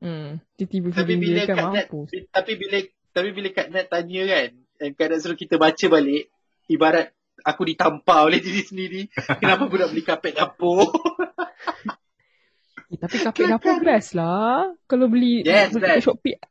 Hmm, 0.00 0.40
tiba-tiba 0.56 0.96
Tapi 0.96 1.14
bila 1.20 1.40
dia 1.44 1.48
kan 1.48 1.56
Kak 1.60 1.68
Nat 1.76 1.86
tapi 2.32 2.52
bila 2.56 2.76
tapi 3.10 3.28
bila 3.36 3.48
Kak 3.52 3.68
Nat 3.68 3.86
tanya 3.92 4.22
kan, 4.24 4.48
dan 4.80 4.88
Kak 4.96 5.06
Nat 5.12 5.18
suruh 5.20 5.36
kita 5.36 5.60
baca 5.60 5.86
balik, 5.92 6.32
ibarat 6.66 7.12
aku 7.44 7.62
ditampar 7.68 8.24
oleh 8.24 8.40
diri 8.44 8.62
sendiri. 8.64 9.02
Kenapa 9.12 9.68
aku 9.68 9.76
nak 9.76 9.90
beli 9.92 10.04
kapet 10.04 10.32
dapur? 10.36 10.88
Eh, 12.90 12.98
tapi 12.98 13.22
kapit 13.22 13.46
dapur 13.46 13.78
best 13.86 14.18
lah. 14.18 14.66
Kalau 14.90 15.06
beli, 15.06 15.46
Yes, 15.46 15.70
beli 15.70 15.86
kat. 15.86 16.02
Shopee. 16.02 16.42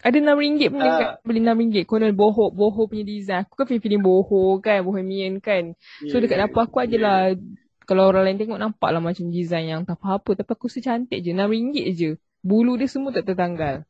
Ada 0.00 0.24
RM6 0.24 0.72
pun 0.72 0.80
Ah. 0.80 0.84
dekat. 0.88 1.08
Beli 1.20 1.40
RM6. 1.44 1.84
Konon 1.84 2.16
boho, 2.16 2.48
boho 2.48 2.88
punya 2.88 3.04
design. 3.04 3.44
Aku 3.44 3.60
kan 3.60 3.68
feeling 3.68 4.00
boho 4.00 4.56
kan, 4.64 4.80
bohemian 4.80 5.36
kan. 5.36 5.76
So 6.08 6.16
dekat 6.16 6.40
dapur 6.40 6.64
aku 6.64 6.80
aje 6.80 6.96
lah. 6.96 7.36
Kalau 7.84 8.08
orang 8.08 8.24
lain 8.24 8.40
tengok 8.40 8.56
nampak 8.56 8.88
lah 8.88 9.04
macam 9.04 9.28
design 9.28 9.68
yang 9.68 9.80
tak 9.84 10.00
apa-apa. 10.00 10.40
Tapi 10.40 10.48
aku 10.48 10.64
rasa 10.72 10.80
cantik 10.80 11.20
je. 11.20 11.36
RM6 11.36 11.76
je. 11.92 12.10
Bulu 12.46 12.78
dia 12.78 12.86
semua 12.86 13.10
tak 13.10 13.26
tertanggal. 13.26 13.82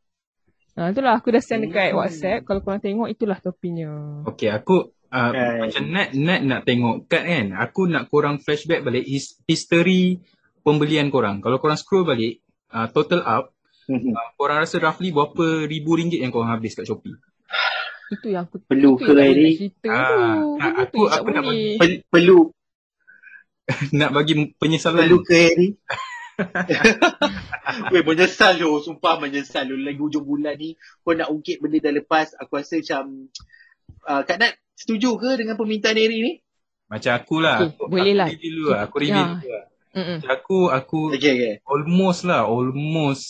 Ha, 0.74 0.88
itulah 0.88 1.12
aku 1.12 1.28
dah 1.28 1.40
send 1.40 1.68
dekat 1.68 1.92
Hmm. 1.92 2.00
WhatsApp. 2.00 2.40
Kalau 2.42 2.60
korang 2.60 2.80
tengok 2.80 3.08
itulah 3.08 3.36
topinya. 3.38 4.24
Okey, 4.24 4.48
aku 4.48 4.76
uh, 5.06 5.30
Kan. 5.30 5.60
macam 5.60 5.82
Nat, 5.86 6.08
Nat 6.12 6.40
nak 6.42 6.60
tengok 6.64 7.04
kad 7.04 7.22
kan. 7.22 7.52
Aku 7.54 7.84
nak 7.84 8.08
korang 8.08 8.36
flashback 8.36 8.80
balik 8.80 9.04
his, 9.04 9.36
history 9.44 10.20
pembelian 10.60 11.08
korang. 11.08 11.40
Kalau 11.40 11.56
korang 11.56 11.76
scroll 11.76 12.04
balik, 12.04 12.40
uh, 12.70 12.88
total 12.88 13.20
up, 13.22 13.44
uh, 13.88 14.28
korang 14.34 14.58
rasa 14.58 14.76
roughly 14.78 15.12
berapa 15.12 15.64
ribu 15.64 15.94
ringgit 15.94 16.20
yang 16.20 16.28
korang 16.28 16.48
habis 16.50 16.72
kat 16.72 16.84
Shopee? 16.84 17.16
Itu 18.08 18.30
yang 18.30 18.46
aku 18.46 18.60
Perlu 18.62 18.96
ke 18.96 19.10
Eri? 19.10 19.24
nak 19.42 19.58
cerita 19.58 19.88
Ah, 19.90 20.38
Benda 20.56 20.70
aku- 20.80 21.08
aku 21.08 21.28
nak. 21.30 21.44
Pel- 21.76 22.02
perlu 22.06 22.38
nak 23.98 24.10
bagi 24.12 24.34
penyesalan 24.54 25.04
perlu 25.04 25.18
ke 25.20 25.34
Harry? 25.34 25.68
Weh 27.92 28.02
menyesal 28.04 28.56
tu, 28.56 28.68
sumpah 28.80 29.16
menyesal 29.18 29.66
tu. 29.66 29.76
Lagi 29.76 29.98
hujung 29.98 30.24
bulan 30.24 30.56
ni 30.56 30.76
kau 31.02 31.16
nak 31.16 31.32
ungkit 31.32 31.60
benda 31.60 31.80
dah 31.80 31.92
lepas, 31.96 32.32
aku 32.36 32.60
rasa 32.60 32.78
macam 32.80 33.28
uh, 34.04 34.22
Kak 34.22 34.36
Nat 34.38 34.52
setuju 34.76 35.16
ke 35.16 35.40
dengan 35.40 35.56
permintaan 35.56 35.96
Harry 35.96 36.20
ni? 36.20 36.34
macam 36.86 37.18
aku 37.18 37.42
lah. 37.42 37.66
Okey, 37.66 37.74
aku, 37.74 37.84
boleh 37.90 38.12
aku 38.14 38.20
lah. 38.22 38.28
review 38.30 38.50
dulu 38.54 38.64
lah. 38.70 38.80
Aku 38.86 38.96
review 39.02 39.16
Ya. 39.18 39.26
dulu 39.26 39.48
lah. 39.50 39.64
Mm-mm. 39.96 40.18
Aku, 40.28 40.58
aku 40.68 41.00
Okay, 41.16 41.32
okay. 41.34 41.54
almost 41.66 42.20
lah, 42.22 42.44
almost. 42.46 43.24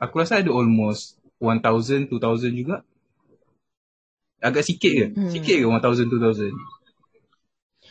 Aku 0.00 0.14
rasa 0.18 0.40
ada 0.42 0.50
almost 0.50 1.20
1,000, 1.38 2.10
2,000 2.10 2.50
juga. 2.50 2.82
Agak 4.42 4.66
sikit 4.66 4.90
ke? 4.90 5.06
Hmm. 5.14 5.30
Sikit 5.30 5.62
ke 5.62 5.66
1,000, 5.68 6.10
2,000? 6.10 6.54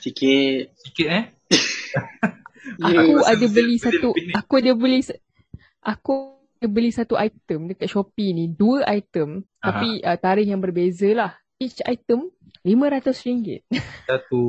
Sikit. 0.01 0.75
Sikit 0.75 1.07
eh? 1.07 1.23
Aku 2.77 3.23
ada 3.23 3.45
beli 3.47 3.75
satu 3.79 4.09
ni. 4.13 4.33
aku 4.35 4.53
ada 4.59 4.71
beli 4.75 4.99
aku 5.79 6.13
ada 6.57 6.67
beli 6.67 6.89
satu 6.89 7.15
item 7.15 7.69
dekat 7.69 7.87
Shopee 7.87 8.33
ni, 8.33 8.49
dua 8.49 8.83
item 8.89 9.45
Aha. 9.61 9.65
tapi 9.71 9.89
uh, 10.01 10.17
tarikh 10.17 10.49
yang 10.49 10.59
berbeza 10.59 11.07
lah. 11.13 11.31
Each 11.57 11.81
item 11.85 12.29
RM500. 12.61 13.63
Satu. 14.05 14.43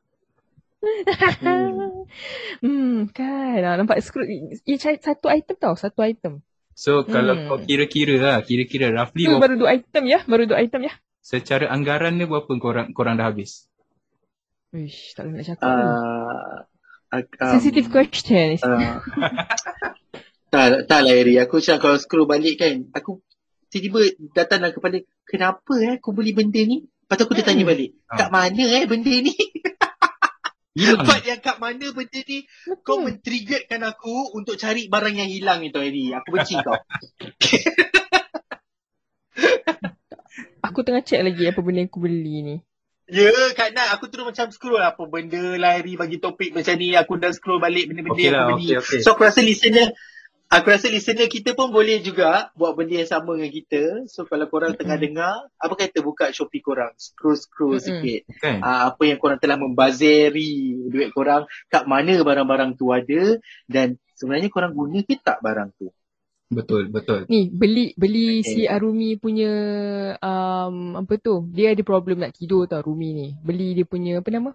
hmm, 2.61 3.09
kan. 3.11 3.59
Ah, 3.65 3.75
nampak 3.79 4.01
screw 4.01 4.25
each 4.65 4.85
satu 4.85 5.27
item 5.29 5.55
tau, 5.57 5.73
satu 5.73 6.05
item. 6.05 6.41
So 6.75 7.07
kalau 7.07 7.33
Hmm. 7.39 7.47
kau 7.47 7.59
kira-kira 7.63 8.19
lah, 8.19 8.37
kira-kira 8.43 8.91
roughly 8.91 9.23
Tu 9.25 9.31
berapa, 9.31 9.41
baru 9.47 9.55
dua 9.55 9.69
item 9.79 10.03
ya, 10.11 10.19
baru 10.27 10.43
dua 10.43 10.59
item 10.59 10.91
ya. 10.91 10.93
secara 11.25 11.71
anggaran 11.71 12.19
dia 12.19 12.27
berapa 12.29 12.51
korang, 12.59 12.93
korang 12.93 13.15
dah 13.17 13.31
habis? 13.31 13.65
Wish, 14.75 15.15
tak 15.15 15.31
boleh 15.31 15.39
nak 15.39 15.47
cakap. 15.47 15.63
Uh, 15.71 16.67
um, 17.15 17.51
Sensitive 17.55 17.87
question. 17.87 18.59
Uh, 18.59 18.99
tak, 20.51 20.83
tak 20.91 20.99
lah 20.99 21.15
Eri. 21.15 21.39
Aku 21.39 21.63
macam 21.63 21.79
kalau 21.79 21.95
scroll 21.95 22.27
balik 22.27 22.59
kan, 22.59 22.91
aku 22.91 23.23
tiba-tiba 23.71 24.19
datang 24.35 24.67
dalam 24.67 24.75
kepala, 24.75 24.99
kenapa 25.23 25.73
eh 25.79 25.95
aku 25.95 26.11
beli 26.11 26.35
benda 26.35 26.59
ni? 26.59 26.83
Lepas 26.83 27.15
tu 27.15 27.23
aku 27.23 27.39
dia 27.39 27.47
tanya 27.47 27.63
Hmm. 27.63 27.71
balik, 27.71 27.89
kat 28.03 28.29
mana 28.35 28.65
eh 28.67 28.83
benda 28.83 29.15
ni? 29.15 29.31
Hilang. 30.75 31.07
Part 31.07 31.23
yang 31.23 31.39
kat 31.39 31.55
mana 31.55 31.87
benda 31.95 32.19
ni, 32.19 32.43
kau 32.83 32.99
men-triggerkan 32.99 33.79
aku 33.87 34.35
untuk 34.35 34.59
cari 34.59 34.91
barang 34.91 35.15
yang 35.23 35.31
hilang 35.31 35.63
ni 35.63 35.71
tau, 35.71 35.79
Eri. 35.79 36.11
Aku 36.11 36.35
benci 36.35 36.59
kau. 36.59 36.75
Aku 40.65 40.81
tengah 40.83 41.05
check 41.05 41.21
lagi 41.23 41.47
apa 41.47 41.61
benda 41.63 41.85
yang 41.85 41.91
aku 41.93 42.01
beli 42.03 42.35
ni. 42.43 42.55
Ya, 43.05 43.29
Kak 43.53 43.69
Nat, 43.77 43.93
aku 43.93 44.09
terus 44.09 44.25
macam 44.25 44.49
scroll 44.49 44.81
apa 44.81 45.05
benda 45.05 45.61
lah 45.61 45.77
Eri 45.77 45.93
bagi 45.93 46.17
topik 46.17 46.57
macam 46.57 46.73
ni. 46.81 46.97
Aku 46.97 47.21
dah 47.21 47.29
scroll 47.29 47.61
balik 47.61 47.85
benda-benda 47.89 48.17
yang 48.17 48.33
lah, 48.33 48.43
aku 48.49 48.49
beli. 48.57 48.67
okey, 48.73 48.81
okey. 48.81 48.99
So 49.05 49.13
aku 49.13 49.29
rasa 49.29 49.45
listener 49.45 49.93
Aku 50.45 50.69
rasa 50.69 50.93
listener 50.93 51.25
kita 51.25 51.57
pun 51.57 51.73
boleh 51.73 52.05
juga 52.05 52.53
buat 52.53 52.77
benda 52.77 53.01
yang 53.01 53.09
sama 53.09 53.33
dengan 53.33 53.49
kita. 53.49 53.81
So 54.05 54.29
kalau 54.29 54.45
korang 54.45 54.77
tengah 54.77 54.93
Mm-mm. 54.93 55.05
dengar, 55.17 55.33
apa 55.57 55.73
kata 55.73 56.05
buka 56.05 56.29
Shopee 56.29 56.61
korang, 56.61 56.93
scroll-scroll 57.01 57.81
Mm-mm. 57.81 57.81
sikit. 57.81 58.21
Kan? 58.37 58.61
Uh, 58.61 58.93
apa 58.93 59.03
yang 59.09 59.17
korang 59.17 59.41
telah 59.41 59.57
membazeri 59.57 60.85
duit 60.85 61.09
korang, 61.17 61.49
kat 61.73 61.89
mana 61.89 62.21
barang-barang 62.21 62.77
tu 62.77 62.93
ada 62.93 63.41
dan 63.65 63.97
sebenarnya 64.13 64.53
korang 64.53 64.77
guna 64.77 65.01
ke 65.01 65.17
tak 65.17 65.41
barang 65.41 65.73
tu. 65.81 65.89
Betul, 66.45 66.93
betul. 66.93 67.25
Ni 67.25 67.49
beli 67.49 67.97
beli 67.97 68.45
Okay. 68.45 68.45
si 68.45 68.61
Arumi 68.69 69.17
punya 69.17 69.51
um, 70.21 70.93
apa 71.01 71.17
tu? 71.17 71.49
Dia 71.49 71.73
ada 71.73 71.81
problem 71.81 72.21
nak 72.21 72.37
tidur 72.37 72.69
tau 72.69 72.85
Rumi 72.85 73.09
ni. 73.17 73.27
Beli 73.41 73.73
dia 73.73 73.85
punya 73.85 74.21
apa 74.21 74.29
nama? 74.29 74.53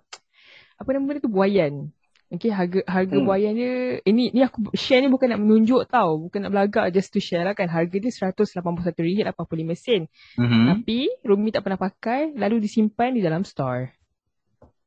Apa 0.78 0.88
nama 0.94 1.04
benda 1.04 1.20
tu 1.20 1.28
buayan. 1.32 1.90
Okay, 2.30 2.54
harga 2.54 2.86
harga 2.86 3.18
Hmm. 3.18 3.26
buayan 3.26 3.58
dia 3.58 3.98
eh, 4.06 4.12
ni 4.14 4.30
ni 4.30 4.38
aku 4.46 4.70
share 4.78 5.02
ni 5.02 5.10
bukan 5.10 5.34
nak 5.34 5.42
menunjuk 5.42 5.90
tau, 5.90 6.30
bukan 6.30 6.46
nak 6.46 6.54
belagak 6.54 6.94
just 6.94 7.10
to 7.10 7.18
share 7.18 7.42
lah 7.42 7.58
kan. 7.58 7.66
Harga 7.66 7.98
dia 7.98 8.06
RM181.85 8.14 9.74
sen. 9.74 10.06
Mhm. 10.38 10.62
Tapi 10.70 11.10
Rumi 11.26 11.50
tak 11.50 11.66
pernah 11.66 11.80
pakai 11.82 12.30
lalu 12.38 12.62
disimpan 12.62 13.18
di 13.18 13.20
dalam 13.20 13.42
store. 13.42 13.90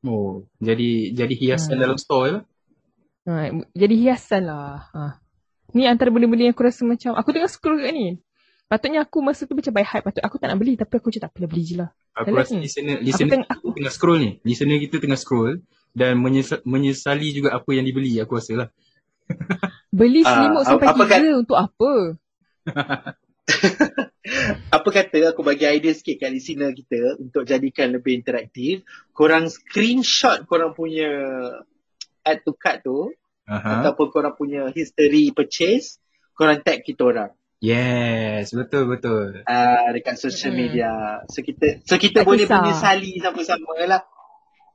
Oh, 0.04 0.48
jadi 0.56 1.12
jadi 1.12 1.34
hiasan 1.36 1.76
Hmm. 1.76 1.84
dalam 1.84 1.98
store 2.00 2.28
lah. 2.32 2.42
Ha, 3.24 3.52
jadi 3.76 3.94
hiasan 3.96 4.42
lah. 4.48 4.88
Ha. 4.92 5.23
Ni 5.74 5.84
antara 5.84 6.08
benda-benda 6.08 6.46
yang 6.46 6.54
aku 6.54 6.64
rasa 6.64 6.86
macam 6.86 7.12
aku 7.12 7.34
tengah 7.34 7.50
scroll 7.50 7.82
kat 7.82 7.90
ni. 7.90 8.22
Patutnya 8.64 9.04
aku 9.04 9.18
masa 9.20 9.44
tu 9.44 9.52
macam 9.52 9.74
by 9.74 9.84
hype. 9.84 10.04
Patut 10.06 10.22
aku 10.22 10.36
tak 10.38 10.48
nak 10.48 10.58
beli 10.58 10.78
tapi 10.78 10.96
aku 10.96 11.10
macam 11.10 11.22
tak 11.26 11.30
apa 11.30 11.46
beli 11.46 11.62
je 11.62 11.74
lah. 11.76 11.90
Aku 12.14 12.30
Dalam 12.30 12.38
rasa 12.40 12.52
ni. 12.54 12.62
listener 12.64 12.94
Aku 12.96 13.04
listener 13.04 13.32
tengah 13.34 13.48
kita 13.50 13.70
tengah 13.74 13.92
scroll 13.92 14.18
ni. 14.18 14.30
Listener 14.40 14.78
kita 14.80 14.96
tengah 15.02 15.18
scroll 15.18 15.52
dan 15.92 16.12
menyesal, 16.16 16.58
menyesali 16.62 17.28
juga 17.30 17.52
apa 17.52 17.70
yang 17.70 17.84
dibeli 17.84 18.16
aku 18.18 18.38
rasa 18.38 18.52
lah. 18.56 18.68
beli 19.98 20.22
Ah, 20.22 20.30
selimut 20.30 20.62
apa- 20.62 20.68
sampai 20.70 20.86
apa 20.88 21.02
tiga 21.04 21.30
untuk 21.34 21.58
apa? 21.58 21.90
Apa 24.72 24.88
kata 24.88 25.30
aku 25.30 25.44
bagi 25.44 25.68
idea 25.68 25.92
sikit 25.92 26.16
kat 26.16 26.32
listener 26.32 26.72
kita 26.72 27.20
untuk 27.20 27.44
jadikan 27.44 27.92
lebih 27.92 28.16
interaktif. 28.16 28.80
Korang 29.12 29.52
screenshot 29.52 30.48
korang 30.48 30.72
punya 30.72 31.06
add 32.24 32.40
to 32.40 32.56
cart 32.56 32.80
tu 32.80 33.12
Aha. 33.44 33.80
ataupun 33.80 34.08
korang 34.08 34.32
punya 34.32 34.72
history 34.72 35.28
purchase, 35.30 36.00
korang 36.32 36.64
tag 36.64 36.80
kita 36.80 37.04
orang. 37.04 37.30
Yes, 37.60 38.52
betul 38.52 38.88
betul. 38.88 39.40
uh, 39.40 39.88
dekat 39.92 40.16
social 40.16 40.52
Mm-mm. 40.52 40.68
media. 40.68 40.90
So 41.32 41.40
kita 41.40 41.80
so 41.84 41.96
kita 41.96 42.20
Tak 42.20 42.26
boleh 42.28 42.44
kisah. 42.44 42.60
menyesali 42.60 43.12
sama-sama 43.20 43.72
lah. 43.84 44.02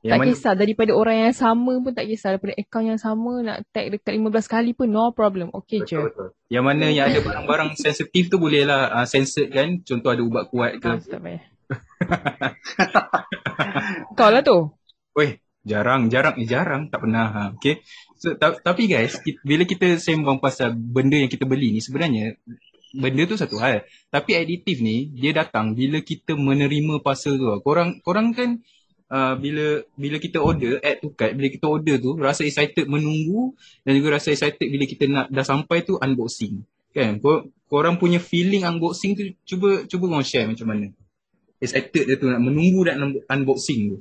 tak 0.00 0.18
kisah 0.26 0.56
daripada 0.56 0.96
orang 0.96 1.28
yang 1.28 1.34
sama 1.36 1.76
pun 1.78 1.92
tak 1.92 2.08
kisah 2.08 2.34
daripada 2.34 2.56
akaun 2.56 2.88
yang 2.88 2.98
sama 2.98 3.44
nak 3.44 3.68
tag 3.70 3.92
dekat 3.92 4.16
15 4.16 4.48
kali 4.48 4.70
pun 4.74 4.88
no 4.90 5.12
problem. 5.14 5.54
Okay 5.54 5.84
je. 5.84 6.02
Betul, 6.02 6.10
betul. 6.10 6.28
Yang 6.50 6.64
mana 6.66 6.84
yang 6.90 7.06
ada 7.12 7.20
barang-barang 7.20 7.70
sensitif 7.84 8.26
tu 8.26 8.36
boleh 8.42 8.64
lah 8.66 8.90
uh, 8.90 9.06
censored 9.06 9.54
kan. 9.54 9.68
Contoh 9.86 10.10
ada 10.10 10.22
ubat 10.26 10.44
kuat 10.50 10.72
ke. 10.82 10.88
Ah, 10.88 10.98
tak 10.98 11.20
payah. 11.20 11.42
Kau 14.18 14.30
lah 14.34 14.42
tu. 14.42 14.72
Weh, 15.14 15.38
jarang, 15.62 16.10
jarang, 16.10 16.34
eh, 16.40 16.48
jarang. 16.48 16.90
Tak 16.90 17.06
pernah. 17.06 17.26
Ha. 17.30 17.42
Okay. 17.60 17.84
So, 18.20 18.36
ta- 18.36 18.60
tapi 18.60 18.84
guys, 18.84 19.16
ki- 19.16 19.40
bila 19.40 19.64
kita 19.64 19.96
sembang 19.96 20.44
pasal 20.44 20.76
benda 20.76 21.16
yang 21.16 21.32
kita 21.32 21.48
beli 21.48 21.72
ni, 21.72 21.80
sebenarnya 21.80 22.36
benda 22.92 23.24
tu 23.24 23.40
satu 23.40 23.56
hal. 23.56 23.88
Tapi 24.12 24.36
aditif 24.36 24.84
ni, 24.84 25.08
dia 25.16 25.32
datang 25.32 25.72
bila 25.72 26.04
kita 26.04 26.36
menerima 26.36 27.00
parcel 27.00 27.40
tu. 27.40 27.48
Korang, 27.64 28.04
korang 28.04 28.36
kan 28.36 28.60
uh, 29.08 29.40
bila 29.40 29.80
bila 29.96 30.20
kita 30.20 30.36
order, 30.36 30.84
add 30.84 31.00
to 31.00 31.16
cart, 31.16 31.32
bila 31.32 31.48
kita 31.48 31.64
order 31.64 31.96
tu, 31.96 32.20
rasa 32.20 32.44
excited 32.44 32.84
menunggu 32.84 33.56
dan 33.88 33.96
juga 33.96 34.20
rasa 34.20 34.36
excited 34.36 34.68
bila 34.68 34.84
kita 34.84 35.04
nak 35.08 35.26
dah 35.32 35.46
sampai 35.48 35.80
tu 35.88 35.96
unboxing. 35.96 36.60
Kan? 36.92 37.24
Kor, 37.24 37.48
korang 37.72 37.96
punya 37.96 38.20
feeling 38.20 38.68
unboxing 38.68 39.16
tu, 39.16 39.32
cuba 39.48 39.88
cuba 39.88 40.04
korang 40.12 40.28
share 40.28 40.44
macam 40.44 40.68
mana. 40.68 40.92
Excited 41.56 42.04
dia 42.04 42.16
tu 42.20 42.28
nak 42.28 42.44
menunggu 42.44 42.84
dan 42.84 43.00
un- 43.00 43.24
unboxing 43.24 43.96
tu. 43.96 43.98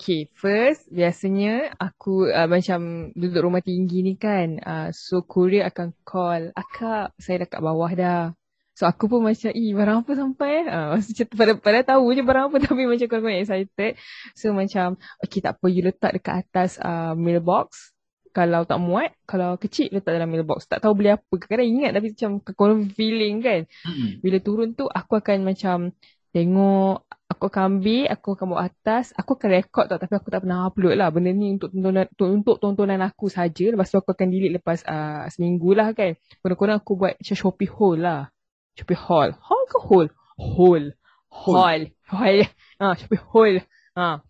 Okay, 0.00 0.32
first 0.32 0.88
biasanya 0.88 1.76
aku 1.76 2.24
uh, 2.32 2.48
macam 2.48 3.12
duduk 3.12 3.44
rumah 3.44 3.60
tinggi 3.60 4.00
ni 4.00 4.16
kan. 4.16 4.56
Uh, 4.56 4.88
so 4.96 5.20
courier 5.20 5.68
akan 5.68 5.92
call, 6.08 6.56
akak 6.56 7.12
saya 7.20 7.44
dah 7.44 7.48
kat 7.52 7.60
bawah 7.60 7.92
dah. 7.92 8.32
So 8.72 8.88
aku 8.88 9.12
pun 9.12 9.28
macam, 9.28 9.52
eh 9.52 9.76
barang 9.76 10.00
apa 10.00 10.12
sampai 10.16 10.64
eh? 10.64 10.64
Uh, 10.72 10.96
macam 11.04 11.26
pada, 11.36 11.52
pada 11.52 11.80
tahu 11.84 12.16
je 12.16 12.24
barang 12.24 12.44
apa 12.48 12.56
tapi 12.72 12.88
macam 12.88 13.06
kurang-kurang 13.12 13.44
excited. 13.44 13.92
So 14.32 14.56
macam, 14.56 14.96
okay 15.20 15.40
tak 15.44 15.60
apa 15.60 15.66
you 15.68 15.84
letak 15.84 16.16
dekat 16.16 16.48
atas 16.48 16.80
uh, 16.80 17.12
mailbox. 17.12 17.92
Kalau 18.32 18.64
tak 18.64 18.80
muat, 18.80 19.12
kalau 19.28 19.60
kecil 19.60 19.92
letak 19.92 20.16
dalam 20.16 20.32
mailbox. 20.32 20.64
Tak 20.64 20.80
tahu 20.80 20.96
beli 20.96 21.12
apa. 21.12 21.28
Kadang-kadang 21.28 21.68
ingat 21.68 21.90
tapi 21.92 22.16
macam 22.16 22.30
kurang 22.56 22.88
feeling 22.88 23.44
kan. 23.44 23.68
Mm-mm. 23.84 24.24
Bila 24.24 24.40
turun 24.40 24.72
tu 24.72 24.88
aku 24.88 25.20
akan 25.20 25.44
macam 25.44 25.92
tengok 26.32 27.04
aku 27.30 27.46
akan 27.46 27.78
ambil, 27.78 28.10
aku 28.10 28.28
akan 28.34 28.46
bawa 28.50 28.62
atas, 28.66 29.14
aku 29.14 29.38
akan 29.38 29.48
rekod 29.54 29.86
tau 29.86 30.02
tapi 30.02 30.18
aku 30.18 30.28
tak 30.34 30.42
pernah 30.42 30.66
upload 30.66 30.98
lah. 30.98 31.14
Benda 31.14 31.30
ni 31.30 31.54
untuk 31.54 31.70
tontonan 31.70 32.10
untuk 32.18 32.56
tontonan 32.58 33.00
aku 33.06 33.30
saja. 33.30 33.70
Lepas 33.70 33.94
tu 33.94 34.02
aku 34.02 34.10
akan 34.10 34.26
delete 34.34 34.58
lepas 34.58 34.82
uh, 34.82 35.30
seminggu 35.30 35.70
lah 35.78 35.94
kan. 35.94 36.18
Kurang-kurang 36.42 36.82
aku 36.82 36.98
buat 36.98 37.14
macam 37.14 37.36
Shopee 37.38 37.70
haul 37.70 38.02
lah. 38.02 38.34
Shopee 38.74 38.98
haul. 38.98 39.30
Haul 39.38 39.64
ke 39.70 39.78
haul? 39.78 40.06
Haul. 40.34 40.84
Haul. 41.30 41.80
Haul. 42.10 42.38
Ah, 42.80 42.96
Shopee 42.96 43.20
haul. 43.30 43.54
Ah. 43.94 44.24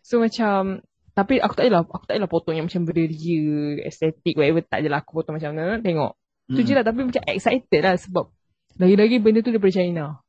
So 0.00 0.22
macam 0.22 0.80
tapi 1.12 1.42
aku 1.42 1.58
tak 1.58 1.68
adalah 1.68 1.84
aku 1.84 2.06
tak 2.08 2.16
adalah 2.16 2.30
potong 2.30 2.56
yang 2.56 2.70
macam 2.70 2.88
beria, 2.88 3.82
estetik, 3.84 4.40
whatever. 4.40 4.64
Tak 4.64 4.80
adalah 4.80 5.04
aku 5.04 5.20
potong 5.20 5.36
macam 5.36 5.52
mana. 5.52 5.76
Tengok. 5.84 6.16
Tu 6.50 6.66
je 6.66 6.72
lah 6.74 6.82
tapi 6.82 7.06
macam 7.06 7.22
excited 7.30 7.80
lah 7.84 7.94
sebab 7.94 8.26
lagi-lagi 8.80 9.20
benda 9.20 9.44
tu 9.44 9.52
daripada 9.52 9.76
China. 9.76 10.24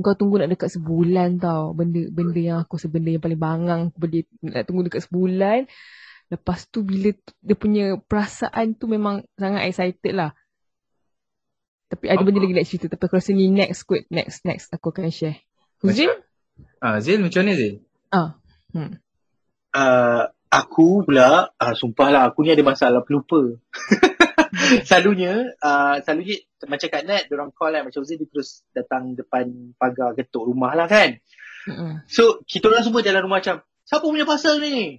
Kau 0.00 0.14
tunggu 0.16 0.40
nak 0.40 0.52
dekat 0.52 0.72
sebulan 0.76 1.40
tau. 1.40 1.72
Benda 1.72 2.04
benda 2.12 2.40
yang 2.40 2.58
aku 2.60 2.76
rasa 2.76 2.88
benda 2.92 3.10
yang 3.12 3.24
paling 3.24 3.40
bangang 3.40 3.80
aku 3.90 3.98
beli 3.98 4.20
nak 4.44 4.64
tunggu 4.68 4.86
dekat 4.86 5.08
sebulan. 5.08 5.68
Lepas 6.32 6.68
tu 6.68 6.84
bila 6.84 7.12
dia 7.44 7.56
punya 7.56 7.84
perasaan 8.00 8.76
tu 8.76 8.88
memang 8.88 9.24
sangat 9.36 9.68
excited 9.68 10.12
lah. 10.16 10.32
Tapi 11.92 12.08
ada 12.08 12.24
benda 12.24 12.40
lagi 12.40 12.56
nak 12.56 12.68
cerita 12.68 12.86
tapi 12.88 13.04
aku 13.04 13.16
rasa 13.20 13.36
ni 13.36 13.52
next 13.52 13.84
kot. 13.84 14.08
Next 14.08 14.44
next 14.48 14.72
aku 14.72 14.92
akan 14.92 15.12
share. 15.12 15.40
Huzin? 15.84 16.08
Ah, 16.78 17.02
Zil 17.02 17.20
macam 17.20 17.42
mana 17.42 17.52
Zil? 17.58 17.84
Ah. 18.08 18.38
Hmm. 18.72 18.96
Uh, 19.72 20.28
aku 20.52 21.04
pula, 21.04 21.52
uh, 21.56 21.74
sumpah 21.76 22.08
lah 22.12 22.22
aku 22.28 22.44
ni 22.44 22.52
ada 22.52 22.64
masalah 22.64 23.00
pelupa. 23.04 23.56
selalunya, 24.88 25.52
uh, 25.60 25.96
selalunya 26.02 26.36
macam 26.68 26.88
Kak 26.88 27.04
Nat, 27.04 27.22
diorang 27.28 27.50
call 27.54 27.74
kan, 27.74 27.82
macam 27.88 28.02
Zee 28.06 28.18
dia 28.18 28.28
terus 28.28 28.62
datang 28.70 29.14
depan 29.18 29.74
pagar 29.76 30.14
ketuk 30.14 30.46
rumah 30.46 30.72
lah 30.74 30.86
kan. 30.86 31.18
Mm-mm. 31.68 32.02
So, 32.10 32.42
kita 32.46 32.70
orang 32.70 32.84
semua 32.86 33.06
dalam 33.06 33.26
rumah 33.26 33.38
macam, 33.42 33.62
siapa 33.86 34.02
punya 34.02 34.26
pasal 34.26 34.58
ni? 34.58 34.98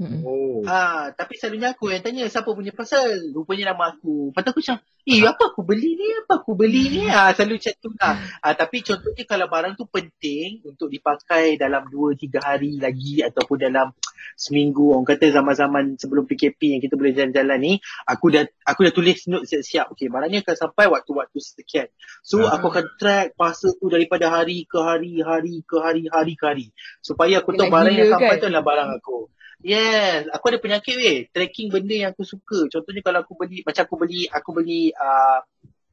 Oh. 0.00 0.64
Ah, 0.64 1.12
tapi 1.12 1.36
selalunya 1.36 1.76
aku 1.76 1.92
yang 1.92 2.00
tanya 2.00 2.24
siapa 2.32 2.56
punya 2.56 2.72
pasal. 2.72 3.36
Rupanya 3.36 3.76
nama 3.76 3.92
aku. 3.92 4.32
Lepas 4.32 4.40
tu 4.40 4.50
aku 4.56 4.60
macam, 4.64 4.76
eh 5.04 5.20
apa 5.28 5.42
aku 5.52 5.60
beli 5.60 5.90
ni? 5.92 6.08
Apa 6.24 6.32
aku 6.40 6.52
beli 6.56 6.82
ni? 6.88 7.02
Ah, 7.04 7.36
selalu 7.36 7.60
macam 7.60 7.74
tu 7.76 7.88
lah. 8.00 8.14
Ah, 8.40 8.54
tapi 8.56 8.80
contohnya 8.80 9.24
kalau 9.28 9.46
barang 9.52 9.72
tu 9.76 9.84
penting 9.84 10.64
untuk 10.64 10.88
dipakai 10.88 11.60
dalam 11.60 11.84
2-3 11.92 12.40
hari 12.40 12.80
lagi 12.80 13.20
ataupun 13.20 13.56
dalam 13.60 13.92
seminggu. 14.40 14.96
Orang 14.96 15.04
kata 15.04 15.28
zaman-zaman 15.28 16.00
sebelum 16.00 16.24
PKP 16.24 16.76
yang 16.76 16.80
kita 16.80 16.96
boleh 16.96 17.12
jalan-jalan 17.12 17.58
ni, 17.60 17.72
aku 18.08 18.32
dah 18.32 18.48
aku 18.64 18.88
dah 18.88 18.92
tulis 18.96 19.28
note 19.28 19.44
siap-siap. 19.44 19.92
Okay, 19.92 20.08
barangnya 20.08 20.40
akan 20.40 20.56
sampai 20.56 20.88
waktu-waktu 20.88 21.38
sekian. 21.44 21.92
So, 22.24 22.48
Ah. 22.48 22.56
aku 22.56 22.72
akan 22.72 22.96
track 22.96 23.36
parcel 23.36 23.76
tu 23.76 23.92
daripada 23.92 24.32
hari 24.32 24.64
ke 24.64 24.80
hari, 24.80 25.20
hari 25.20 25.60
ke 25.60 25.76
hari, 25.76 26.08
hari 26.08 26.34
ke 26.40 26.44
hari. 26.48 26.66
Supaya 27.04 27.44
aku 27.44 27.52
tahu 27.52 27.68
barang 27.68 27.92
yang 27.92 28.16
sampai 28.16 28.36
kan? 28.36 28.40
tu 28.40 28.46
adalah 28.48 28.64
barang 28.64 28.90
aku. 28.96 29.18
Yes, 29.60 30.24
aku 30.32 30.52
ada 30.52 30.58
penyakit 30.58 30.94
weh. 30.96 31.18
Tracking 31.28 31.68
benda 31.68 31.92
yang 31.92 32.10
aku 32.16 32.24
suka. 32.24 32.68
Contohnya 32.72 33.04
kalau 33.04 33.20
aku 33.20 33.36
beli, 33.36 33.60
macam 33.60 33.82
aku 33.84 33.96
beli, 34.00 34.24
aku 34.24 34.50
beli 34.56 34.82
uh, 34.96 35.44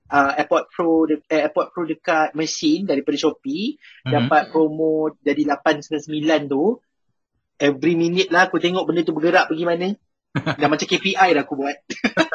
uh, 0.07 0.31
AirPod 0.39 0.71
Pro, 0.71 1.03
de- 1.03 1.23
eh, 1.27 1.47
AirPod 1.47 1.75
Pro 1.75 1.83
dekat 1.83 2.31
mesin 2.31 2.87
daripada 2.87 3.19
Shopee. 3.19 3.75
Mhm. 4.07 4.11
Dapat 4.11 4.41
promo 4.55 5.11
jadi 5.19 5.43
899 5.51 6.47
tu. 6.47 6.79
Every 7.57 7.97
minute 7.97 8.29
lah 8.29 8.47
aku 8.47 8.61
tengok 8.61 8.85
benda 8.87 9.01
tu 9.03 9.11
bergerak 9.17 9.51
pergi 9.51 9.65
mana. 9.67 9.89
Dah 10.61 10.69
macam 10.69 10.85
KPI 10.85 11.33
dah 11.33 11.41
aku 11.41 11.57
buat. 11.57 11.77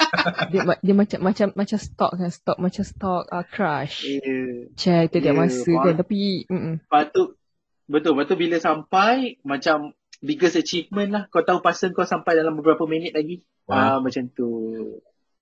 dia, 0.52 0.60
ma- 0.66 0.80
dia 0.82 0.94
macam 0.96 1.18
macam 1.22 1.48
macam 1.54 1.78
stock 1.78 2.12
kan, 2.18 2.30
stock 2.34 2.58
macam 2.58 2.82
stock 2.82 3.24
uh, 3.30 3.46
crush. 3.46 4.02
Yeah. 4.04 4.74
Check 4.74 5.14
tiap-tiap 5.14 5.32
Ya, 5.32 5.38
masa 5.38 5.70
kan. 5.70 5.94
Tapi 5.96 6.44
mm-mm. 6.50 6.74
Lepas 6.82 7.04
tu, 7.14 7.38
betul. 7.86 8.18
Lepas 8.18 8.26
tu 8.26 8.36
bila 8.36 8.56
sampai, 8.58 9.38
macam 9.46 9.94
biggest 10.22 10.54
achievement 10.56 11.10
lah. 11.10 11.22
Kau 11.26 11.42
tahu 11.42 11.58
pasal 11.58 11.90
kau 11.90 12.02
sampai 12.02 12.32
dalam 12.32 12.54
beberapa 12.54 12.86
minit 12.86 13.12
lagi. 13.12 13.42
Ah, 13.64 13.98
macam 13.98 14.26
tu. 14.28 14.48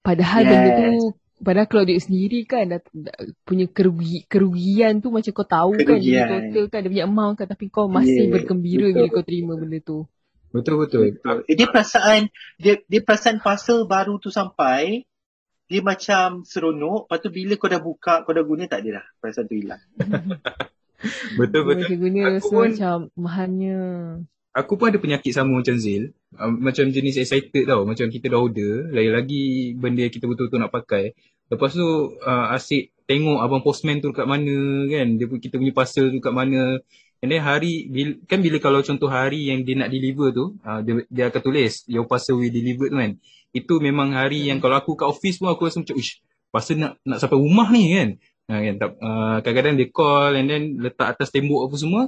padahal 0.01 0.41
Yes. 0.41 0.49
benda 0.49 0.71
tu 0.73 1.13
padahal 1.39 1.67
kalau 1.67 1.85
duit 1.85 2.01
sendiri 2.01 2.45
kan 2.45 2.65
dah, 2.67 2.81
dah, 2.87 3.17
punya 3.43 3.65
kerugi, 3.67 4.25
kerugian 4.25 4.99
tu 4.99 5.09
macam 5.09 5.29
kau 5.31 5.45
tahu 5.47 5.73
kan 5.75 5.97
dia 5.97 6.25
Kerugian. 6.25 6.29
total 6.53 6.65
kan 6.67 6.79
dia 6.81 6.91
punya 6.91 7.05
amount 7.05 7.35
kan 7.35 7.47
tapi 7.47 7.65
kau 7.69 7.85
masih 7.85 8.25
Yeah, 8.25 8.33
bergembira 8.35 8.87
betul. 8.87 8.95
bila 8.95 9.07
kau 9.11 9.25
terima 9.25 9.53
benda 9.55 9.79
tu. 9.81 9.99
Betul 10.51 10.75
betul. 10.81 11.03
Betul. 11.15 11.37
Eh, 11.45 11.55
dia 11.55 11.65
perasaan, 11.65 12.21
dia, 12.57 12.75
dia 12.83 13.01
perasaan 13.01 13.39
parcel 13.39 13.85
baru 13.85 14.17
tu 14.17 14.29
sampai, 14.29 15.05
dia 15.65 15.81
macam 15.81 16.43
seronok. 16.43 17.07
Lepas 17.07 17.19
tu 17.21 17.31
bila 17.31 17.53
kau 17.55 17.69
dah 17.69 17.79
buka, 17.79 18.15
kau 18.21 18.33
dah 18.33 18.43
guna, 18.43 18.65
tak 18.65 18.83
ada 18.83 18.99
dah. 18.99 19.07
Perasaan 19.17 19.47
tu 19.47 19.55
hilang. 19.55 19.83
Betul 21.39 21.61
betul. 21.65 21.87
Macam 21.87 21.97
guna 21.99 22.21
Aku 22.21 22.29
rasa 22.35 22.49
pun- 22.51 22.69
macam 22.69 22.97
mahalnya. 23.15 23.79
Aku 24.51 24.75
pun 24.75 24.91
ada 24.91 24.99
penyakit 24.99 25.31
sama 25.31 25.63
macam 25.63 25.79
Zil. 25.79 26.11
Uh, 26.35 26.51
macam 26.51 26.91
jenis 26.91 27.23
excited 27.23 27.71
tau. 27.71 27.87
Macam 27.87 28.11
kita 28.11 28.27
dah 28.27 28.43
order. 28.43 28.91
Lagi-lagi 28.91 29.75
benda 29.79 30.03
yang 30.07 30.15
kita 30.15 30.27
betul-betul 30.27 30.59
nak 30.59 30.75
pakai. 30.75 31.15
Lepas 31.47 31.71
tu 31.79 31.87
uh, 32.19 32.47
asyik 32.55 32.91
tengok 33.07 33.39
abang 33.43 33.63
postman 33.63 34.03
tu 34.03 34.11
kat 34.11 34.27
mana 34.27 34.87
kan. 34.91 35.07
Dia, 35.15 35.27
kita 35.31 35.55
punya 35.55 35.71
parcel 35.71 36.11
tu 36.11 36.19
kat 36.19 36.35
mana. 36.35 36.83
And 37.23 37.29
then 37.31 37.45
hari, 37.47 37.87
kan 38.27 38.43
bila 38.43 38.59
kalau 38.59 38.83
contoh 38.83 39.07
hari 39.07 39.55
yang 39.55 39.63
dia 39.63 39.79
nak 39.79 39.95
deliver 39.95 40.35
tu. 40.35 40.59
Uh, 40.67 40.83
dia, 40.83 40.93
dia 41.07 41.25
akan 41.31 41.41
tulis 41.47 41.87
your 41.87 42.11
parcel 42.11 42.35
will 42.43 42.51
deliver 42.51 42.91
tu 42.91 42.99
kan. 42.99 43.23
Itu 43.55 43.79
memang 43.79 44.19
hari 44.19 44.51
yang 44.51 44.59
kalau 44.59 44.83
aku 44.83 44.99
kat 44.99 45.07
office 45.07 45.39
pun 45.39 45.55
aku 45.55 45.71
rasa 45.71 45.79
macam 45.79 45.95
uish. 45.95 46.19
Parcel 46.51 46.83
nak, 46.83 46.99
nak 47.07 47.23
sampai 47.23 47.39
rumah 47.39 47.71
ni 47.71 47.95
kan. 47.95 48.09
Uh, 48.51 48.61
kan 48.67 48.75
tak, 48.83 48.91
uh, 48.99 49.37
kadang-kadang 49.47 49.75
dia 49.79 49.89
call 49.95 50.35
and 50.35 50.51
then 50.51 50.63
letak 50.83 51.15
atas 51.15 51.31
tembok 51.31 51.71
apa 51.71 51.77
semua. 51.79 52.03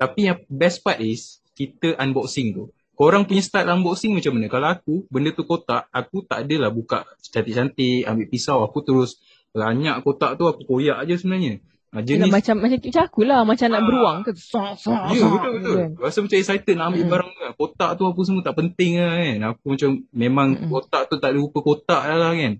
Tapi 0.00 0.32
yang 0.32 0.40
best 0.48 0.80
part 0.80 0.96
is 1.04 1.41
kita 1.52 1.94
unboxing 1.96 2.52
tu. 2.52 2.64
Korang 2.92 3.24
punya 3.24 3.40
style 3.40 3.68
unboxing 3.68 4.12
macam 4.12 4.36
mana? 4.36 4.46
Kalau 4.46 4.68
aku, 4.68 4.94
benda 5.08 5.32
tu 5.32 5.42
kotak, 5.42 5.88
aku 5.88 6.22
tak 6.22 6.44
adalah 6.44 6.68
buka 6.68 7.02
cantik-cantik, 7.24 8.04
ambil 8.04 8.26
pisau, 8.28 8.60
aku 8.60 8.78
terus 8.80 9.18
ranyak 9.50 10.00
kotak 10.00 10.36
tu, 10.36 10.44
aku 10.44 10.64
koyak 10.66 11.04
je 11.04 11.16
sebenarnya. 11.16 11.60
Ha, 11.92 12.00
Jenis, 12.00 12.24
jenis, 12.24 12.32
macam 12.32 12.56
macam 12.56 12.78
macam 12.80 13.02
aku 13.04 13.20
lah 13.20 13.40
macam 13.44 13.66
nak 13.68 13.76
Ah. 13.76 13.84
beruang 13.84 14.18
ke 14.24 14.32
song 14.32 14.72
song 14.80 14.96
ya 15.12 15.20
song 15.20 15.32
betul 15.36 15.50
betul. 15.52 15.74
kan. 15.76 15.90
Rasa 16.00 16.18
macam 16.24 16.36
excited 16.40 16.72
nak 16.72 16.86
ambil 16.88 16.96
Mm-mm. 16.96 17.12
barang 17.12 17.28
tu. 17.28 17.40
Kotak 17.52 17.90
tu 17.92 18.04
apa 18.08 18.20
semua 18.24 18.40
tak 18.40 18.56
penting 18.56 18.92
lah 18.96 19.12
kan. 19.12 19.38
Aku 19.52 19.64
macam 19.68 19.90
memang 20.08 20.48
Mm-mm. 20.56 20.70
kotak 20.72 21.02
tu 21.04 21.14
tak 21.20 21.28
ada 21.28 21.36
rupa 21.36 21.58
kotak 21.60 22.00
lah 22.08 22.32
kan. 22.32 22.52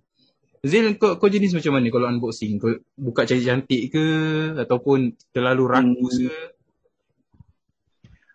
Zil, 0.63 0.85
kau, 0.95 1.17
kau 1.17 1.27
jenis 1.27 1.57
macam 1.57 1.73
mana 1.75 1.89
kalau 1.89 2.07
unboxing? 2.07 2.61
Kau 2.61 2.71
buka 2.95 3.25
cantik-cantik 3.25 3.83
ke? 3.89 4.05
Ataupun 4.55 4.99
terlalu 5.33 5.65
rakus 5.65 6.15
Hmm. 6.15 6.29
ke? 6.29 6.37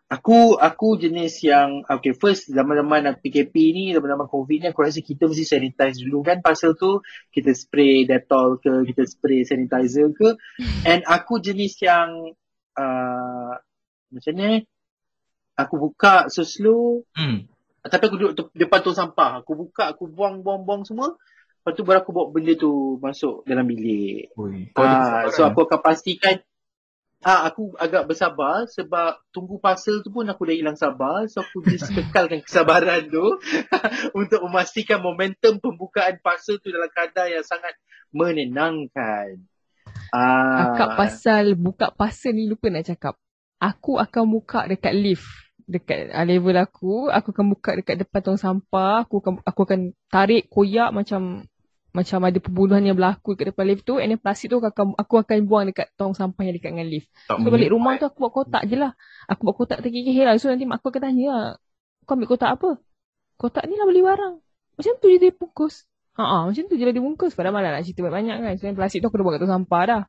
Aku 0.08 0.56
aku 0.56 0.96
jenis 0.96 1.44
yang 1.44 1.84
okay 1.84 2.16
first 2.16 2.48
zaman-zaman 2.48 3.20
PKP 3.20 3.76
ni 3.76 3.84
zaman-zaman 3.92 4.32
COVID 4.32 4.58
ni 4.64 4.68
aku 4.72 4.88
rasa 4.88 5.04
kita 5.04 5.28
mesti 5.28 5.44
sanitize 5.44 6.00
dulu 6.00 6.24
kan. 6.24 6.40
Parcel 6.40 6.80
tu 6.80 7.04
kita 7.36 7.52
spray 7.52 8.08
Dettol 8.08 8.56
ke 8.64 8.88
kita 8.88 9.04
spray 9.04 9.44
sanitizer 9.44 10.08
ke. 10.16 10.40
And 10.88 11.04
aku 11.04 11.44
jenis 11.44 11.76
yang 11.84 12.32
uh, 12.80 13.54
macam 14.08 14.34
ni 14.40 14.64
aku 15.60 15.76
buka 15.76 16.32
so 16.32 16.48
slow. 16.48 17.04
Hmm. 17.12 17.52
tapi 17.88 18.04
aku 18.08 18.16
duduk 18.20 18.34
te- 18.36 18.56
depan 18.64 18.80
tong 18.84 18.96
sampah. 18.96 19.44
Aku 19.44 19.60
buka 19.60 19.92
aku 19.92 20.08
buang 20.08 20.40
buang 20.40 20.64
buang 20.64 20.88
semua. 20.88 21.20
Lepas 21.68 21.74
tu 21.76 21.84
baru 21.84 22.00
aku 22.00 22.16
bawa 22.16 22.32
benda 22.32 22.56
tu 22.56 22.96
masuk 23.04 23.44
dalam 23.44 23.68
bilik. 23.68 24.32
Ah, 24.72 25.28
so 25.28 25.44
kesabaran. 25.44 25.52
aku 25.52 25.60
akan 25.68 25.80
pastikan 25.84 26.36
Ah, 27.26 27.50
aku 27.50 27.74
agak 27.82 28.06
bersabar 28.06 28.70
sebab 28.70 29.18
tunggu 29.34 29.58
parcel 29.58 30.06
tu 30.06 30.14
pun 30.14 30.22
aku 30.30 30.46
dah 30.46 30.56
hilang 30.56 30.78
sabar. 30.78 31.26
So 31.26 31.42
aku 31.42 31.66
just 31.66 31.90
kekalkan 31.98 32.46
kesabaran 32.46 33.10
tu 33.10 33.42
untuk 34.22 34.46
memastikan 34.46 35.02
momentum 35.02 35.58
pembukaan 35.58 36.22
parcel 36.22 36.62
tu 36.62 36.70
dalam 36.70 36.90
kadar 36.94 37.26
yang 37.26 37.42
sangat 37.42 37.74
menenangkan. 38.14 39.42
Ah, 40.14 40.78
Akak 40.78 40.94
pasal 40.94 41.58
buka 41.58 41.90
parcel 41.90 42.38
ni 42.38 42.46
lupa 42.46 42.70
nak 42.70 42.86
cakap. 42.86 43.18
Aku 43.58 43.98
akan 43.98 44.24
buka 44.30 44.70
dekat 44.70 44.94
lift. 44.94 45.26
Dekat 45.68 46.14
uh, 46.16 46.24
level 46.24 46.56
aku, 46.56 47.12
aku 47.12 47.36
akan 47.36 47.46
buka 47.52 47.76
dekat 47.76 48.00
depan 48.00 48.24
tong 48.24 48.40
sampah. 48.40 49.04
Aku 49.04 49.20
akan 49.20 49.44
aku 49.44 49.60
akan 49.68 49.92
tarik 50.08 50.48
koyak 50.48 50.94
macam 50.96 51.44
macam 51.98 52.22
ada 52.30 52.38
pembunuhan 52.38 52.86
yang 52.86 52.94
berlaku 52.94 53.34
kat 53.34 53.50
depan 53.50 53.74
lift 53.74 53.82
tu 53.82 53.98
and 53.98 54.14
then 54.14 54.22
plastik 54.22 54.54
tu 54.54 54.62
aku 54.62 54.70
akan, 54.70 54.94
aku 54.94 55.18
akan 55.18 55.36
buang 55.50 55.66
dekat 55.74 55.90
tong 55.98 56.14
sampah 56.14 56.46
yang 56.46 56.54
dekat 56.54 56.78
dengan 56.78 56.86
lift. 56.94 57.10
Tak 57.26 57.42
So 57.42 57.50
balik 57.50 57.74
rumah 57.74 57.98
tu 57.98 58.06
aku 58.06 58.18
buat 58.22 58.34
kotak 58.38 58.70
je 58.70 58.78
lah. 58.78 58.94
Aku 59.26 59.50
buat 59.50 59.58
kotak 59.58 59.82
terkikir 59.82 60.22
lah. 60.22 60.38
So 60.38 60.54
nanti 60.54 60.70
mak 60.70 60.86
aku 60.86 60.94
akan 60.94 61.02
tanya 61.10 61.26
lah. 61.34 61.48
Kau 62.06 62.14
ambil 62.14 62.30
kotak 62.30 62.54
apa? 62.54 62.78
Kotak 63.42 63.66
ni 63.66 63.74
lah 63.74 63.90
beli 63.90 64.06
barang. 64.06 64.36
Macam 64.78 64.94
tu 65.02 65.10
je 65.10 65.18
dia 65.18 65.34
bungkus. 65.34 65.90
Ha 66.22 66.46
macam 66.46 66.64
tu 66.70 66.78
je 66.78 66.86
lah 66.86 66.94
dia 66.94 67.02
bungkus. 67.02 67.34
Padahal 67.34 67.58
malah 67.58 67.74
nak 67.74 67.84
cerita 67.90 68.06
banyak-banyak 68.06 68.38
kan. 68.46 68.54
So 68.62 68.64
yang 68.70 68.78
plastik 68.78 69.02
tu 69.02 69.10
aku 69.10 69.18
dah 69.18 69.26
buat 69.26 69.34
kat 69.34 69.42
tong 69.42 69.54
sampah 69.58 69.84
dah. 69.90 70.04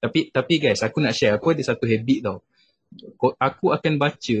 Tapi 0.00 0.32
tapi 0.32 0.54
guys, 0.56 0.80
aku 0.80 1.04
nak 1.04 1.12
share. 1.12 1.36
Aku 1.36 1.52
ada 1.52 1.60
satu 1.60 1.84
habit 1.84 2.18
tau. 2.24 2.40
Aku 3.36 3.68
akan 3.68 4.00
baca 4.00 4.38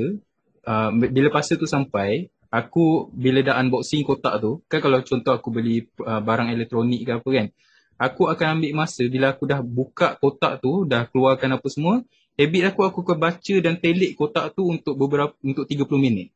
uh, 0.64 0.90
bila 0.96 1.28
parcel 1.28 1.60
tu 1.60 1.68
sampai, 1.68 2.32
aku 2.50 3.08
bila 3.14 3.40
dah 3.46 3.62
unboxing 3.62 4.02
kotak 4.02 4.42
tu, 4.42 4.60
kan 4.66 4.82
kalau 4.82 4.98
contoh 5.06 5.32
aku 5.32 5.48
beli 5.54 5.86
uh, 6.02 6.18
barang 6.18 6.50
elektronik 6.50 7.06
ke 7.06 7.12
apa 7.22 7.28
kan, 7.30 7.46
aku 7.94 8.26
akan 8.26 8.46
ambil 8.58 8.84
masa 8.84 9.06
bila 9.06 9.32
aku 9.32 9.46
dah 9.46 9.62
buka 9.62 10.18
kotak 10.18 10.58
tu, 10.58 10.82
dah 10.84 11.06
keluarkan 11.06 11.56
apa 11.56 11.66
semua, 11.70 12.02
habit 12.34 12.62
aku 12.74 12.80
aku 12.82 12.98
akan 13.06 13.18
baca 13.22 13.54
dan 13.62 13.78
telik 13.78 14.18
kotak 14.18 14.52
tu 14.58 14.66
untuk 14.66 14.98
beberapa 14.98 15.32
untuk 15.46 15.64
30 15.64 15.86
minit. 16.02 16.34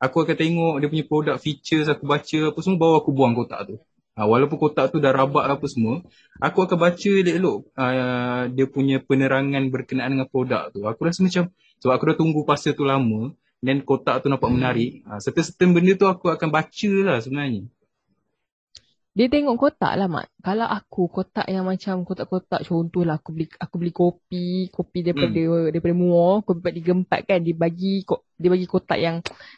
Aku 0.00 0.24
akan 0.24 0.36
tengok 0.36 0.74
dia 0.82 0.88
punya 0.90 1.04
produk 1.06 1.36
features, 1.38 1.86
aku 1.86 2.04
baca 2.08 2.38
apa 2.50 2.58
semua 2.64 2.78
baru 2.80 2.94
aku 2.98 3.10
buang 3.14 3.32
kotak 3.38 3.60
tu. 3.68 3.76
Ha, 4.18 4.26
walaupun 4.26 4.58
kotak 4.58 4.90
tu 4.90 4.98
dah 4.98 5.14
rabak 5.14 5.46
apa 5.46 5.66
semua, 5.70 6.02
aku 6.42 6.66
akan 6.66 6.76
baca 6.76 7.10
elok-elok 7.14 7.58
uh, 7.78 8.42
dia 8.50 8.66
punya 8.66 8.98
penerangan 8.98 9.70
berkenaan 9.70 10.18
dengan 10.18 10.26
produk 10.26 10.72
tu. 10.74 10.82
Aku 10.88 11.06
rasa 11.06 11.22
macam 11.22 11.52
sebab 11.78 11.92
aku 11.94 12.04
dah 12.10 12.16
tunggu 12.18 12.40
parcel 12.42 12.74
tu 12.74 12.84
lama 12.84 13.32
dan 13.60 13.84
kotak 13.84 14.24
tu 14.24 14.28
nampak 14.32 14.50
menarik. 14.52 15.04
Uh, 15.04 15.20
certain 15.20 15.70
benda 15.76 15.92
tu 15.96 16.08
aku 16.08 16.32
akan 16.32 16.48
baca 16.48 16.90
lah 17.04 17.16
sebenarnya. 17.20 17.68
Dia 19.10 19.26
tengok 19.26 19.58
kotak 19.58 19.98
lah 19.98 20.06
mak. 20.06 20.30
Kalau 20.38 20.64
aku 20.70 21.10
kotak 21.10 21.50
yang 21.50 21.66
macam 21.66 22.06
kotak-kotak 22.06 22.62
contoh 22.62 23.02
lah 23.02 23.18
aku 23.18 23.34
beli 23.34 23.46
aku 23.58 23.74
beli 23.82 23.90
kopi, 23.90 24.70
kopi 24.70 24.98
daripada 25.02 25.34
hmm. 25.34 25.74
daripada 25.74 25.94
Muar, 25.98 26.46
kopi 26.46 26.62
empat 26.62 26.74
tiga 26.78 26.92
empat 26.94 27.20
kan 27.26 27.38
dia 27.42 27.54
bagi 27.58 28.06
ko- 28.06 28.22
dia 28.38 28.48
bagi 28.54 28.70
kotak 28.70 28.98
yang 29.02 29.16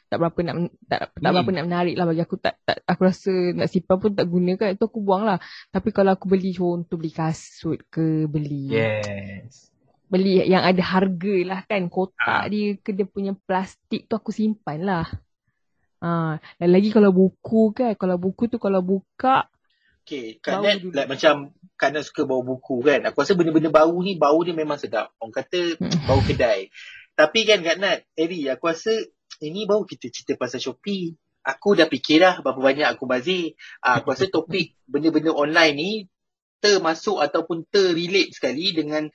tak 0.09 0.17
berapa 0.19 0.39
nak 0.41 0.55
tak, 0.89 1.01
tak 1.21 1.21
Hmm. 1.21 1.35
berapa 1.37 1.51
nak 1.53 1.65
menarik 1.69 1.95
lah 2.01 2.07
bagi 2.09 2.23
aku 2.25 2.37
tak, 2.41 2.55
tak 2.65 2.81
aku 2.89 3.01
rasa 3.05 3.33
nak 3.53 3.69
simpan 3.69 3.97
pun 4.01 4.11
tak 4.17 4.27
guna 4.33 4.51
kan 4.57 4.69
itu 4.73 4.85
aku 4.89 5.01
buang 5.05 5.23
lah. 5.29 5.39
Tapi 5.69 5.89
kalau 5.93 6.17
aku 6.17 6.27
beli 6.33 6.57
contoh 6.57 6.97
beli 6.97 7.13
kasut 7.13 7.79
ke 7.93 8.25
beli 8.33 8.73
Yes. 8.73 9.72
Beli 10.13 10.45
yang 10.45 10.63
ada 10.71 10.83
harga 10.95 11.35
lah 11.51 11.61
kan 11.71 11.83
kotak 11.95 12.43
dia 12.53 12.67
ke 12.85 12.91
dia 12.97 13.07
punya 13.09 13.33
plastik 13.49 14.01
tu 14.09 14.15
aku 14.21 14.31
simpan 14.39 14.79
lah. 14.85 15.07
Ha, 16.03 16.37
dan 16.59 16.69
lagi 16.75 16.91
kalau 16.97 17.11
buku 17.15 17.63
kan, 17.79 17.93
kalau 17.95 18.17
buku 18.19 18.43
tu 18.53 18.59
kalau 18.59 18.83
buka 18.83 19.47
Okay, 20.03 20.43
Kak 20.43 20.59
Bau 20.59 20.67
Nat 20.67 20.83
dulu. 20.83 20.95
like, 20.99 21.07
macam 21.07 21.35
Kak 21.79 21.91
Nat 21.95 22.03
suka 22.03 22.27
bau 22.27 22.43
buku 22.43 22.83
kan. 22.83 23.07
Aku 23.07 23.23
rasa 23.23 23.39
benda-benda 23.39 23.71
bau 23.71 23.95
ni, 24.03 24.19
bau 24.19 24.39
dia 24.43 24.51
memang 24.51 24.75
sedap. 24.75 25.15
Orang 25.23 25.31
kata 25.31 25.79
Hmm. 25.79 26.03
bau 26.11 26.19
kedai. 26.27 26.75
Tapi 27.15 27.41
kan 27.47 27.63
Kak 27.63 27.79
Nat, 27.79 27.99
Eri, 28.19 28.51
aku 28.51 28.67
rasa 28.67 28.91
ini 29.47 29.63
bau 29.63 29.87
kita 29.87 30.11
cerita 30.11 30.35
pasal 30.35 30.59
Shopee. 30.59 31.15
Aku 31.47 31.79
dah 31.79 31.87
fikir 31.87 32.19
dah 32.23 32.35
berapa 32.43 32.59
banyak 32.59 32.87
aku 32.87 33.07
bazir. 33.07 33.55
Ah, 33.83 34.03
aku 34.03 34.11
rasa 34.15 34.27
topik 34.31 34.75
benda-benda 34.91 35.31
online 35.35 35.75
ni 35.75 35.91
termasuk 36.63 37.19
ataupun 37.19 37.67
terrelate 37.67 38.31
sekali 38.39 38.71
dengan 38.71 39.11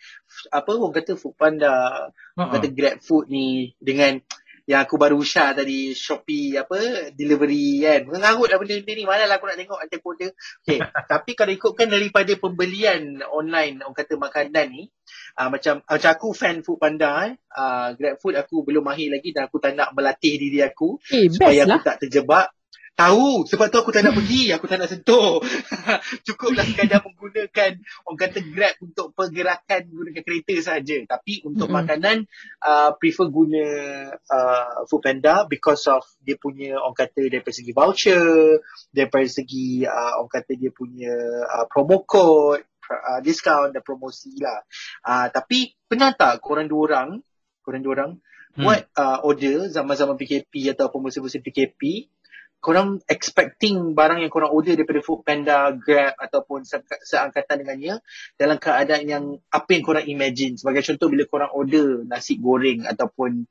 apa 0.51 0.69
orang 0.75 0.91
kata 0.91 1.15
food 1.15 1.39
panda, 1.39 2.11
orang 2.35 2.51
Uh-uh. 2.51 2.53
kata 2.59 2.67
grab 2.75 2.99
food 2.99 3.31
ni 3.31 3.71
dengan 3.79 4.19
yang 4.67 4.83
aku 4.83 4.99
baru 4.99 5.23
share 5.23 5.55
tadi 5.55 5.95
Shopee 5.95 6.59
apa 6.59 7.09
delivery 7.15 7.87
kan 7.87 8.03
mengarut 8.11 8.51
lah 8.51 8.59
benda-benda 8.59 8.93
ni 8.99 9.07
mana 9.07 9.23
lah 9.23 9.39
aku 9.39 9.47
nak 9.47 9.55
tengok 9.55 9.79
nanti 9.79 9.95
aku 9.95 10.07
order 10.11 10.31
okay. 10.59 10.79
tapi 11.11 11.31
kalau 11.39 11.55
ikutkan 11.55 11.87
daripada 11.87 12.35
pembelian 12.35 13.23
online 13.31 13.79
orang 13.79 13.95
kata 13.95 14.19
makanan 14.19 14.67
ni 14.67 14.91
uh, 15.39 15.47
macam 15.47 15.79
macam 15.87 16.09
aku 16.11 16.27
fan 16.35 16.67
food 16.67 16.83
panda 16.83 17.31
eh 17.31 17.33
uh, 17.55 17.95
grab 17.95 18.19
food 18.19 18.35
aku 18.35 18.67
belum 18.67 18.83
mahir 18.83 19.07
lagi 19.07 19.31
dan 19.31 19.47
aku 19.47 19.63
tak 19.63 19.71
nak 19.71 19.95
melatih 19.95 20.35
diri 20.35 20.59
aku 20.59 20.99
eh 21.15 21.31
supaya 21.31 21.63
aku 21.63 21.79
lah. 21.79 21.83
tak 21.87 21.97
terjebak 22.03 22.51
Tahu, 22.97 23.45
sebab 23.45 23.69
tu 23.69 23.77
aku 23.77 23.93
tak 23.93 24.09
nak 24.09 24.17
pergi, 24.17 24.49
aku 24.49 24.65
tak 24.65 24.81
nak 24.81 24.89
sentuh. 24.89 25.37
Cukuplah 26.25 26.65
sekadar 26.65 27.05
menggunakan 27.05 27.77
orang 28.09 28.17
kata 28.17 28.41
Grab 28.41 28.73
untuk 28.81 29.13
pergerakan 29.13 29.85
gunakan 29.85 30.25
kereta 30.25 30.57
saja. 30.65 30.97
Tapi 31.05 31.45
untuk 31.45 31.69
Mm-mm. 31.69 31.77
makanan, 31.77 32.25
uh, 32.65 32.97
prefer 32.97 33.29
guna 33.29 33.65
uh, 34.17 34.81
Foodpanda 34.89 35.45
because 35.45 35.85
of 35.85 36.01
dia 36.25 36.41
punya 36.41 36.81
orang 36.81 36.97
kata 36.97 37.29
daripada 37.29 37.53
segi 37.53 37.69
voucher, 37.69 38.65
daripada 38.89 39.29
segi 39.29 39.85
uh, 39.85 40.17
orang 40.17 40.33
kata 40.33 40.57
dia 40.57 40.73
punya 40.73 41.13
uh, 41.53 41.69
promo 41.69 42.01
code, 42.01 42.65
uh, 42.89 43.21
discount 43.21 43.77
dan 43.77 43.85
promosi 43.85 44.41
lah. 44.41 44.65
Uh, 45.05 45.29
tapi 45.29 45.77
pernah 45.85 46.17
tak 46.17 46.41
korang 46.41 46.65
dua 46.65 46.81
orang, 46.89 47.21
korang 47.61 47.85
dua 47.85 47.93
orang 47.93 48.11
Hmm. 48.57 48.65
buat 48.65 48.81
uh, 48.97 49.21
order 49.21 49.69
zaman-zaman 49.69 50.17
PKP 50.17 50.73
ataupun 50.73 51.05
musim-musim 51.05 51.45
PKP 51.45 52.09
korang 52.57 52.99
expecting 53.05 53.93
barang 53.93 54.19
yang 54.25 54.33
korang 54.33 54.49
order 54.49 54.73
daripada 54.73 54.99
Foodpanda, 55.05 55.71
Grab 55.77 56.17
ataupun 56.17 56.65
se- 56.65 56.81
seangkatan 56.83 57.63
dengannya 57.63 58.01
dalam 58.35 58.57
keadaan 58.57 59.03
yang 59.05 59.23
apa 59.53 59.69
yang 59.71 59.83
korang 59.85 60.05
imagine. 60.09 60.57
Sebagai 60.57 60.81
contoh 60.83 61.07
bila 61.07 61.23
korang 61.29 61.51
order 61.53 62.01
nasi 62.03 62.41
goreng 62.41 62.83
ataupun 62.89 63.45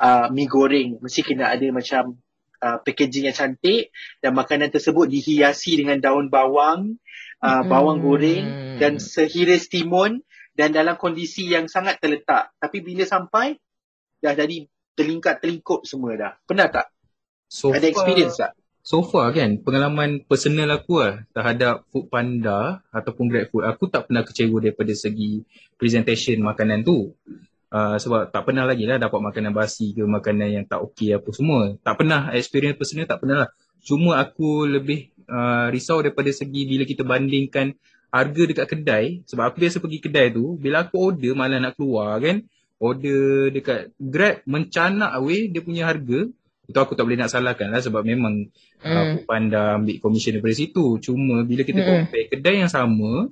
uh, 0.00 0.26
mi 0.32 0.48
goreng 0.48 0.98
mesti 0.98 1.20
kena 1.20 1.52
ada 1.52 1.68
macam 1.68 2.16
uh, 2.64 2.80
packaging 2.80 3.28
yang 3.28 3.36
cantik 3.36 3.92
dan 4.24 4.32
makanan 4.32 4.72
tersebut 4.72 5.04
dihiasi 5.04 5.76
dengan 5.76 6.00
daun 6.00 6.32
bawang, 6.32 6.96
uh, 7.44 7.62
bawang 7.68 8.00
Mm. 8.00 8.04
goreng 8.04 8.44
dan 8.80 8.92
sehiris 8.96 9.68
timun 9.68 10.24
dan 10.56 10.72
dalam 10.72 10.96
kondisi 10.96 11.44
yang 11.44 11.68
sangat 11.68 12.00
terletak. 12.00 12.56
Tapi 12.56 12.80
bila 12.80 13.04
sampai 13.04 13.60
dah 14.24 14.32
jadi 14.32 14.64
terlingkap 14.96 15.44
terlingkup 15.44 15.84
semua 15.84 16.16
dah. 16.16 16.32
Pernah 16.48 16.72
tak? 16.72 16.95
So 17.46 17.70
Ada 17.70 17.90
far- 17.90 17.90
experience 17.90 18.36
tak? 18.38 18.52
So 18.86 19.02
far 19.02 19.34
kan, 19.34 19.58
pengalaman 19.66 20.22
personal 20.30 20.70
aku 20.70 21.02
lah 21.02 21.26
terhadap 21.34 21.90
Food 21.90 22.06
Panda 22.06 22.86
ataupun 22.94 23.26
Grab 23.26 23.50
Food, 23.50 23.66
aku 23.66 23.90
tak 23.90 24.06
pernah 24.06 24.22
kecewa 24.22 24.62
daripada 24.62 24.94
segi 24.94 25.42
presentation 25.74 26.38
makanan 26.38 26.86
tu. 26.86 27.10
Uh, 27.66 27.98
sebab 27.98 28.30
tak 28.30 28.46
pernah 28.46 28.62
lagi 28.62 28.86
lah 28.86 29.02
dapat 29.02 29.18
makanan 29.18 29.50
basi 29.50 29.90
ke 29.90 30.06
makanan 30.06 30.62
yang 30.62 30.64
tak 30.70 30.86
okey 30.86 31.18
apa 31.18 31.26
semua. 31.34 31.74
Tak 31.82 31.98
pernah, 31.98 32.30
experience 32.30 32.78
personal 32.78 33.10
tak 33.10 33.26
pernah 33.26 33.36
lah. 33.42 33.50
Cuma 33.82 34.22
aku 34.22 34.70
lebih 34.70 35.10
uh, 35.26 35.66
risau 35.74 35.98
daripada 35.98 36.30
segi 36.30 36.62
bila 36.62 36.86
kita 36.86 37.02
bandingkan 37.02 37.74
harga 38.14 38.42
dekat 38.46 38.66
kedai. 38.70 39.04
Sebab 39.26 39.50
aku 39.50 39.66
biasa 39.66 39.82
pergi 39.82 39.98
kedai 39.98 40.30
tu, 40.30 40.54
bila 40.62 40.86
aku 40.86 41.10
order 41.10 41.34
malah 41.34 41.58
nak 41.58 41.74
keluar 41.74 42.22
kan, 42.22 42.38
order 42.78 43.50
dekat 43.50 43.90
Grab 43.98 44.46
mencanak 44.46 45.10
weh 45.26 45.50
dia 45.50 45.58
punya 45.58 45.90
harga. 45.90 46.30
Itu 46.66 46.78
aku 46.82 46.98
tak 46.98 47.06
boleh 47.06 47.18
nak 47.18 47.30
salahkan 47.30 47.70
lah 47.70 47.78
sebab 47.78 48.02
memang 48.02 48.50
uh, 48.82 48.90
Mm. 48.90 49.06
Foodpanda 49.22 49.78
ambil 49.78 49.96
komisen 50.02 50.34
daripada 50.38 50.54
situ. 50.54 50.98
Cuma 50.98 51.46
bila 51.46 51.62
kita 51.62 51.80
Mm-mm. 51.80 52.10
compare 52.10 52.26
kedai 52.26 52.56
yang 52.66 52.70
sama, 52.70 53.30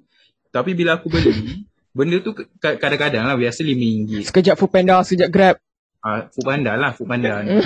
tapi 0.54 0.72
bila 0.78 0.96
aku 0.96 1.10
beli, 1.10 1.66
benda 1.96 2.22
tu 2.22 2.30
ka- 2.34 2.78
kadang-kadang 2.78 3.26
lah 3.26 3.34
biasa 3.34 3.66
RM5. 3.66 4.30
Sekejap 4.30 4.54
Foodpanda, 4.54 5.02
sekejap 5.02 5.30
Grab. 5.34 5.56
Uh, 6.04 6.30
Foodpanda 6.30 6.78
lah, 6.78 6.94
Foodpanda 6.94 7.42
ni. 7.42 7.58
Mm. 7.58 7.64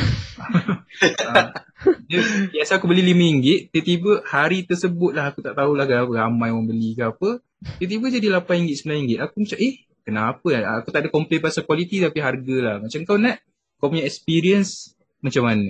uh, 1.28 1.46
dia, 2.08 2.20
biasa 2.52 2.80
aku 2.80 2.88
beli 2.88 3.04
RM5, 3.04 3.68
tiba-tiba 3.70 4.24
hari 4.24 4.64
tersebut 4.64 5.12
lah 5.12 5.30
aku 5.30 5.44
tak 5.44 5.52
tahulah 5.52 5.84
apa, 5.84 6.12
ramai 6.12 6.48
orang 6.50 6.66
beli 6.66 6.96
ke 6.96 7.04
apa. 7.04 7.44
Tiba-tiba 7.78 8.06
jadi 8.08 8.26
RM8, 8.40 8.50
RM9. 8.86 8.96
Aku 9.20 9.34
macam 9.44 9.58
eh, 9.60 9.74
kenapa? 10.06 10.48
Aku 10.80 10.88
tak 10.94 11.00
ada 11.04 11.08
complain 11.12 11.42
pasal 11.42 11.68
kualiti 11.68 12.00
tapi 12.00 12.18
harga 12.22 12.56
lah. 12.62 12.76
Macam 12.80 13.00
kau 13.04 13.18
nak, 13.18 13.42
kau 13.76 13.90
punya 13.90 14.06
experience 14.06 14.97
macam 15.24 15.42
mana? 15.44 15.68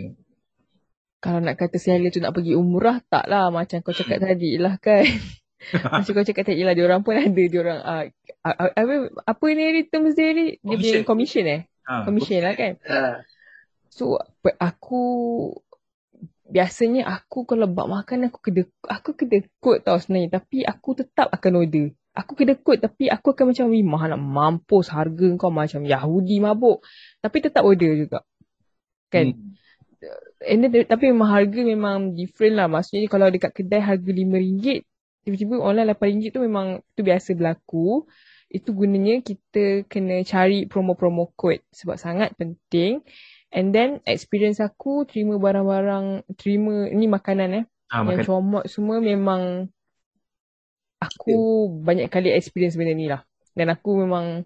Kalau 1.18 1.42
nak 1.42 1.58
kata 1.58 1.76
saya 1.82 2.06
tu 2.14 2.22
nak 2.22 2.30
pergi 2.30 2.54
umrah, 2.54 3.02
tak 3.10 3.26
lah. 3.26 3.50
Macam 3.50 3.82
kau 3.82 3.96
cakap 3.96 4.22
tadi 4.22 4.54
lah 4.60 4.78
kan. 4.78 5.02
Macam 5.90 6.12
kau 6.14 6.22
cakap 6.22 6.46
tadi 6.46 6.62
lah, 6.62 6.70
diorang 6.70 7.02
pun 7.02 7.18
ada, 7.18 7.34
diorang, 7.34 7.82
uh, 7.82 8.06
uh, 8.46 8.70
apa, 8.78 8.94
apa 9.26 9.44
ni 9.50 9.62
ni 9.74 9.82
terms 9.90 10.14
dia 10.14 10.30
ni? 10.30 10.54
Dia 10.62 10.76
punya 10.78 11.02
Commission. 11.02 11.02
commission 11.02 11.44
eh? 11.50 11.60
Ha, 11.82 12.06
Commission 12.06 12.40
lah 12.46 12.54
kan? 12.54 12.72
Uh, 12.86 13.18
So, 13.98 14.14
aku, 14.62 15.02
biasanya 16.46 17.10
aku 17.10 17.42
kalau 17.42 17.66
buat 17.66 17.90
makan, 17.90 18.30
aku 18.30 18.38
kena, 18.38 18.62
aku 18.86 19.10
kena 19.18 19.42
kod 19.58 19.82
tau 19.82 19.98
sebenarnya. 19.98 20.38
Tapi 20.38 20.62
aku 20.62 20.94
tetap 20.94 21.26
akan 21.34 21.66
order. 21.66 21.90
Aku 22.14 22.38
kena 22.38 22.54
kod 22.54 22.78
tapi 22.78 23.10
aku 23.10 23.34
akan 23.34 23.50
macam, 23.50 23.66
wih 23.74 23.82
mahal 23.82 24.14
nak 24.14 24.22
mampus 24.22 24.94
harga 24.94 25.26
kau 25.34 25.50
macam 25.50 25.82
Yahudi 25.82 26.38
mabuk. 26.38 26.86
Tapi 27.18 27.36
tetap 27.42 27.66
order 27.66 27.98
juga. 27.98 28.22
Kan? 29.08 29.34
Hmm. 29.34 29.56
And 30.46 30.70
then, 30.70 30.86
tapi 30.86 31.10
memang 31.10 31.28
harga 31.28 31.60
memang 31.66 32.14
different 32.14 32.54
lah. 32.54 32.70
Maksudnya 32.70 33.10
kalau 33.10 33.26
dekat 33.28 33.50
kedai 33.50 33.82
harga 33.82 34.06
RM5, 34.06 34.86
tiba-tiba 35.26 35.54
online 35.58 35.90
RM8 35.92 36.30
tu 36.30 36.40
memang 36.40 36.66
tu 36.94 37.02
biasa 37.02 37.34
berlaku. 37.34 38.06
Itu 38.48 38.72
gunanya 38.72 39.20
kita 39.20 39.84
kena 39.90 40.24
cari 40.24 40.64
promo-promo 40.64 41.34
code 41.36 41.60
sebab 41.68 42.00
sangat 42.00 42.32
penting. 42.38 43.04
And 43.52 43.72
then 43.72 44.00
experience 44.04 44.60
aku 44.60 45.04
terima 45.08 45.36
barang-barang, 45.36 46.24
terima 46.36 46.88
ni 46.92 47.08
makanan 47.08 47.64
eh. 47.64 47.64
Ha, 47.88 48.04
yang 48.04 48.20
makan. 48.20 48.24
comot 48.28 48.64
semua 48.68 49.00
memang 49.00 49.72
aku 51.00 51.72
banyak 51.80 52.12
kali 52.12 52.36
experience 52.36 52.76
benda 52.76 52.92
ni 52.92 53.08
lah. 53.08 53.24
Dan 53.56 53.72
aku 53.72 54.04
memang, 54.04 54.44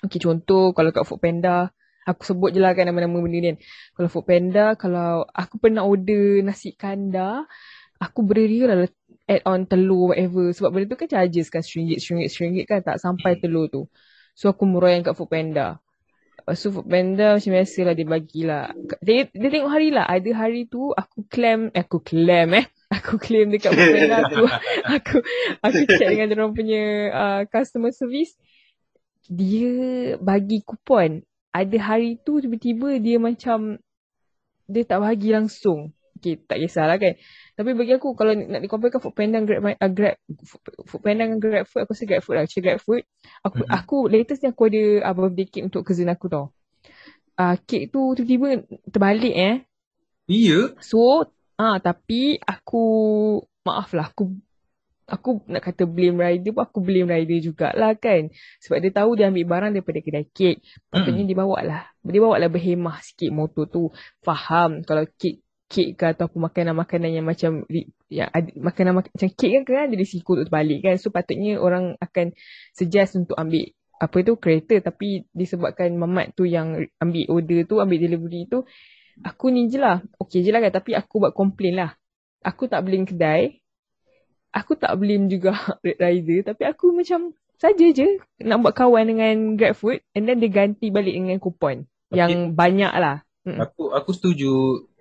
okay 0.00 0.18
contoh 0.18 0.72
kalau 0.72 0.90
kat 0.90 1.04
Foodpanda, 1.04 1.70
aku 2.06 2.22
sebut 2.26 2.50
je 2.50 2.60
lah 2.60 2.74
kan 2.74 2.90
nama-nama 2.90 3.18
benda 3.22 3.38
ni 3.38 3.48
kan. 3.54 3.58
Kalau 3.98 4.08
Foodpanda, 4.10 4.66
kalau 4.74 5.26
aku 5.30 5.54
pernah 5.62 5.86
order 5.86 6.42
nasi 6.42 6.74
kandar, 6.74 7.46
aku 8.02 8.20
beria 8.26 8.70
lah 8.70 8.76
add 9.30 9.42
on 9.46 9.64
telur 9.66 10.12
whatever. 10.12 10.50
Sebab 10.50 10.70
benda 10.74 10.86
tu 10.90 10.98
kan 10.98 11.08
charges 11.08 11.48
kan, 11.48 11.62
RM1, 11.62 12.02
RM1, 12.02 12.28
RM1 12.28 12.64
kan 12.66 12.78
tak 12.82 12.98
sampai 12.98 13.38
telur 13.38 13.70
tu. 13.70 13.86
So 14.34 14.50
aku 14.50 14.64
merayan 14.66 15.06
kat 15.06 15.14
Foodpanda. 15.14 15.78
Lepas 16.42 16.58
tu 16.58 16.74
Foodpanda 16.74 17.38
macam 17.38 17.50
biasa 17.54 17.78
lah 17.86 17.94
dia 17.94 18.06
bagilah. 18.08 18.66
Dia, 18.98 19.30
dia 19.30 19.48
tengok 19.52 19.70
hari 19.70 19.88
lah. 19.94 20.04
Ada 20.10 20.30
hari 20.34 20.66
tu 20.66 20.90
aku 20.90 21.22
claim, 21.30 21.70
eh, 21.70 21.84
aku 21.84 22.02
claim 22.02 22.50
eh. 22.58 22.66
Aku 22.92 23.16
claim 23.16 23.48
dekat 23.48 23.72
Foodpanda 23.72 24.20
aku. 24.20 24.44
aku 25.00 25.16
aku 25.64 25.80
check 25.96 26.12
dengan 26.12 26.28
dia 26.28 26.36
orang 26.36 26.52
punya 26.52 26.82
uh, 27.08 27.40
customer 27.48 27.88
service. 27.88 28.36
Dia 29.32 29.72
bagi 30.20 30.60
kupon. 30.60 31.24
Ada 31.52 31.76
hari 31.78 32.16
tu 32.24 32.40
tiba-tiba 32.40 32.96
dia 32.96 33.20
macam 33.20 33.76
dia 34.64 34.82
tak 34.88 35.04
bagi 35.04 35.30
langsung. 35.36 35.92
Okay, 36.22 36.38
tak 36.38 36.62
kisahlah 36.62 37.02
kan. 37.02 37.18
Tapi 37.58 37.74
bagi 37.74 37.98
aku 37.98 38.14
kalau 38.14 38.30
nak 38.32 38.62
di-compare 38.62 38.94
kan 38.94 39.02
Foodpanda 39.02 39.42
dengan 39.42 39.44
Grab, 39.44 39.60
uh, 39.66 39.90
Grab 39.90 40.16
Food- 40.46 40.78
Foodpanda 40.86 41.26
dengan 41.26 41.38
Grab 41.42 41.64
Food, 41.66 41.80
aku 41.82 41.92
rasa 41.98 42.04
Grab 42.06 42.22
Food 42.22 42.34
lah. 42.38 42.42
Macam 42.46 42.60
Grab 42.62 42.78
Food. 42.78 43.02
Aku, 43.42 43.58
Mhm. 43.58 43.70
aku 43.74 43.96
latest 44.06 44.40
ni 44.40 44.48
aku 44.48 44.62
ada 44.70 44.82
uh, 45.02 45.14
birthday 45.18 45.46
cake 45.50 45.66
untuk 45.66 45.82
cousin 45.82 46.14
aku 46.14 46.26
tau. 46.30 46.46
Uh, 47.34 47.58
cake 47.66 47.90
tu 47.90 48.14
tiba-tiba 48.14 48.62
terbalik 48.86 49.34
eh. 49.34 49.56
Ya? 50.30 50.70
So, 50.78 51.26
ah 51.58 51.76
tapi 51.82 52.38
aku 52.38 52.84
maaf 53.66 53.90
lah 53.92 54.14
aku 54.14 54.30
aku 55.08 55.42
nak 55.50 55.62
kata 55.66 55.84
blame 55.88 56.18
rider 56.20 56.54
pun 56.54 56.62
aku 56.66 56.78
blame 56.82 57.10
rider 57.10 57.38
jugalah 57.42 57.92
kan. 57.98 58.30
Sebab 58.62 58.78
dia 58.82 58.90
tahu 58.94 59.10
dia 59.18 59.28
ambil 59.28 59.44
barang 59.46 59.70
daripada 59.74 59.98
kedai 60.02 60.26
kek. 60.30 60.62
Patutnya 60.90 61.22
dia 61.26 61.36
bawa 61.36 61.58
lah. 61.62 61.82
Dia 62.02 62.20
bawa 62.22 62.36
lah 62.38 62.48
berhemah 62.52 62.98
sikit 63.02 63.30
motor 63.34 63.64
tu. 63.66 63.90
Faham 64.22 64.82
kalau 64.86 65.06
kek 65.18 65.42
kek 65.72 65.96
ke 65.96 66.04
ataupun 66.12 66.52
makanan-makanan 66.52 67.10
yang 67.16 67.24
macam 67.24 67.64
yang 68.12 68.28
ada, 68.28 68.52
makanan 68.60 68.92
mak- 68.92 69.08
macam 69.08 69.30
kek 69.32 69.50
kan 69.56 69.62
kan 69.64 69.84
ada 69.88 69.96
risiko 69.96 70.36
untuk 70.36 70.52
terbalik 70.52 70.78
kan. 70.84 70.94
So 71.00 71.08
patutnya 71.08 71.56
orang 71.56 71.96
akan 71.96 72.36
suggest 72.76 73.16
untuk 73.16 73.38
ambil 73.40 73.72
apa 74.02 74.16
tu 74.26 74.34
kereta 74.34 74.82
tapi 74.82 75.30
disebabkan 75.30 75.94
mamat 75.94 76.34
tu 76.34 76.42
yang 76.42 76.74
ambil 76.98 77.24
order 77.30 77.62
tu 77.70 77.78
ambil 77.78 78.02
delivery 78.02 78.50
tu 78.50 78.66
aku 79.22 79.54
ni 79.54 79.70
je 79.70 79.78
lah 79.78 80.02
okey 80.18 80.42
je 80.42 80.50
lah 80.50 80.58
kan 80.58 80.74
tapi 80.74 80.98
aku 80.98 81.22
buat 81.22 81.30
complain 81.30 81.78
lah 81.78 81.94
aku 82.42 82.66
tak 82.66 82.82
blame 82.82 83.06
kedai 83.06 83.61
aku 84.52 84.78
tak 84.78 84.94
blame 85.00 85.26
juga 85.26 85.56
Red 85.84 85.98
Rider 85.98 86.52
tapi 86.52 86.62
aku 86.68 86.92
macam 86.92 87.32
saja 87.56 87.86
je 87.94 88.18
nak 88.42 88.58
buat 88.62 88.74
kawan 88.74 89.06
dengan 89.06 89.54
GrabFood 89.54 90.02
and 90.14 90.26
then 90.26 90.42
dia 90.42 90.50
ganti 90.50 90.90
balik 90.90 91.14
dengan 91.14 91.38
kupon 91.40 91.88
yang 92.12 92.52
banyak 92.52 92.92
lah 92.96 93.24
Mm. 93.42 93.58
Aku 93.58 93.90
aku 93.90 94.14
setuju 94.14 94.50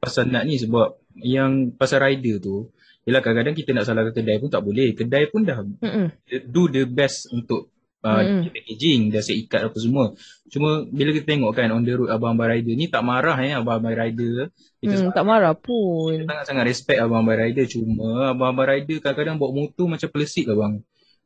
pasal 0.02 0.34
nak 0.34 0.49
ni 0.49 0.58
sebab 0.58 0.97
yang 1.22 1.78
pasal 1.78 2.02
rider 2.02 2.41
tu 2.41 2.74
Yelah 3.02 3.22
kadang-kadang 3.26 3.58
kita 3.58 3.74
nak 3.74 3.89
salahkan 3.89 4.14
kedai 4.14 4.38
pun 4.38 4.49
tak 4.54 4.62
boleh. 4.62 4.93
Kedai 4.93 5.26
pun 5.34 5.41
dah 5.41 5.66
Mm-mm. 5.66 6.14
do 6.54 6.70
the 6.70 6.86
best 6.86 7.34
untuk 7.34 7.74
uh, 8.02 8.20
Mm-mm. 8.20 8.49
packaging, 8.49 9.10
dah 9.10 9.20
set 9.20 9.38
ikat 9.38 9.62
apa 9.64 9.78
semua. 9.78 10.06
Cuma 10.47 10.84
bila 10.84 11.10
kita 11.12 11.26
tengok 11.28 11.52
kan 11.52 11.70
on 11.70 11.82
the 11.82 11.91
road 11.91 12.10
abang-abang 12.10 12.49
rider 12.49 12.74
ni 12.74 12.86
tak 12.86 13.02
marah 13.02 13.38
eh 13.38 13.54
abang-abang 13.54 13.95
rider. 13.95 14.49
Kita 14.78 14.93
Hmm, 14.99 15.12
tak 15.12 15.24
marah 15.24 15.54
pun. 15.54 16.22
sangat-sangat 16.22 16.66
respect 16.66 16.99
abang-abang 16.99 17.38
rider 17.39 17.66
cuma 17.66 18.32
abang-abang 18.32 18.68
rider 18.68 18.97
kadang-kadang 18.99 19.38
bawa 19.38 19.52
motor 19.56 19.86
macam 19.88 20.08
pelesik 20.08 20.45
lah 20.45 20.58
bang. 20.58 20.74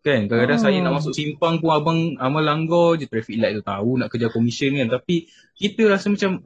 Kan 0.01 0.19
kadang-kadang 0.25 0.59
Oh. 0.59 0.63
saya 0.63 0.77
nak 0.79 0.93
masuk 0.95 1.13
simpang 1.13 1.57
pun 1.57 1.71
abang 1.71 1.99
amal 2.17 2.39
langgar 2.39 2.93
je 2.95 3.05
traffic 3.05 3.35
light 3.35 3.55
tu 3.55 3.63
tahu 3.63 3.97
nak 3.97 4.07
kejar 4.07 4.29
komisen 4.29 4.75
kan 4.75 4.87
tapi 4.91 5.25
kita 5.55 5.89
rasa 5.89 6.07
macam 6.07 6.45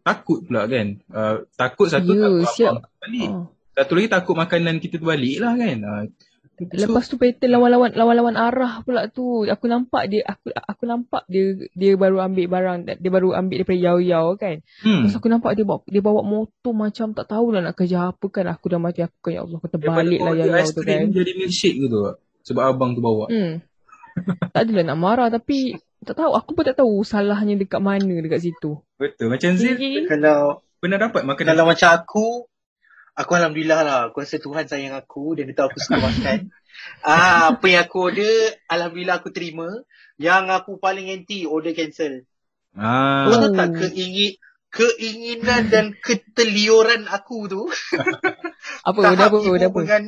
takut 0.00 0.42
pula 0.42 0.64
kan. 0.64 0.86
Uh, 1.08 1.42
takut 1.54 1.86
satu 1.86 2.10
Ya, 2.10 2.22
takut 2.22 2.46
siap. 2.52 2.72
abang 2.78 2.94
balik. 3.00 3.28
Oh. 3.28 3.46
Satu 3.70 3.92
lagi 3.94 4.08
takut 4.08 4.34
makanan 4.34 4.76
kita 4.76 4.96
terbalik 4.96 5.36
lah 5.38 5.52
kan. 5.54 5.76
Ah, 5.82 6.02
Lepas 6.68 7.08
tu 7.08 7.16
pattern 7.16 7.56
lawan-lawan 7.56 7.96
lawan-lawan 7.96 8.36
arah 8.36 8.84
pula 8.84 9.08
tu. 9.08 9.48
Aku 9.48 9.64
nampak 9.64 10.12
dia 10.12 10.20
aku 10.28 10.52
aku 10.52 10.84
nampak 10.84 11.24
dia 11.30 11.56
dia 11.72 11.96
baru 11.96 12.20
ambil 12.20 12.46
barang 12.50 12.76
dia 13.00 13.10
baru 13.10 13.32
ambil 13.32 13.64
daripada 13.64 13.80
yau-yau 13.80 14.36
kan. 14.36 14.60
hmm. 14.84 15.08
Terus 15.08 15.14
aku 15.16 15.32
nampak 15.32 15.56
dia 15.56 15.64
bawa 15.64 15.80
dia 15.88 16.02
bawa 16.04 16.20
motor 16.20 16.72
macam 16.76 17.16
tak 17.16 17.26
tahulah 17.32 17.64
nak 17.64 17.74
kerja 17.78 18.12
apa 18.12 18.26
kan. 18.28 18.44
Aku 18.52 18.68
dah 18.68 18.80
mati 18.82 19.00
aku 19.00 19.18
kan 19.24 19.32
ya 19.32 19.40
Allah 19.48 19.58
kata 19.62 19.76
balik 19.80 20.20
lah 20.20 20.32
Daripada 20.36 20.44
yau-yau 20.44 20.68
tu 20.76 20.82
kan. 20.84 21.02
Jadi 21.08 21.30
milkshake 21.40 21.76
gitu? 21.80 21.98
Sebab 22.44 22.62
abang 22.76 22.92
tu 22.92 23.00
bawa. 23.00 23.32
Hmm. 23.32 23.64
tak 24.52 24.68
adalah 24.68 24.84
nak 24.92 24.98
marah 24.98 25.28
tapi 25.32 25.80
tak 26.00 26.16
tahu 26.16 26.32
aku 26.32 26.50
pun 26.56 26.64
tak 26.64 26.80
tahu 26.80 27.04
salahnya 27.04 27.60
dekat 27.60 27.80
mana 27.80 28.20
dekat 28.24 28.40
situ. 28.40 28.80
Betul. 28.96 29.28
Macam 29.28 29.50
Zil 29.56 29.76
Kalau 30.08 30.64
pernah 30.80 30.96
dapat 30.96 31.28
makanan 31.28 31.52
kalau 31.52 31.64
macam 31.68 31.90
aku, 31.92 32.26
aku 33.20 33.32
Alhamdulillah 33.36 33.80
lah. 33.84 33.98
Aku 34.08 34.24
rasa 34.24 34.40
Tuhan 34.40 34.64
sayang 34.64 34.96
aku 34.96 35.36
dan 35.36 35.52
dia 35.52 35.56
tahu 35.56 35.68
aku 35.68 35.78
suka 35.84 36.00
makan. 36.00 36.38
ah, 37.04 37.52
apa 37.54 37.66
yang 37.68 37.84
aku 37.84 37.96
order, 38.08 38.34
Alhamdulillah 38.72 39.20
aku 39.20 39.30
terima. 39.30 39.68
Yang 40.16 40.44
aku 40.56 40.72
paling 40.80 41.12
anti, 41.12 41.44
order 41.44 41.76
cancel. 41.76 42.24
Ah. 42.72 43.28
Kau 43.28 43.36
tahu 43.36 43.52
tak 43.52 43.68
keingin, 43.76 44.40
keinginan 44.70 45.68
dan 45.68 45.86
keteliuran 45.98 47.10
aku 47.10 47.50
tu 47.50 47.62
Apa 48.88 48.98
dah 49.02 49.26
apa 49.26 49.36
ibu 49.42 49.58
apa. 49.58 49.78
mengan, 49.82 50.04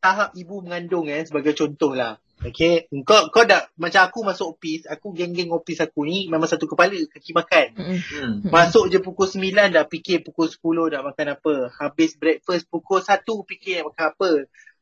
tahap 0.00 0.32
ibu 0.32 0.64
mengandung 0.64 1.06
eh 1.12 1.22
sebagai 1.22 1.52
contoh 1.52 1.92
lah. 1.92 2.18
Okay. 2.42 2.90
Kau, 3.06 3.30
kau 3.30 3.44
dah, 3.46 3.70
macam 3.78 4.02
aku 4.06 4.26
masuk 4.26 4.58
office, 4.58 4.90
aku 4.90 5.14
geng-geng 5.14 5.54
office 5.54 5.82
aku 5.82 6.02
ni 6.02 6.26
memang 6.26 6.50
satu 6.50 6.66
kepala 6.66 6.94
kaki 6.94 7.30
makan. 7.30 7.66
Hmm. 7.78 8.32
Masuk 8.50 8.90
je 8.90 8.98
pukul 8.98 9.30
9 9.30 9.70
dah 9.70 9.86
fikir 9.86 10.26
pukul 10.26 10.50
10 10.50 10.92
dah 10.92 11.00
makan 11.06 11.26
apa. 11.38 11.54
Habis 11.78 12.18
breakfast 12.18 12.66
pukul 12.66 12.98
1 12.98 13.22
fikir 13.22 13.86
makan 13.86 14.04
apa. 14.14 14.30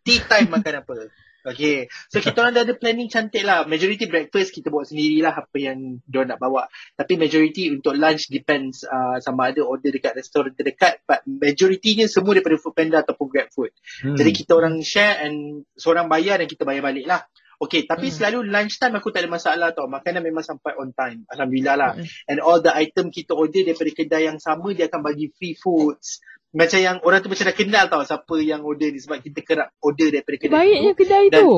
Tea 0.01 0.21
time 0.25 0.49
makan 0.57 0.75
apa. 0.81 0.97
Okay. 1.41 1.89
So 2.13 2.21
kita 2.21 2.45
orang 2.45 2.53
dah 2.53 2.65
ada 2.69 2.77
planning 2.77 3.09
cantik 3.09 3.41
lah. 3.45 3.65
Majority 3.65 4.05
breakfast 4.13 4.53
kita 4.53 4.69
buat 4.69 4.93
sendirilah 4.93 5.33
apa 5.33 5.57
yang 5.57 6.05
diorang 6.05 6.37
nak 6.37 6.41
bawa. 6.41 6.69
Tapi 6.97 7.17
majority 7.17 7.73
untuk 7.73 7.97
lunch 7.97 8.29
depends 8.29 8.85
uh, 8.85 9.17
sama 9.25 9.53
ada 9.53 9.65
order 9.65 9.89
dekat 9.89 10.13
restoran 10.13 10.53
terdekat. 10.53 11.01
But 11.09 11.25
majoritinya 11.25 12.05
semua 12.13 12.37
daripada 12.37 12.61
Foodpanda 12.61 13.01
ataupun 13.01 13.27
GrabFood. 13.33 13.73
Hmm. 14.05 14.17
Jadi 14.21 14.31
kita 14.37 14.53
orang 14.53 14.85
share 14.85 15.25
and 15.25 15.65
seorang 15.81 16.13
bayar 16.13 16.45
dan 16.45 16.49
kita 16.49 16.69
bayar 16.69 16.85
balik 16.85 17.09
lah. 17.09 17.25
Okay, 17.61 17.85
tapi 17.85 18.09
Hmm. 18.09 18.17
selalu 18.17 18.49
lunch 18.49 18.81
time 18.81 18.97
aku 18.97 19.13
tak 19.13 19.21
ada 19.21 19.29
masalah 19.29 19.69
tau. 19.71 19.85
Makanan 19.85 20.25
memang 20.25 20.41
sampai 20.41 20.73
on 20.81 20.97
time. 20.97 21.29
Alhamdulillah 21.29 21.77
lah. 21.77 21.93
Mm-mm. 21.93 22.09
And 22.25 22.41
all 22.41 22.59
the 22.59 22.73
item 22.73 23.13
kita 23.13 23.37
order 23.37 23.61
daripada 23.61 23.93
kedai 23.93 24.33
yang 24.33 24.41
sama, 24.41 24.73
dia 24.73 24.89
akan 24.89 25.05
bagi 25.05 25.29
free 25.31 25.53
foods. 25.53 26.25
Macam 26.51 26.81
yang 26.81 26.97
orang 27.05 27.21
tu 27.21 27.29
macam 27.29 27.45
dah 27.45 27.55
kenal 27.55 27.85
tau 27.87 28.03
siapa 28.03 28.35
yang 28.41 28.65
order 28.65 28.89
ni 28.89 28.99
sebab 28.99 29.21
kita 29.21 29.45
kerap 29.45 29.69
order 29.79 30.09
daripada 30.09 30.37
kedai 30.41 30.57
Baiknya 30.57 30.91
tu. 30.91 30.99
kedai 30.99 31.25
Dan- 31.29 31.43
tu. 31.45 31.53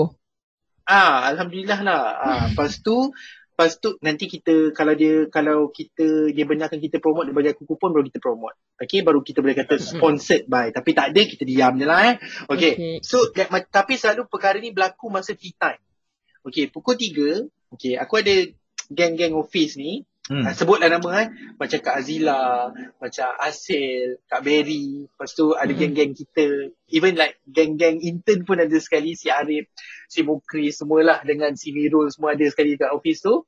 Ah, 0.83 1.31
Alhamdulillah 1.31 1.81
lah. 1.81 2.03
Ah, 2.19 2.45
lepas 2.51 2.83
tu, 2.83 3.15
lepas 3.55 3.71
tu 3.79 3.95
nanti 4.03 4.27
kita 4.27 4.75
kalau 4.75 4.93
dia 4.93 5.31
kalau 5.31 5.71
kita 5.71 6.29
dia 6.29 6.43
benarkan 6.43 6.77
kita 6.77 6.99
promote 6.99 7.31
dia 7.31 7.37
bagi 7.39 7.55
aku 7.55 7.63
kupon 7.65 7.95
baru 7.95 8.03
kita 8.05 8.19
promote. 8.19 8.59
Okay, 8.75 9.01
baru 9.01 9.23
kita 9.23 9.39
boleh 9.39 9.55
kata 9.55 9.79
sponsored 9.79 10.51
by. 10.51 10.75
Tapi 10.75 10.91
tak 10.91 11.15
ada 11.15 11.21
kita 11.23 11.47
diam 11.47 11.79
je 11.79 11.87
lah 11.87 12.01
eh. 12.11 12.15
Okay. 12.51 12.73
Okay. 12.75 12.95
So 13.01 13.31
that, 13.33 13.55
tapi 13.71 13.95
selalu 13.95 14.27
perkara 14.27 14.59
ni 14.59 14.75
berlaku 14.75 15.07
masa 15.07 15.39
tea 15.39 15.55
time. 15.55 15.79
Okay, 16.43 16.67
pukul 16.67 16.99
3, 16.99 17.47
okay, 17.71 17.95
aku 17.95 18.19
ada 18.19 18.35
geng-geng 18.91 19.39
office 19.39 19.79
ni. 19.79 20.03
Hmm. 20.31 20.47
Hmm. 20.47 20.55
Sebutlah 20.55 20.87
nama 20.87 21.03
kan. 21.03 21.27
Macam 21.59 21.79
Kak 21.83 21.99
Azila, 21.99 22.71
macam 23.03 23.29
Asil, 23.43 24.23
Kak 24.31 24.47
Berry. 24.47 25.11
Lepas 25.11 25.35
tu 25.35 25.51
ada 25.59 25.71
Hmm. 25.71 25.81
geng-geng 25.83 26.15
kita. 26.15 26.71
Even 26.95 27.19
like 27.19 27.43
geng-geng 27.43 27.99
intern 27.99 28.47
pun 28.47 28.63
ada 28.63 28.77
sekali. 28.79 29.19
Si 29.19 29.31
Arif, 29.35 29.67
si 30.07 30.23
Mukris, 30.23 30.79
semualah 30.79 31.27
dengan 31.27 31.59
si 31.59 31.75
Mirul 31.75 32.11
semua 32.15 32.39
ada 32.39 32.47
sekali 32.47 32.79
kat 32.79 32.95
office 32.95 33.23
tu. 33.27 33.43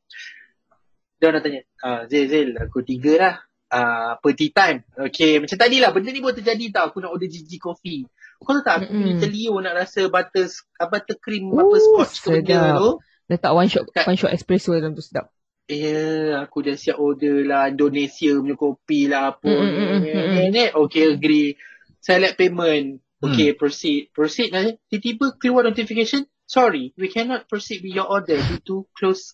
Dia 1.23 1.31
orang 1.31 1.43
tanya, 1.47 1.63
ah, 1.87 2.03
Zil, 2.11 2.27
Zil, 2.27 2.49
aku 2.59 2.83
tiga 2.83 3.15
lah. 3.17 3.37
Uh, 3.75 4.15
per 4.23 4.39
tea 4.39 4.55
time. 4.55 4.87
Okay, 4.95 5.43
macam 5.43 5.59
tadi 5.59 5.83
lah. 5.83 5.91
Benda 5.91 6.15
ni 6.15 6.23
boleh 6.23 6.39
terjadi 6.39 6.71
tau. 6.71 6.95
Aku 6.95 7.03
nak 7.03 7.11
order 7.11 7.27
Gigi 7.27 7.59
coffee. 7.59 8.07
Kau 8.43 8.53
tahu 8.57 8.64
tak, 8.66 8.74
aku 8.82 8.93
Mm-mm. 8.93 9.14
mm 9.14 9.20
terliur 9.22 9.59
nak 9.62 9.74
rasa 9.78 10.01
butter, 10.11 10.47
uh, 10.80 10.89
butter 10.91 11.16
cream, 11.20 11.53
Ooh, 11.55 11.61
apa 11.61 11.76
scotch 11.78 12.16
ke 12.24 12.28
benda 12.43 12.80
tu. 12.80 12.91
Letak 13.30 13.53
one 13.57 13.70
shot 13.70 13.85
Kat- 13.93 14.07
one 14.11 14.18
shot 14.18 14.35
espresso 14.35 14.76
dalam 14.76 14.93
tu 14.93 15.01
sedap. 15.01 15.32
Ya, 15.64 15.80
yeah, 15.80 16.45
aku 16.45 16.61
dah 16.61 16.76
siap 16.76 17.01
order 17.01 17.41
lah 17.41 17.72
Indonesia 17.72 18.37
punya 18.37 18.53
kopi 18.53 19.09
lah 19.09 19.32
apa. 19.32 19.49
Mm, 19.49 19.57
mm, 19.57 19.72
mm, 19.72 20.01
mm, 20.05 20.24
mm. 20.28 20.47
ni. 20.53 20.64
Okay, 20.76 21.05
agree. 21.16 21.57
Select 22.05 22.37
payment. 22.37 23.01
Okay, 23.24 23.57
proceed. 23.57 24.12
Proceed. 24.12 24.53
Nanti 24.53 24.76
tiba-tiba 24.93 25.41
keluar 25.41 25.64
notification. 25.64 26.28
Sorry, 26.45 26.93
we 27.01 27.09
cannot 27.09 27.49
proceed 27.49 27.80
with 27.80 27.97
your 27.97 28.05
order 28.05 28.37
due 28.37 28.61
to 28.68 28.85
close, 28.93 29.32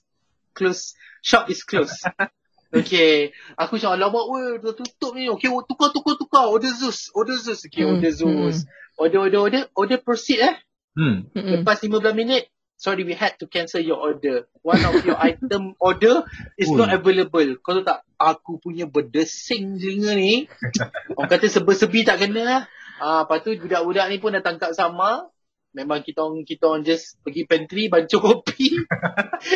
close, 0.55 0.94
shop 1.26 1.51
is 1.51 1.66
closed. 1.66 1.98
okay. 2.78 3.34
Aku 3.59 3.82
macam, 3.82 3.98
alamak 3.98 4.24
weh, 4.30 4.62
dah 4.62 4.74
tutup 4.78 5.18
ni. 5.18 5.26
Okay, 5.34 5.51
tukar, 5.66 5.90
tukar, 5.90 6.14
tukar. 6.14 6.46
Order 6.46 6.70
Zeus. 6.70 7.11
Order 7.11 7.34
Zeus. 7.42 7.66
Okay, 7.66 7.82
Mm, 7.82 7.98
order 7.98 8.12
Zeus. 8.14 8.62
Order, 9.01 9.18
order, 9.24 9.40
order. 9.40 9.62
Order 9.72 9.98
proceed 9.98 10.44
eh. 10.44 10.55
Hmm. 10.92 11.32
Lepas 11.32 11.80
15 11.80 12.12
minit, 12.12 12.53
sorry 12.76 13.01
we 13.01 13.16
had 13.16 13.40
to 13.40 13.48
cancel 13.48 13.80
your 13.80 13.96
order. 13.96 14.44
One 14.61 14.82
of 14.82 15.01
your 15.01 15.16
item 15.32 15.72
order 15.80 16.28
is 16.55 16.68
Ui. 16.68 16.76
not 16.76 16.92
available. 16.92 17.57
Kau 17.64 17.80
tahu 17.80 17.84
tak, 17.86 18.05
aku 18.20 18.61
punya 18.61 18.84
berdesing 18.84 19.80
telinga 19.80 20.12
ni. 20.12 20.44
Orang 21.16 21.30
kata 21.30 21.48
sebe-sebi 21.48 22.05
tak 22.05 22.20
kena 22.20 22.42
lah. 22.44 22.62
Ah, 23.01 23.24
lepas 23.24 23.40
tu 23.40 23.57
budak-budak 23.57 24.12
ni 24.12 24.20
pun 24.20 24.36
dah 24.36 24.44
tangkap 24.44 24.76
sama. 24.76 25.32
Memang 25.70 26.03
kita 26.03 26.26
orang 26.26 26.42
kita 26.42 26.66
orang 26.66 26.82
just 26.82 27.14
pergi 27.22 27.46
pantry 27.46 27.86
bancuh 27.86 28.18
kopi. 28.26 28.74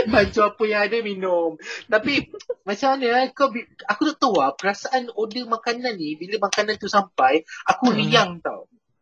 bancuh 0.06 0.54
apa 0.54 0.62
yang 0.62 0.86
ada 0.86 1.02
minum. 1.02 1.58
Tapi 1.90 2.30
macam 2.62 2.94
mana 2.94 3.26
eh, 3.26 3.34
kau 3.34 3.50
aku 3.82 4.02
tak 4.14 4.16
tahu 4.22 4.38
lah 4.38 4.54
perasaan 4.54 5.10
order 5.18 5.42
makanan 5.44 5.98
ni 5.98 6.14
bila 6.14 6.38
makanan 6.46 6.78
tu 6.78 6.86
sampai 6.86 7.42
aku 7.66 7.90
Hmm. 7.90 7.98
riang 7.98 8.30
tau. 8.38 8.53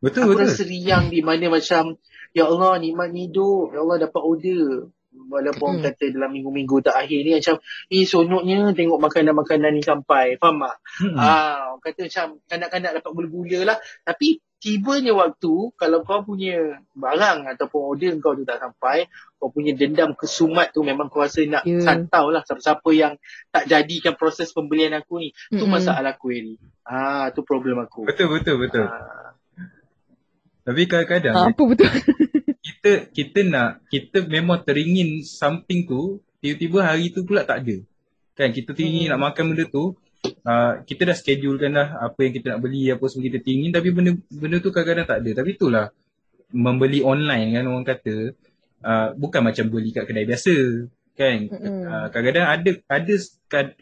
Betul, 0.03 0.23
Aku 0.27 0.31
betul. 0.35 0.51
rasa 0.51 0.63
riang 0.67 1.05
di 1.09 1.23
mana 1.23 1.47
macam 1.49 1.95
Ya 2.35 2.45
Allah 2.45 2.77
nikmat 2.77 3.15
ni 3.15 3.31
hidup 3.31 3.71
Ya 3.71 3.81
Allah 3.81 4.03
dapat 4.03 4.19
order 4.19 4.91
Walaupun 5.13 5.63
orang 5.63 5.79
Mm. 5.79 5.87
kata 5.87 6.05
dalam 6.11 6.31
minggu-minggu 6.33 6.77
terakhir 6.81 7.19
ni 7.21 7.37
macam 7.37 7.57
Eh 7.87 8.03
sonoknya 8.03 8.73
tengok 8.73 8.99
makanan-makanan 8.99 9.71
ni 9.73 9.83
sampai 9.85 10.35
Faham 10.37 10.65
tak? 10.65 10.77
Hmm. 10.99 11.17
Ah, 11.17 11.57
orang 11.71 11.83
kata 11.85 12.01
macam 12.09 12.27
kanak-kanak 12.49 12.91
dapat 12.97 13.11
gula-gula 13.13 13.61
lah 13.63 13.79
Tapi 14.03 14.29
tibanya 14.57 15.13
waktu 15.13 15.53
Kalau 15.73 16.01
kau 16.01 16.25
punya 16.25 16.57
barang 16.97 17.45
ataupun 17.47 17.81
order 17.93 18.13
kau 18.19 18.33
tu 18.33 18.43
tak 18.43 18.59
sampai 18.59 19.05
Kau 19.37 19.53
punya 19.53 19.77
dendam 19.77 20.17
kesumat 20.17 20.73
tu 20.73 20.81
memang 20.81 21.07
kau 21.07 21.21
rasa 21.21 21.45
nak 21.45 21.63
Ya. 21.63 21.79
santau 21.79 22.33
lah 22.33 22.41
Siapa-siapa 22.43 22.91
yang 22.91 23.15
tak 23.49 23.69
jadikan 23.69 24.17
proses 24.17 24.49
pembelian 24.51 24.97
aku 24.97 25.21
ni 25.21 25.29
Tu 25.47 25.61
Mm-mm. 25.61 25.69
masalah 25.71 26.17
aku 26.17 26.33
ni 26.33 26.57
Ah, 26.83 27.29
tu 27.31 27.45
problem 27.45 27.79
aku 27.79 28.09
Betul, 28.09 28.33
betul, 28.33 28.57
betul. 28.59 28.89
Ah. 28.89 29.37
Tapi 30.63 30.87
kadang-kadang 30.87 31.35
Ah, 31.35 31.47
apa 31.51 31.63
betul? 31.67 31.91
kita 32.67 32.91
kita 33.11 33.41
nak 33.43 33.83
kita 33.91 34.23
memang 34.27 34.63
teringin 34.63 35.23
something 35.23 35.83
tu 35.85 36.23
tiba-tiba 36.39 36.79
hari 36.83 37.11
tu 37.11 37.23
pula 37.23 37.43
tak 37.43 37.67
ada 37.67 37.77
kan 38.35 38.51
kita 38.51 38.71
teringin 38.73 39.11
Hmm. 39.11 39.19
nak 39.19 39.21
makan 39.31 39.45
benda 39.55 39.65
tu 39.67 39.95
uh, 40.47 40.73
kita 40.83 41.03
dah 41.11 41.17
schedulekan 41.19 41.75
dah 41.75 41.89
apa 42.01 42.19
yang 42.23 42.33
kita 42.35 42.47
nak 42.55 42.61
beli 42.63 42.87
apa 42.91 43.03
semua 43.07 43.27
kita 43.27 43.39
teringin 43.43 43.71
tapi 43.71 43.89
benda 43.91 44.15
benda 44.31 44.57
tu 44.59 44.71
kadang-kadang 44.71 45.07
tak 45.07 45.19
ada 45.23 45.31
tapi 45.43 45.51
itulah 45.55 45.87
membeli 46.51 47.03
online 47.03 47.55
kan 47.55 47.65
orang 47.67 47.87
kata 47.87 48.15
uh, 48.83 49.09
bukan 49.15 49.43
macam 49.43 49.65
beli 49.67 49.91
kat 49.91 50.05
kedai 50.07 50.27
biasa 50.27 50.55
kan 51.13 51.39
Mm-mm. 51.51 51.81
uh, 51.87 52.07
kadang-kadang 52.11 52.47
ada 52.47 52.71
ada 52.89 53.15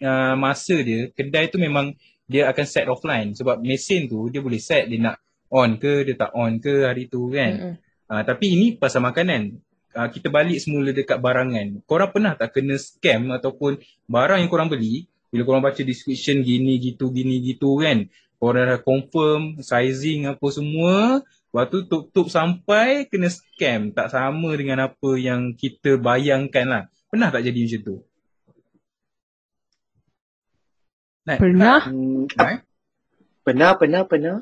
uh, 0.03 0.35
masa 0.37 0.76
dia 0.81 1.09
kedai 1.12 1.49
tu 1.49 1.57
memang 1.57 1.93
dia 2.26 2.49
akan 2.49 2.64
set 2.64 2.87
offline 2.87 3.33
sebab 3.35 3.61
mesin 3.61 4.07
tu 4.07 4.28
dia 4.28 4.41
boleh 4.41 4.59
set 4.59 4.89
dia 4.89 4.99
nak 4.99 5.16
on 5.51 5.76
ke 5.76 6.07
dia 6.07 6.16
tak 6.16 6.32
on 6.32 6.62
ke 6.62 6.86
hari 6.86 7.11
tu 7.11 7.28
kan 7.28 7.53
Mm-mm. 7.59 7.90
Uh, 8.11 8.26
tapi 8.26 8.59
ini 8.59 8.74
pasal 8.74 9.07
makanan. 9.07 9.62
Uh, 9.94 10.11
kita 10.11 10.34
balik 10.34 10.59
semula 10.59 10.90
dekat 10.90 11.22
barangan. 11.22 11.78
Korang 11.86 12.11
pernah 12.11 12.34
tak 12.34 12.59
kena 12.59 12.74
scam 12.74 13.30
ataupun 13.30 13.78
barang 14.11 14.42
yang 14.42 14.51
korang 14.51 14.66
beli, 14.66 15.07
bila 15.30 15.46
korang 15.46 15.62
baca 15.62 15.78
description 15.78 16.42
gini 16.42 16.82
gitu 16.82 17.14
gini 17.14 17.38
gitu 17.38 17.78
kan. 17.78 18.11
Korang 18.42 18.66
dah 18.66 18.80
confirm 18.82 19.62
sizing 19.62 20.26
apa 20.26 20.42
semua, 20.51 21.22
lepas 21.22 21.70
tu 21.70 21.86
tutup 21.86 22.26
sampai 22.26 23.07
kena 23.07 23.30
scam. 23.30 23.94
Tak 23.94 24.11
sama 24.11 24.59
dengan 24.59 24.90
apa 24.90 25.11
yang 25.14 25.55
kita 25.55 25.94
bayangkan 25.94 26.66
lah. 26.66 26.82
Pernah 27.14 27.30
tak 27.30 27.46
jadi 27.46 27.62
macam 27.62 27.80
tu? 27.86 27.96
Nat, 31.30 31.38
Pernah? 31.38 31.78
Pernah, 31.86 32.48
eh? 32.51 32.59
pernah, 33.46 33.70
pernah, 33.78 34.34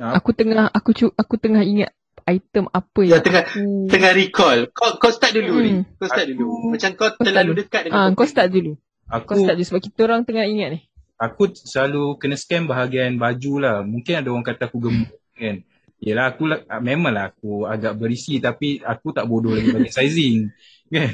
Ah, 0.00 0.16
Aku 0.16 0.32
tengah 0.32 0.66
aku 0.66 0.90
cu, 0.90 1.06
aku 1.12 1.36
tengah 1.36 1.60
ingat 1.60 1.92
item 2.24 2.66
apa 2.70 3.00
Ya, 3.02 3.08
yang 3.10 3.22
tengah- 3.22 3.44
aku 3.44 3.60
Tengah 3.86 4.12
recall. 4.14 4.58
Kau 4.70 4.96
kau 4.96 5.10
start 5.10 5.32
dulu 5.34 5.52
Hmm. 5.52 5.62
ni. 5.62 5.72
Kau 5.94 6.06
start 6.06 6.24
Aku- 6.24 6.32
dulu. 6.32 6.48
Macam 6.70 6.90
kau 6.90 6.98
Kau 6.98 7.10
start 7.12 7.26
terlalu 7.26 7.50
dulu. 7.50 7.60
dekat 7.60 7.80
dengan 7.82 7.94
Ah, 7.94 8.04
topik 8.06 8.16
kau 8.16 8.26
start 8.26 8.48
dulu. 8.50 8.72
aku 9.06 9.24
Kau 9.26 9.36
start 9.36 9.54
dulu 9.54 9.66
sebab 9.66 9.80
kita 9.82 10.00
orang 10.02 10.20
tengah 10.22 10.44
ingat 10.44 10.68
ni. 10.70 10.80
aku 11.18 11.42
selalu 11.54 12.02
kena 12.16 12.32
scam 12.34 12.64
bahagian 12.64 13.12
baju 13.14 13.52
lah. 13.58 13.76
Mungkin 13.82 14.14
ada 14.16 14.28
orang 14.30 14.40
kata 14.42 14.62
aku 14.64 14.78
gemuk 14.80 15.10
kan. 15.34 15.56
Yelah 15.98 16.24
aku 16.26 16.42
lah, 16.46 16.58
memanglah 16.80 17.28
aku 17.28 17.68
agak 17.68 17.92
berisi 17.94 18.40
tapi 18.40 18.80
aku 18.80 19.12
tak 19.12 19.28
bodoh 19.28 19.52
lagi 19.52 19.68
bagi 19.70 19.92
sizing. 19.92 20.48
Kan? 20.90 21.12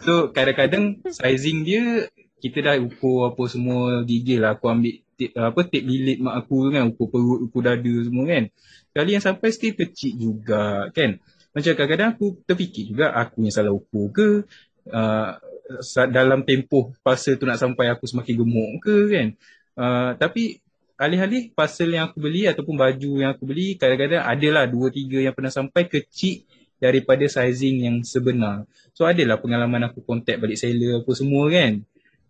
So 0.00 0.12
kadang-kadang 0.28 0.84
sizing 1.06 1.62
dia 1.62 2.10
kita 2.36 2.60
dah 2.60 2.76
ukur 2.76 3.30
apa 3.30 3.46
semua 3.46 4.02
gigil 4.02 4.42
lah. 4.42 4.58
Aku 4.58 4.66
ambil 4.66 5.00
apa 5.34 5.60
tip 5.66 5.84
lilit 5.86 6.18
mak 6.20 6.44
aku 6.44 6.70
kan. 6.74 6.90
Ukur 6.90 7.06
perut, 7.10 7.40
ukur 7.46 7.62
dada 7.62 7.94
semua 8.02 8.24
kan. 8.26 8.44
Kali 8.94 9.10
yang 9.16 9.24
sampai 9.24 9.48
still 9.54 9.74
kecil 9.74 10.12
juga 10.14 10.90
kan. 10.90 11.18
Macam 11.54 11.70
kadang-kadang 11.74 12.08
aku 12.18 12.38
terfikir 12.44 12.90
juga 12.90 13.14
aku 13.14 13.46
yang 13.46 13.54
salah 13.54 13.72
ukur 13.74 14.10
ke. 14.10 14.28
Uh, 14.84 15.38
dalam 16.12 16.44
tempoh 16.44 16.92
fasa 17.00 17.40
tu 17.40 17.48
nak 17.48 17.56
sampai 17.56 17.88
aku 17.88 18.04
semakin 18.04 18.34
gemuk 18.44 18.84
ke 18.84 18.96
kan. 19.08 19.26
Uh, 19.74 20.10
tapi 20.20 20.60
alih-alih 20.94 21.50
pasal 21.56 21.90
yang 21.90 22.06
aku 22.06 22.22
beli 22.22 22.46
ataupun 22.46 22.78
baju 22.78 23.10
yang 23.18 23.30
aku 23.34 23.44
beli 23.48 23.74
kadang-kadang 23.74 24.22
adalah 24.22 24.68
dua 24.70 24.92
tiga 24.94 25.18
yang 25.18 25.34
pernah 25.34 25.50
sampai 25.50 25.90
kecil 25.90 26.46
daripada 26.78 27.24
sizing 27.26 27.88
yang 27.88 27.96
sebenar. 28.04 28.68
So 28.92 29.08
adalah 29.08 29.40
pengalaman 29.40 29.88
aku 29.88 30.04
kontak 30.04 30.38
balik 30.38 30.60
seller 30.60 31.02
apa 31.02 31.10
semua 31.16 31.48
kan. 31.48 31.82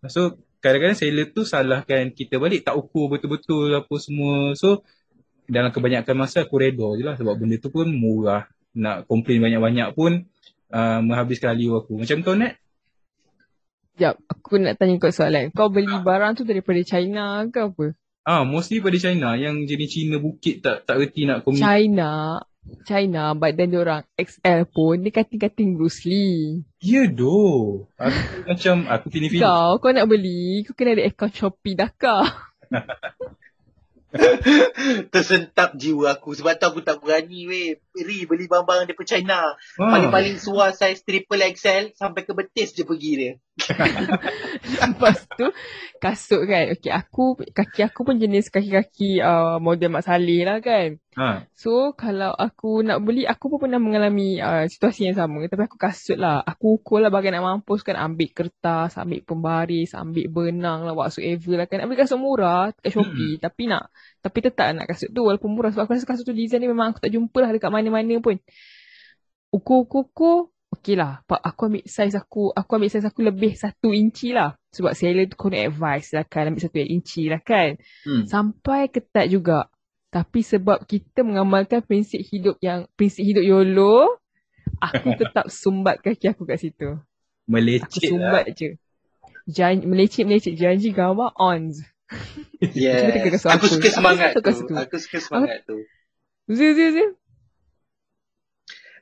So 0.09 0.39
kadang-kadang 0.65 0.97
seller 0.97 1.29
tu 1.29 1.45
salahkan 1.45 2.09
kita 2.17 2.41
balik 2.41 2.65
tak 2.65 2.81
ukur 2.81 3.13
betul-betul 3.13 3.77
apa 3.77 3.95
semua. 4.01 4.57
So 4.57 4.81
dalam 5.45 5.69
kebanyakan 5.69 6.17
masa 6.17 6.49
aku 6.49 6.57
reda 6.57 6.89
je 6.97 7.05
lah 7.05 7.21
sebab 7.21 7.37
benda 7.37 7.61
tu 7.61 7.69
pun 7.69 7.85
murah. 7.93 8.49
Nak 8.73 9.05
komplain 9.05 9.45
banyak-banyak 9.45 9.93
pun 9.93 10.25
uh, 10.73 10.99
menghabiskan 11.05 11.53
liu 11.53 11.77
aku. 11.77 12.01
Macam 12.01 12.25
kau 12.25 12.33
nak? 12.33 12.57
Sekejap, 13.95 14.15
aku 14.27 14.59
nak 14.59 14.75
tanya 14.81 14.99
kau 14.99 15.13
soalan. 15.13 15.53
Kau 15.55 15.71
beli 15.71 15.87
barang 15.87 16.35
tu 16.35 16.43
daripada 16.43 16.81
China 16.83 17.45
ke 17.47 17.71
apa? 17.71 17.87
Ah, 18.25 18.43
mostly 18.43 18.81
pada 18.81 18.97
China 18.97 19.37
yang 19.37 19.69
jenis 19.69 19.93
Cina 19.93 20.17
bukit 20.17 20.65
tak 20.65 20.89
tak 20.89 20.97
reti 20.97 21.29
nak 21.29 21.45
komit. 21.45 21.61
China, 21.61 22.41
China 22.85 23.33
badan 23.37 23.73
dia 23.73 23.81
orang 23.81 24.03
XL 24.17 24.69
pun 24.69 25.01
dia 25.01 25.13
kating-kating 25.13 25.77
Bruce 25.77 26.05
Lee. 26.05 26.65
Ya 26.81 27.09
doh. 27.09 27.89
Aku 27.97 28.45
macam 28.49 28.89
aku 28.89 29.07
fini-fini. 29.09 29.45
Kau 29.45 29.81
kau 29.81 29.93
nak 29.93 30.09
beli, 30.09 30.65
kau 30.69 30.77
kena 30.77 30.97
ada 30.97 31.05
account 31.09 31.33
Shopee 31.33 31.77
dah. 31.77 31.91
Tersentap 35.13 35.75
jiwa 35.75 36.15
aku 36.15 36.39
sebab 36.39 36.55
tu 36.55 36.65
aku 36.69 36.81
tak 36.85 37.03
berani 37.03 37.51
weh. 37.51 37.81
Ri 37.95 38.27
beli 38.27 38.51
barang-barang 38.51 38.91
daripada 38.91 39.09
China. 39.15 39.55
Ha. 39.55 39.83
Paling-paling 39.87 40.43
suar 40.43 40.75
saiz 40.75 41.07
triple 41.07 41.47
XL 41.55 41.95
sampai 41.95 42.27
ke 42.27 42.35
betis 42.35 42.75
je 42.75 42.83
pergi 42.83 43.13
dia. 43.15 43.33
Lepas 44.83 45.31
tu 45.39 45.47
kasut 46.03 46.43
kan. 46.43 46.75
Okay 46.75 46.91
aku 46.91 47.39
kaki 47.55 47.87
aku 47.87 48.01
pun 48.03 48.19
jenis 48.19 48.51
kaki-kaki 48.51 49.23
uh, 49.23 49.63
model 49.63 49.95
Mak 49.95 50.03
Saleh 50.03 50.43
lah 50.43 50.59
kan. 50.59 50.99
Ha. 51.15 51.47
So 51.55 51.95
kalau 51.95 52.35
aku 52.35 52.83
nak 52.83 53.07
beli 53.07 53.23
aku 53.23 53.47
pun 53.47 53.71
pernah 53.71 53.79
mengalami 53.79 54.43
uh, 54.43 54.67
situasi 54.67 55.07
yang 55.07 55.15
sama 55.15 55.47
tapi 55.47 55.71
aku 55.71 55.79
kasut 55.79 56.19
lah. 56.19 56.43
Aku 56.43 56.83
ukur 56.83 56.99
lah 56.99 57.15
bagai 57.15 57.31
nak 57.31 57.47
mampus 57.47 57.87
kan 57.87 57.95
ambil 57.95 58.35
kertas, 58.35 58.99
ambil 58.99 59.23
pembaris, 59.23 59.95
ambil 59.95 60.27
benang 60.27 60.83
lah 60.83 60.99
whatsoever 60.99 61.63
lah 61.63 61.67
kan. 61.71 61.87
Ambil 61.87 62.03
kasut 62.03 62.19
murah 62.19 62.75
kat 62.75 62.91
Shopee 62.91 63.39
hmm. 63.39 63.43
tapi 63.43 63.71
nak 63.71 63.95
tapi 64.19 64.39
tetap 64.43 64.73
nak 64.75 64.91
kasut 64.91 65.15
tu 65.15 65.23
walaupun 65.23 65.55
murah 65.55 65.71
sebab 65.71 65.87
aku 65.87 65.95
rasa 65.95 66.09
kasut 66.09 66.27
tu 66.27 66.35
design 66.35 66.65
ni 66.65 66.69
memang 66.73 66.97
aku 66.97 67.05
tak 67.05 67.13
jumpa 67.15 67.39
lah 67.39 67.55
dekat 67.55 67.71
mana-mana 67.85 68.17
pun. 68.25 68.41
Ukur-ukur 69.53 70.55
okey 70.75 70.99
lah. 70.99 71.23
Aku 71.29 71.71
ambil 71.71 71.87
size 71.87 72.19
aku, 72.19 72.51
aku 72.51 72.71
ambil 72.77 72.91
size 72.91 73.07
aku 73.07 73.23
lebih 73.23 73.55
satu 73.55 73.95
inci 73.95 74.35
lah. 74.35 74.59
Sebab 74.75 74.93
seller 74.93 75.31
tu 75.31 75.39
kena 75.39 75.71
advice 75.71 76.11
lah 76.17 76.27
kan, 76.27 76.51
ambil 76.51 76.63
satu 76.67 76.83
inci 76.83 77.31
lah 77.31 77.41
kan. 77.41 77.79
Hmm. 78.03 78.27
Sampai 78.27 78.91
ketat 78.91 79.31
juga. 79.31 79.71
Tapi 80.11 80.47
sebab 80.47 80.87
kita 80.87 81.27
mengamalkan 81.27 81.83
prinsip 81.83 82.23
hidup 82.23 82.59
yang 82.63 82.87
prinsip 82.95 83.23
hidup 83.23 83.43
YOLO, 83.43 84.19
aku 84.79 85.09
tetap 85.21 85.51
sumbat 85.51 86.03
kaki 86.03 86.31
aku 86.31 86.47
kat 86.47 86.63
situ. 86.63 86.99
Melecet 87.47 87.91
aku 87.91 87.99
sumbat 88.15 88.45
lah. 88.51 88.55
je. 88.55 88.69
Jan, 89.45 89.85
melecet, 89.85 90.25
melecet. 90.25 90.55
Janji 90.57 90.95
gambar 90.95 91.35
ons. 91.37 91.83
Yes. 92.61 93.45
aku, 93.45 93.67
suka 93.67 93.91
semangat 93.91 94.39
tu. 94.39 94.41
Aku 94.73 94.97
suka 94.97 95.19
semangat 95.21 95.67
tu. 95.67 95.83
Zul, 96.49 96.73
zul, 96.77 96.91
zul. 96.95 97.11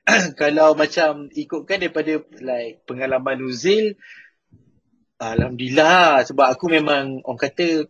Kalau 0.41 0.75
macam 0.75 1.31
ikutkan 1.31 1.79
daripada 1.79 2.19
like 2.43 2.83
pengalaman 2.91 3.39
Nuzil, 3.39 3.95
Alhamdulillah 5.23 6.27
sebab 6.27 6.51
aku 6.51 6.67
memang 6.67 7.23
orang 7.23 7.39
kata 7.39 7.87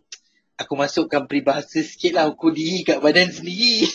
aku 0.53 0.73
masukkan 0.77 1.25
peribahasa 1.25 1.81
sikit 1.81 2.21
lah 2.21 2.29
ukur 2.29 2.53
diri 2.53 2.85
kat 2.85 3.01
badan 3.01 3.33
sendiri. 3.33 3.89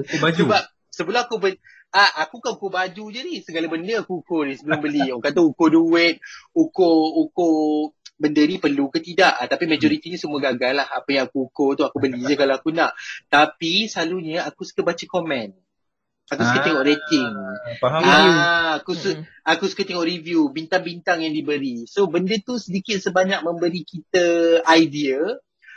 Ukur 0.00 0.18
baju? 0.24 0.42
Sebab 0.48 0.62
sebelum 0.88 1.20
aku 1.28 1.36
ber, 1.36 1.52
ah, 1.92 2.24
aku 2.24 2.40
kan 2.40 2.56
ukur 2.56 2.72
baju 2.72 3.04
je 3.12 3.20
ni. 3.20 3.44
Segala 3.44 3.68
benda 3.68 4.00
aku 4.00 4.24
ukur 4.24 4.48
ni 4.48 4.56
sebelum 4.56 4.80
beli. 4.80 5.12
Orang 5.12 5.24
kata 5.24 5.44
ukur 5.44 5.68
duit, 5.68 6.24
ukur 6.56 7.20
ukur 7.28 7.92
benda 8.16 8.40
ni 8.48 8.56
perlu 8.56 8.88
ke 8.88 9.04
tidak. 9.04 9.36
Ah, 9.36 9.44
tapi 9.44 9.68
majoritinya 9.68 10.16
semua 10.16 10.40
gagal 10.40 10.80
lah. 10.80 10.88
Apa 10.88 11.08
yang 11.12 11.24
aku 11.28 11.52
ukur 11.52 11.76
tu 11.76 11.84
aku 11.84 12.00
beli 12.00 12.24
je 12.24 12.34
kalau 12.40 12.56
aku 12.56 12.72
nak. 12.72 12.96
Tapi 13.28 13.84
selalunya 13.92 14.48
aku 14.48 14.64
suka 14.64 14.80
baca 14.80 15.04
komen. 15.04 15.61
Aku 16.32 16.42
suka 16.48 16.58
ah, 16.58 16.64
tengok 16.64 16.84
rating. 16.88 17.30
Faham. 17.76 18.00
Ah, 18.02 18.72
aku, 18.80 18.92
su- 18.96 19.12
hmm. 19.12 19.24
aku 19.44 19.64
suka 19.68 19.84
tengok 19.84 20.08
review, 20.08 20.48
bintang-bintang 20.48 21.20
yang 21.20 21.36
diberi. 21.36 21.84
So 21.84 22.08
benda 22.08 22.40
tu 22.40 22.56
sedikit 22.56 22.96
sebanyak 23.04 23.44
memberi 23.44 23.84
kita 23.84 24.60
idea 24.64 25.20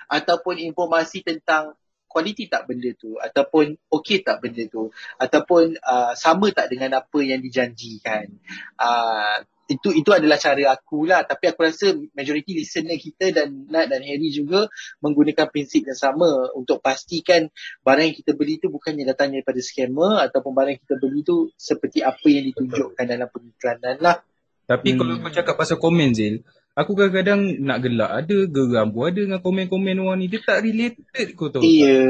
ataupun 0.08 0.62
informasi 0.64 1.28
tentang 1.28 1.76
kualiti 2.16 2.47
tak 2.47 2.72
benda 2.72 2.95
tu 2.95 3.20
ataupun 3.20 3.76
okey 3.91 4.24
tak 4.24 4.39
benda 4.39 4.64
tu 4.72 4.88
ataupun 5.20 5.76
uh, 5.84 6.16
sama 6.16 6.47
tak 6.56 6.72
dengan 6.72 7.03
apa 7.03 7.20
yang 7.20 7.43
dijanjikan 7.43 8.32
uh, 8.80 9.43
itu 9.66 9.89
itu 9.93 10.09
adalah 10.13 10.38
cara 10.38 10.78
aku 10.78 11.09
lah. 11.09 11.26
Tapi 11.26 11.49
aku 11.49 11.59
rasa 11.66 11.93
majoriti 12.13 12.53
listener 12.53 12.97
kita 13.01 13.34
dan 13.34 13.66
Nat 13.70 13.89
dan 13.89 14.01
Harry 14.05 14.30
juga 14.30 14.70
menggunakan 15.01 15.49
prinsip 15.49 15.89
yang 15.89 15.97
sama. 15.97 16.53
Untuk 16.53 16.82
pastikan 16.82 17.49
barang 17.82 18.05
yang 18.05 18.18
kita 18.18 18.32
beli 18.38 18.61
tu 18.61 18.70
bukannya 18.70 19.05
datang 19.05 19.34
daripada 19.34 19.57
scammer 19.61 20.22
ataupun 20.30 20.51
barang 20.53 20.74
yang 20.78 20.84
kita 20.86 20.95
beli 21.01 21.20
tu 21.26 21.49
seperti 21.57 22.05
apa 22.05 22.28
yang 22.30 22.45
ditunjukkan 22.53 23.05
dalam 23.05 23.28
pengiklanan 23.30 23.97
lah. 24.01 24.18
Tapi 24.66 24.93
hmm. 24.93 24.97
kalau 24.97 25.13
kau 25.22 25.34
cakap 25.34 25.55
pasal 25.57 25.78
komen 25.78 26.13
Zil 26.18 26.41
Aku 26.76 26.91
kadang-kadang 26.91 27.63
nak 27.63 27.88
gelak 27.88 28.11
ada, 28.11 28.38
geram 28.51 28.91
pun 28.91 29.07
ada 29.07 29.23
dengan 29.23 29.39
komen-komen 29.39 29.95
orang 29.95 30.19
ni. 30.19 30.28
Dia 30.28 30.43
tak 30.43 30.59
related 30.59 31.28
kau 31.39 31.47
tahu. 31.47 31.63
Iya. 31.63 32.03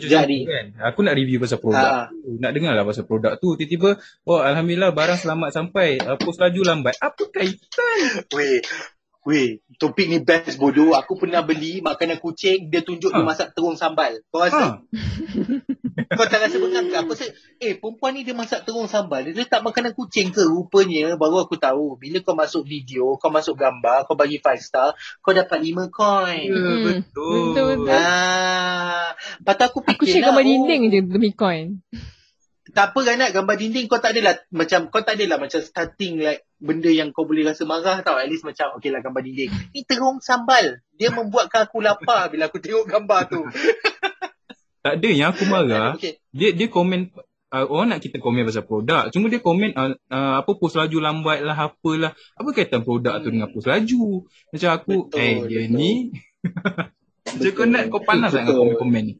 Jadi. 0.00 0.48
Kan? 0.48 0.80
Aku 0.80 1.04
nak 1.04 1.12
review 1.12 1.36
pasal 1.44 1.60
produk. 1.60 2.08
Ha. 2.08 2.08
Nak 2.40 2.52
dengar 2.56 2.72
lah 2.72 2.88
pasal 2.88 3.04
produk 3.04 3.36
tu. 3.36 3.60
Tiba-tiba, 3.60 4.00
oh 4.24 4.40
Alhamdulillah 4.40 4.96
barang 4.96 5.20
selamat 5.20 5.52
sampai. 5.52 6.00
Uh, 6.00 6.16
post 6.16 6.40
laju 6.40 6.60
lambat. 6.64 6.96
Apa 7.04 7.28
kaitan? 7.28 8.24
Weh, 8.32 8.64
Weh, 9.28 9.60
topik 9.76 10.08
ni 10.08 10.24
best 10.24 10.56
bodoh. 10.56 10.96
Aku 10.96 11.20
pernah 11.20 11.44
beli 11.44 11.84
makanan 11.84 12.16
kucing, 12.16 12.72
dia 12.72 12.80
tunjuk 12.80 13.12
ha. 13.12 13.20
dia 13.20 13.28
masak 13.28 13.52
terung 13.52 13.76
sambal. 13.76 14.24
Kau 14.32 14.40
rasa? 14.40 14.80
Ha. 14.80 14.88
Kau 16.18 16.26
tak 16.26 16.46
rasa 16.46 16.56
bengang 16.56 16.86
ke? 16.88 16.96
Apa 16.96 17.12
saya, 17.16 17.30
eh 17.58 17.76
perempuan 17.76 18.14
ni 18.16 18.22
dia 18.22 18.34
masak 18.36 18.64
terung 18.64 18.86
sambal. 18.86 19.22
Dia 19.24 19.34
letak 19.34 19.60
makanan 19.62 19.92
kucing 19.94 20.30
ke? 20.30 20.42
Rupanya 20.44 21.14
baru 21.14 21.44
aku 21.44 21.56
tahu. 21.56 21.98
Bila 21.98 22.22
kau 22.22 22.36
masuk 22.36 22.62
video, 22.66 23.16
kau 23.16 23.30
masuk 23.32 23.58
gambar, 23.58 24.06
kau 24.06 24.14
bagi 24.14 24.38
5 24.38 24.60
star, 24.60 24.94
kau 25.20 25.32
dapat 25.34 25.58
5 25.58 25.90
coin. 25.90 26.46
Ya, 26.46 26.56
hmm. 26.56 26.84
betul. 26.86 27.40
Betul, 27.52 27.64
betul. 27.74 27.88
Ah, 27.90 29.08
patut 29.42 29.66
aku 29.70 29.78
fikir 29.84 29.96
Aku 29.96 30.04
share 30.06 30.24
gambar 30.30 30.42
lah, 30.42 30.50
dinding 30.50 30.82
oh. 30.82 30.90
je 30.90 31.00
demi 31.02 31.30
coin. 31.34 31.66
Tak 32.70 32.94
apa 32.94 32.98
kan 33.02 33.18
nak 33.18 33.34
gambar 33.34 33.56
dinding 33.58 33.86
kau 33.90 33.98
tak 33.98 34.14
adalah 34.14 34.38
macam 34.54 34.86
kau 34.94 35.02
tak 35.02 35.18
adalah 35.18 35.42
macam 35.42 35.58
starting 35.58 36.22
like 36.22 36.46
benda 36.62 36.86
yang 36.86 37.10
kau 37.10 37.26
boleh 37.26 37.42
rasa 37.42 37.66
marah 37.66 37.98
tau 38.06 38.14
at 38.14 38.30
least 38.30 38.46
macam 38.46 38.78
okey 38.78 38.94
lah 38.94 39.02
gambar 39.02 39.26
dinding 39.26 39.50
ni 39.74 39.82
terung 39.82 40.22
sambal 40.22 40.78
dia 40.94 41.10
membuatkan 41.10 41.66
aku 41.66 41.82
lapar 41.82 42.30
bila 42.30 42.46
aku 42.46 42.62
tengok 42.62 42.86
gambar 42.86 43.20
tu 43.26 43.42
Tak 44.80 44.94
ada 44.96 45.08
yang 45.12 45.28
aku 45.36 45.44
marah. 45.44 45.94
okay. 45.96 46.20
Dia 46.32 46.56
dia 46.56 46.68
komen 46.72 47.12
uh, 47.52 47.66
orang 47.68 47.96
nak 47.96 48.00
kita 48.00 48.16
komen 48.22 48.46
pasal 48.46 48.64
produk. 48.64 49.10
Cuma 49.12 49.28
dia 49.28 49.42
komen 49.42 49.76
uh, 49.76 49.92
uh, 50.08 50.34
apa 50.40 50.50
post 50.56 50.78
laju 50.78 50.98
lambat 51.02 51.44
lah 51.44 51.56
apalah. 51.56 52.16
Apa 52.38 52.48
kaitan 52.54 52.86
produk 52.86 53.18
hmm. 53.18 53.22
tu 53.22 53.28
dengan 53.28 53.48
post 53.52 53.68
laju? 53.68 54.24
Macam 54.54 54.70
aku 54.72 54.94
betul, 55.10 55.20
eh 55.20 55.34
dia 55.46 55.60
betul. 55.66 55.76
ni 55.76 55.92
Macam 57.30 57.52
kau 57.52 57.66
nak 57.68 57.82
kau 57.92 58.02
panas 58.02 58.30
tak 58.32 58.48
dengan 58.48 58.56
komen-komen 58.64 59.02
ni? 59.04 59.14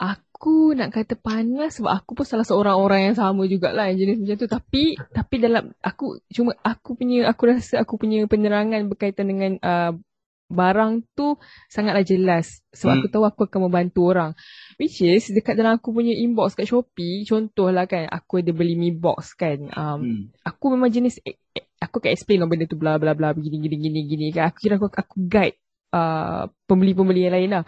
Aku 0.00 0.72
nak 0.72 0.96
kata 0.96 1.16
panas 1.20 1.76
sebab 1.76 1.92
aku 1.92 2.16
pun 2.16 2.24
salah 2.24 2.46
seorang 2.48 2.76
orang 2.76 3.00
yang 3.12 3.16
sama 3.16 3.44
jugalah 3.44 3.92
yang 3.92 3.98
jenis 4.00 4.16
macam 4.24 4.36
tu. 4.40 4.48
Tapi 4.48 4.82
tapi 4.96 5.34
dalam 5.40 5.72
aku 5.80 6.20
cuma 6.32 6.56
aku 6.60 6.96
punya 6.96 7.28
aku 7.28 7.42
rasa 7.48 7.84
aku 7.84 8.00
punya 8.00 8.24
penerangan 8.24 8.88
berkaitan 8.88 9.26
dengan 9.28 9.52
uh, 9.60 9.92
barang 10.50 11.06
tu 11.14 11.38
sangatlah 11.70 12.02
jelas 12.02 12.60
sebab 12.74 12.90
hmm. 12.90 13.00
aku 13.00 13.08
tahu 13.08 13.24
aku 13.24 13.40
akan 13.46 13.60
membantu 13.70 14.10
orang 14.10 14.34
which 14.76 14.98
is 15.00 15.30
dekat 15.30 15.54
dalam 15.54 15.78
aku 15.78 15.94
punya 15.94 16.10
inbox 16.10 16.58
kat 16.58 16.66
Shopee 16.66 17.22
contohlah 17.22 17.86
kan 17.86 18.10
aku 18.10 18.42
ada 18.42 18.50
beli 18.50 18.74
mi 18.74 18.90
box 18.90 19.38
kan 19.38 19.70
um, 19.70 19.98
hmm. 20.02 20.22
aku 20.42 20.74
memang 20.74 20.90
jenis 20.90 21.22
eh, 21.22 21.38
eh, 21.54 21.64
aku 21.78 22.02
akan 22.02 22.10
explain 22.10 22.42
lah 22.42 22.50
benda 22.50 22.66
tu 22.66 22.74
bla 22.74 22.98
bla 22.98 23.14
bla 23.14 23.30
begini 23.30 23.62
gini 23.62 23.76
gini 23.78 24.00
gini 24.04 24.26
kan 24.34 24.50
aku 24.50 24.58
kira 24.58 24.74
aku, 24.76 24.90
aku 24.90 25.16
guide 25.24 25.56
uh, 25.94 26.50
pembeli-pembeli 26.66 27.30
yang 27.30 27.34
lain 27.38 27.50
lah 27.54 27.64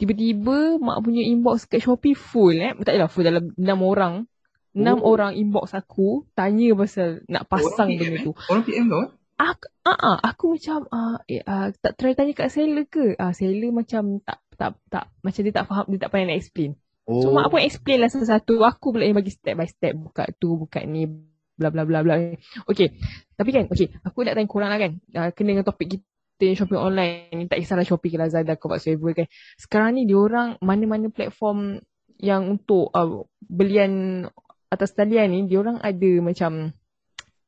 tiba-tiba 0.00 0.82
mak 0.82 0.98
punya 1.04 1.22
inbox 1.22 1.70
kat 1.70 1.78
Shopee 1.78 2.18
full 2.18 2.58
eh. 2.58 2.74
Tak 2.74 2.90
adalah 2.90 3.06
full 3.06 3.22
dalam 3.22 3.54
enam 3.54 3.78
orang. 3.86 4.14
Enam 4.74 4.98
Oh. 4.98 5.14
orang 5.14 5.36
inbox 5.36 5.76
aku 5.76 6.24
tanya 6.34 6.72
pasal 6.74 7.22
nak 7.30 7.46
pasang 7.46 7.92
Orang 7.92 8.00
benda 8.02 8.18
PM, 8.18 8.26
tu. 8.26 8.32
eh? 8.34 8.46
Orang 8.50 8.62
PM 8.66 8.84
kau? 8.90 8.98
eh? 8.98 9.08
Aku, 9.40 9.66
ah, 9.88 9.98
ah, 9.98 10.18
aku 10.22 10.44
macam 10.54 10.86
ah, 10.92 11.16
eh, 11.26 11.42
ah, 11.42 11.72
tak 11.72 11.98
try 11.98 12.12
tanya 12.12 12.32
kat 12.36 12.52
seller 12.52 12.86
ke? 12.86 13.16
Ah, 13.16 13.32
seller 13.32 13.72
macam 13.72 14.22
tak 14.22 14.38
tak 14.54 14.78
tak 14.86 15.10
macam 15.24 15.40
dia 15.42 15.54
tak 15.54 15.66
faham, 15.66 15.86
dia 15.90 15.98
tak 16.06 16.10
pandai 16.12 16.26
nak 16.32 16.38
explain. 16.38 16.72
Oh. 17.02 17.18
So 17.18 17.34
mak 17.34 17.50
pun 17.50 17.58
explain 17.62 17.98
lah 17.98 18.10
satu-satu. 18.10 18.62
Aku 18.62 18.94
pula 18.94 19.02
yang 19.06 19.18
bagi 19.18 19.34
step 19.34 19.58
by 19.58 19.66
step. 19.66 19.98
Buka 19.98 20.30
tu, 20.38 20.54
buka 20.54 20.86
ni, 20.86 21.10
bla 21.58 21.74
bla 21.74 21.82
bla 21.82 22.06
bla. 22.06 22.14
Okay. 22.70 22.94
Tapi 23.34 23.50
kan, 23.50 23.64
okay. 23.66 23.90
Aku 24.06 24.22
nak 24.22 24.38
tanya 24.38 24.46
korang 24.46 24.70
lah 24.70 24.78
kan. 24.78 24.92
Uh, 25.10 25.30
kena 25.34 25.58
dengan 25.58 25.66
topik 25.66 25.98
kita 25.98 26.42
yang 26.46 26.56
shopping 26.62 26.78
online. 26.78 27.34
Ni 27.34 27.50
tak 27.50 27.58
kisahlah 27.58 27.82
Shopee 27.82 28.14
ke 28.14 28.18
Lazada 28.22 28.54
ke 28.54 28.64
whatsoever 28.70 29.10
kan. 29.18 29.26
Sekarang 29.58 29.98
ni 29.98 30.06
diorang 30.06 30.62
mana-mana 30.62 31.10
platform 31.10 31.82
yang 32.22 32.46
untuk 32.46 32.94
uh, 32.94 33.26
belian 33.42 34.22
atas 34.70 34.94
talian 34.94 35.34
ni, 35.34 35.50
diorang 35.50 35.82
ada 35.82 36.10
macam 36.22 36.70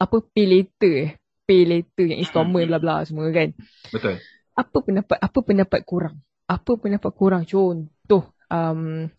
apa 0.02 0.16
pay 0.34 0.46
later 0.50 0.94
eh. 0.98 1.10
Pay 1.44 1.68
later 1.68 2.08
yang 2.08 2.24
installment 2.24 2.72
bla 2.72 2.80
bla 2.80 3.04
semua 3.04 3.28
kan. 3.28 3.52
Betul. 3.92 4.16
apa 4.54 4.76
pendapat 4.80 5.18
apa 5.20 5.38
pendapat 5.44 5.80
kurang? 5.84 6.16
Apa 6.48 6.78
pendapat 6.80 7.12
kurang? 7.12 7.42
Contoh 7.44 8.32
um, 8.48 9.10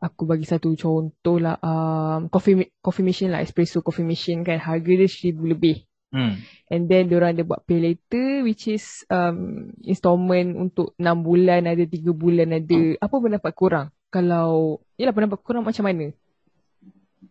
aku 0.00 0.22
bagi 0.24 0.48
satu 0.48 0.72
contoh 0.72 1.36
lah 1.36 1.60
um, 1.60 2.32
coffee 2.32 2.72
coffee 2.80 3.04
machine 3.04 3.34
lah 3.34 3.44
espresso 3.44 3.84
coffee 3.84 4.06
machine 4.06 4.40
kan. 4.40 4.56
Harga 4.56 4.88
dia 4.88 5.10
seribu 5.10 5.44
lebih. 5.44 5.84
Hmm. 6.14 6.38
and 6.70 6.86
then 6.86 7.10
diorang 7.10 7.34
ada 7.34 7.42
buat 7.42 7.66
pay 7.66 7.82
later 7.82 8.46
which 8.46 8.70
is 8.70 9.02
um, 9.10 9.74
installment 9.82 10.54
untuk 10.54 10.94
6 10.94 11.02
bulan 11.26 11.66
ada 11.66 11.82
3 11.82 11.90
bulan 12.14 12.54
ada. 12.54 12.80
Apa 13.02 13.18
pendapat 13.18 13.52
kurang? 13.58 13.86
Kalau 14.14 14.78
yalah 14.94 15.10
pendapat 15.10 15.42
kurang 15.42 15.66
macam 15.66 15.82
mana? 15.82 16.14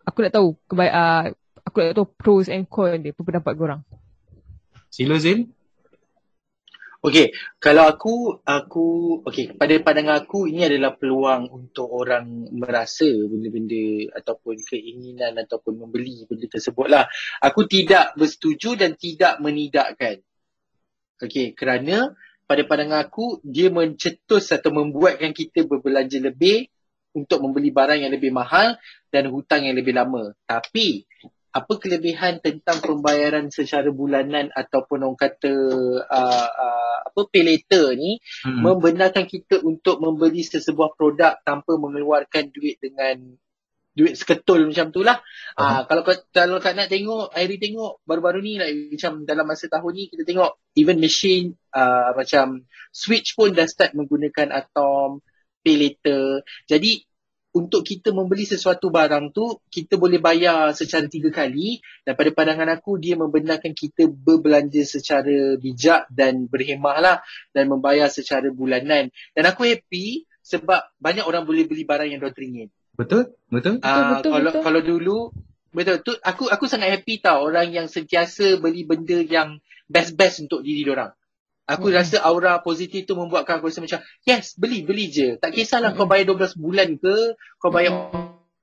Aku 0.04 0.20
nak 0.20 0.36
tahu 0.36 0.60
kebaik 0.68 0.92
uh, 0.92 1.32
aku 1.64 1.76
nak 1.80 1.96
tahu 1.96 2.08
pros 2.20 2.52
and 2.52 2.68
cons 2.68 3.00
dia. 3.00 3.16
Apa 3.16 3.24
pendapat 3.24 3.54
kurang 3.56 3.88
Sila 4.94 5.18
Zin? 5.18 5.50
Okey, 7.02 7.34
kalau 7.58 7.90
aku 7.90 8.46
aku 8.46 8.86
okey, 9.26 9.58
pada 9.58 9.74
pandangan 9.82 10.22
aku 10.22 10.46
ini 10.46 10.70
adalah 10.70 10.94
peluang 10.94 11.50
untuk 11.50 11.90
orang 11.90 12.48
merasa 12.54 13.10
benda-benda 13.10 14.14
ataupun 14.22 14.62
keinginan 14.62 15.34
ataupun 15.42 15.82
membeli 15.82 16.30
benda 16.30 16.46
tersebut 16.46 16.88
lah. 16.88 17.10
Aku 17.42 17.66
tidak 17.66 18.14
bersetuju 18.14 18.78
dan 18.78 18.94
tidak 18.94 19.42
menidakkan. 19.42 20.22
Okey, 21.26 21.58
kerana 21.58 22.14
pada 22.46 22.62
pandangan 22.62 23.02
aku 23.02 23.42
dia 23.42 23.74
mencetus 23.74 24.54
atau 24.54 24.70
membuatkan 24.78 25.34
kita 25.34 25.66
berbelanja 25.66 26.22
lebih 26.22 26.70
untuk 27.18 27.42
membeli 27.42 27.74
barang 27.74 28.06
yang 28.06 28.14
lebih 28.14 28.30
mahal 28.30 28.78
dan 29.10 29.26
hutang 29.34 29.66
yang 29.66 29.74
lebih 29.74 29.98
lama. 29.98 30.38
Tapi 30.46 31.10
apa 31.54 31.74
kelebihan 31.78 32.42
tentang 32.42 32.82
pembayaran 32.82 33.54
secara 33.54 33.94
bulanan 33.94 34.50
ataupun 34.50 35.06
orang 35.06 35.20
kata 35.22 35.54
uh, 36.02 36.50
uh, 36.50 36.98
apa 37.06 37.20
pay 37.30 37.46
later 37.46 37.94
ni 37.94 38.18
Hmm. 38.42 38.66
membenarkan 38.66 39.30
kita 39.30 39.62
untuk 39.62 40.02
membeli 40.02 40.42
sesebuah 40.42 40.98
produk 40.98 41.38
tanpa 41.46 41.78
mengeluarkan 41.78 42.50
duit 42.50 42.82
dengan 42.82 43.38
duit 43.94 44.18
seketul 44.18 44.66
macam 44.66 44.90
tu 44.90 45.06
lah. 45.06 45.22
Ah 45.54 45.86
kalau 45.86 46.02
kau 46.02 46.18
kalau 46.34 46.58
kau 46.58 46.74
nak 46.74 46.90
tengok 46.90 47.30
Airi 47.38 47.62
tengok 47.62 48.02
baru-baru 48.10 48.42
ni 48.42 48.58
like, 48.58 48.98
macam 48.98 49.22
dalam 49.24 49.46
masa 49.46 49.70
tahun 49.70 49.92
ni 49.94 50.04
kita 50.10 50.26
tengok 50.26 50.58
even 50.74 50.98
machine 50.98 51.54
uh, 51.78 52.12
macam 52.18 52.66
Switch 52.90 53.38
pun 53.38 53.54
dah 53.54 53.70
start 53.70 53.94
menggunakan 53.94 54.50
Atom 54.50 55.22
pay 55.62 55.78
later. 55.78 56.42
Jadi 56.66 57.06
untuk 57.54 57.86
kita 57.86 58.10
membeli 58.10 58.50
sesuatu 58.50 58.90
barang 58.90 59.30
tu 59.30 59.62
kita 59.70 60.02
boleh 60.02 60.18
bayar 60.18 60.74
secara 60.74 61.06
tiga 61.06 61.30
kali 61.30 61.80
dan 62.02 62.18
pada 62.18 62.30
pandangan 62.34 62.70
aku 62.74 62.98
dia 62.98 63.14
membenarkan 63.14 63.78
kita 63.78 64.10
berbelanja 64.10 64.82
secara 64.86 65.56
bijak 65.62 66.10
dan 66.10 66.50
berhemah 66.50 66.98
lah 66.98 67.18
dan 67.54 67.70
membayar 67.70 68.10
secara 68.10 68.50
bulanan 68.50 69.14
dan 69.38 69.44
aku 69.46 69.70
happy 69.70 70.26
sebab 70.42 70.82
banyak 70.98 71.24
orang 71.24 71.46
boleh 71.46 71.70
beli 71.70 71.86
barang 71.86 72.10
yang 72.10 72.20
RM2 72.20 72.74
Betul? 72.94 73.34
Betul? 73.50 73.82
Ah, 73.82 74.18
betul, 74.18 74.32
kalau 74.38 74.52
betul. 74.54 74.62
kalau 74.62 74.82
dulu 74.82 75.18
betul 75.74 75.98
tu 76.06 76.14
aku 76.22 76.46
aku 76.54 76.70
sangat 76.70 76.94
happy 76.94 77.18
tau 77.18 77.50
orang 77.50 77.74
yang 77.74 77.88
sentiasa 77.90 78.62
beli 78.62 78.86
benda 78.86 79.18
yang 79.26 79.58
best-best 79.90 80.46
untuk 80.46 80.62
diri 80.62 80.86
orang. 80.86 81.14
Aku 81.64 81.88
Mm-mm. 81.88 81.96
rasa 81.96 82.20
aura 82.22 82.60
positif 82.60 83.08
tu 83.08 83.16
membuatkan 83.16 83.58
aku 83.58 83.72
rasa 83.72 83.80
macam 83.80 84.00
yes 84.24 84.54
beli 84.56 84.84
beli 84.84 85.08
je. 85.08 85.28
Tak 85.38 85.52
kisahlah 85.52 85.96
kau 85.96 86.04
Mm-mm. 86.04 86.12
bayar 86.12 86.26
12 86.36 86.60
bulan 86.60 86.90
ke, 87.00 87.16
kau 87.56 87.72
bayar 87.72 87.94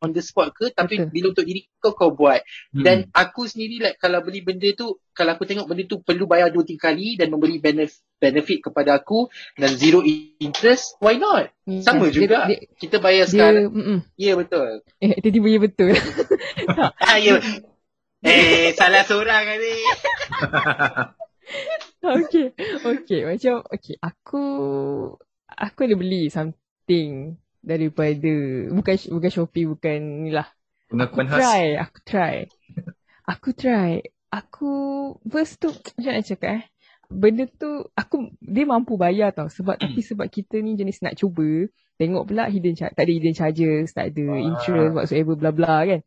on 0.01 0.17
the 0.17 0.25
spot 0.25 0.49
ke 0.57 0.73
tapi 0.73 0.97
Betul. 0.97 1.13
bila 1.13 1.27
untuk 1.33 1.45
diri 1.45 1.61
kau 1.77 1.93
kau 1.93 2.13
buat. 2.13 2.41
Hmm. 2.73 2.85
Dan 2.85 2.97
aku 3.13 3.45
sendiri 3.45 3.81
like 3.81 3.97
kalau 3.97 4.21
beli 4.21 4.41
benda 4.41 4.69
tu 4.73 4.97
kalau 5.13 5.33
aku 5.33 5.45
tengok 5.45 5.69
benda 5.69 5.85
tu 5.85 6.01
perlu 6.01 6.25
bayar 6.25 6.49
2 6.49 6.57
3 6.57 6.77
kali 6.77 7.21
dan 7.21 7.29
memberi 7.29 7.57
benefit 7.57 8.01
benefit 8.17 8.61
kepada 8.61 8.97
aku 8.97 9.29
dan 9.57 9.73
zero 9.73 10.01
interest, 10.41 11.01
why 11.01 11.17
not? 11.17 11.49
Sama 11.81 12.09
Dia- 12.09 12.17
juga. 12.17 12.39
dia, 12.49 12.65
Kita 12.77 12.97
bayar 12.97 13.25
dia, 13.25 13.33
sekarang. 13.33 13.73
mm-mm. 13.73 13.99
Ya 14.17 14.37
betul. 14.37 14.85
eh 15.01 15.17
tiba-tiba 15.21 15.49
ya 15.49 15.59
betul 15.59 15.89
Ah, 17.01 17.17
ya. 17.17 17.41
Eh, 18.21 18.77
salah 18.77 19.01
seorang 19.01 19.49
ni. 19.57 19.73
Okay, 22.01 22.57
okay. 22.81 23.21
Macam, 23.29 23.61
okay. 23.69 23.97
Aku, 24.01 24.43
aku 25.47 25.79
ada 25.85 25.95
beli 25.99 26.33
something 26.33 27.37
daripada, 27.61 28.33
bukan 28.73 28.97
bukan 29.13 29.31
Shopee, 29.31 29.69
bukan 29.69 30.25
ni 30.25 30.33
lah. 30.33 30.49
Aku 31.29 31.37
khas. 31.37 31.45
try, 31.45 31.65
aku 31.77 31.99
try. 32.03 32.35
Aku 33.29 33.49
try. 33.53 33.91
Aku, 34.31 34.73
first 35.27 35.61
tu, 35.61 35.71
macam 35.99 36.13
nak 36.17 36.25
cakap 36.27 36.51
eh. 36.57 36.65
Benda 37.11 37.45
tu, 37.51 37.85
aku, 37.99 38.31
dia 38.39 38.65
mampu 38.65 38.95
bayar 38.95 39.35
tau. 39.35 39.51
Sebab, 39.51 39.77
tapi 39.77 40.01
sebab 40.01 40.31
kita 40.31 40.63
ni 40.63 40.79
jenis 40.79 41.03
nak 41.03 41.19
cuba, 41.19 41.67
tengok 41.99 42.31
pula 42.31 42.47
hidden 42.47 42.79
charge, 42.79 42.95
tak 42.95 43.05
ada 43.05 43.13
hidden 43.13 43.35
charges, 43.35 43.91
tak 43.93 44.15
ada 44.15 44.25
Ah. 44.31 44.41
insurance 44.41 44.95
whatsoever, 44.95 45.35
bla 45.35 45.51
bla 45.51 45.85
kan. 45.85 46.01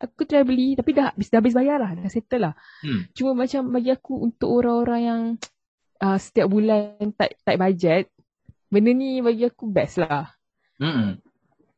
Aku 0.00 0.24
try 0.24 0.40
beli, 0.48 0.80
tapi 0.80 0.96
dah 0.96 1.12
habis, 1.12 1.28
dah 1.28 1.44
habis 1.44 1.52
bayar 1.52 1.76
lah, 1.76 1.92
dah 1.92 2.08
settle 2.08 2.40
lah. 2.40 2.54
Hmm. 2.80 3.04
Cuma 3.12 3.36
macam 3.36 3.68
bagi 3.68 3.92
aku 3.92 4.16
untuk 4.24 4.48
orang-orang 4.48 5.00
yang 5.04 5.20
uh, 6.04 6.16
setiap 6.16 6.48
bulan 6.48 6.96
tak 7.12 7.36
tak 7.44 7.60
budget, 7.60 8.08
benda 8.72 8.96
ni 8.96 9.20
bagi 9.20 9.44
aku 9.44 9.68
best 9.68 10.00
lah. 10.00 10.32
Hmm. 10.80 11.20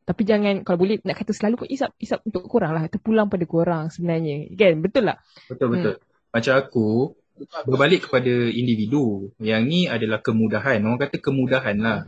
Tapi 0.03 0.23
jangan 0.27 0.63
kalau 0.67 0.79
boleh 0.83 0.99
nak 1.03 1.19
kata 1.19 1.35
selalu 1.35 1.67
pun 1.67 1.69
isap 1.71 1.95
isap 1.99 2.23
untuk 2.27 2.47
korang 2.47 2.75
lah. 2.75 2.87
Terpulang 2.87 3.27
pada 3.27 3.47
korang 3.47 3.85
sebenarnya. 3.91 4.51
Kan? 4.55 4.83
Betul 4.83 5.11
tak? 5.11 5.19
Betul 5.51 5.69
betul. 5.75 5.95
Macam 6.31 6.55
aku 6.59 6.87
berbalik 7.67 8.11
kepada 8.11 8.31
individu. 8.51 9.31
Yang 9.39 9.63
ni 9.67 9.81
adalah 9.87 10.19
kemudahan. 10.23 10.83
Orang 10.83 10.99
kata 11.03 11.19
kemudahan 11.23 11.77
lah. 11.79 11.99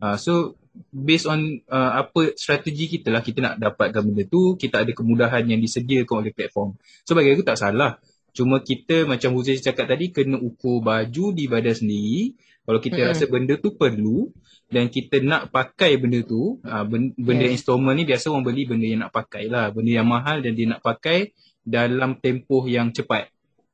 Uh, 0.00 0.16
so 0.16 0.56
based 0.92 1.28
on 1.28 1.60
uh, 1.68 2.04
apa 2.04 2.32
strategi 2.34 2.88
kita 2.88 3.12
lah 3.12 3.20
kita 3.20 3.38
nak 3.44 3.54
dapatkan 3.60 4.02
benda 4.02 4.24
tu, 4.24 4.56
kita 4.56 4.84
ada 4.84 4.92
kemudahan 4.92 5.44
yang 5.44 5.60
disediakan 5.60 6.24
oleh 6.24 6.32
platform. 6.32 6.76
So 7.04 7.12
bagi 7.12 7.32
aku 7.32 7.44
tak 7.44 7.60
salah. 7.60 8.00
Cuma 8.32 8.64
kita 8.64 9.04
macam 9.04 9.36
Huzaiz 9.36 9.60
cakap 9.60 9.84
tadi 9.92 10.08
kena 10.08 10.40
ukur 10.40 10.80
baju 10.80 11.36
di 11.36 11.44
badan 11.44 11.76
sendiri. 11.76 12.32
Kalau 12.64 12.80
kita 12.80 12.96
Mm-mm. 13.04 13.10
rasa 13.12 13.24
benda 13.28 13.54
tu 13.60 13.76
perlu 13.76 14.32
dan 14.72 14.88
kita 14.88 15.20
nak 15.20 15.52
pakai 15.52 16.00
benda 16.00 16.24
tu, 16.24 16.56
uh, 16.64 16.84
benda, 16.88 17.12
benda 17.20 17.44
Yes. 17.44 17.60
installment 17.60 17.92
ni 17.92 18.08
biasa 18.08 18.32
orang 18.32 18.44
beli 18.48 18.64
benda 18.64 18.86
yang 18.88 19.00
nak 19.04 19.12
pakai 19.12 19.52
lah. 19.52 19.68
Benda 19.68 20.00
yang 20.00 20.08
mahal 20.08 20.40
dan 20.40 20.56
dia 20.56 20.64
nak 20.64 20.80
pakai 20.80 21.36
dalam 21.60 22.16
tempoh 22.16 22.64
yang 22.64 22.88
cepat. 22.88 23.28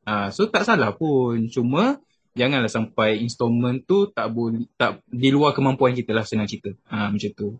Ah, 0.08 0.32
so 0.32 0.48
tak 0.48 0.64
salah 0.64 0.96
pun. 0.96 1.52
Cuma 1.52 2.00
janganlah 2.38 2.70
sampai 2.70 3.18
installment 3.18 3.82
tu 3.82 4.06
tak 4.14 4.30
boleh 4.30 4.70
tak 4.78 5.02
di 5.10 5.34
luar 5.34 5.50
kemampuan 5.50 5.92
kita 5.98 6.14
lah 6.14 6.22
senang 6.22 6.46
cerita. 6.46 6.70
Ah 6.86 7.10
macam 7.10 7.30
tu. 7.34 7.58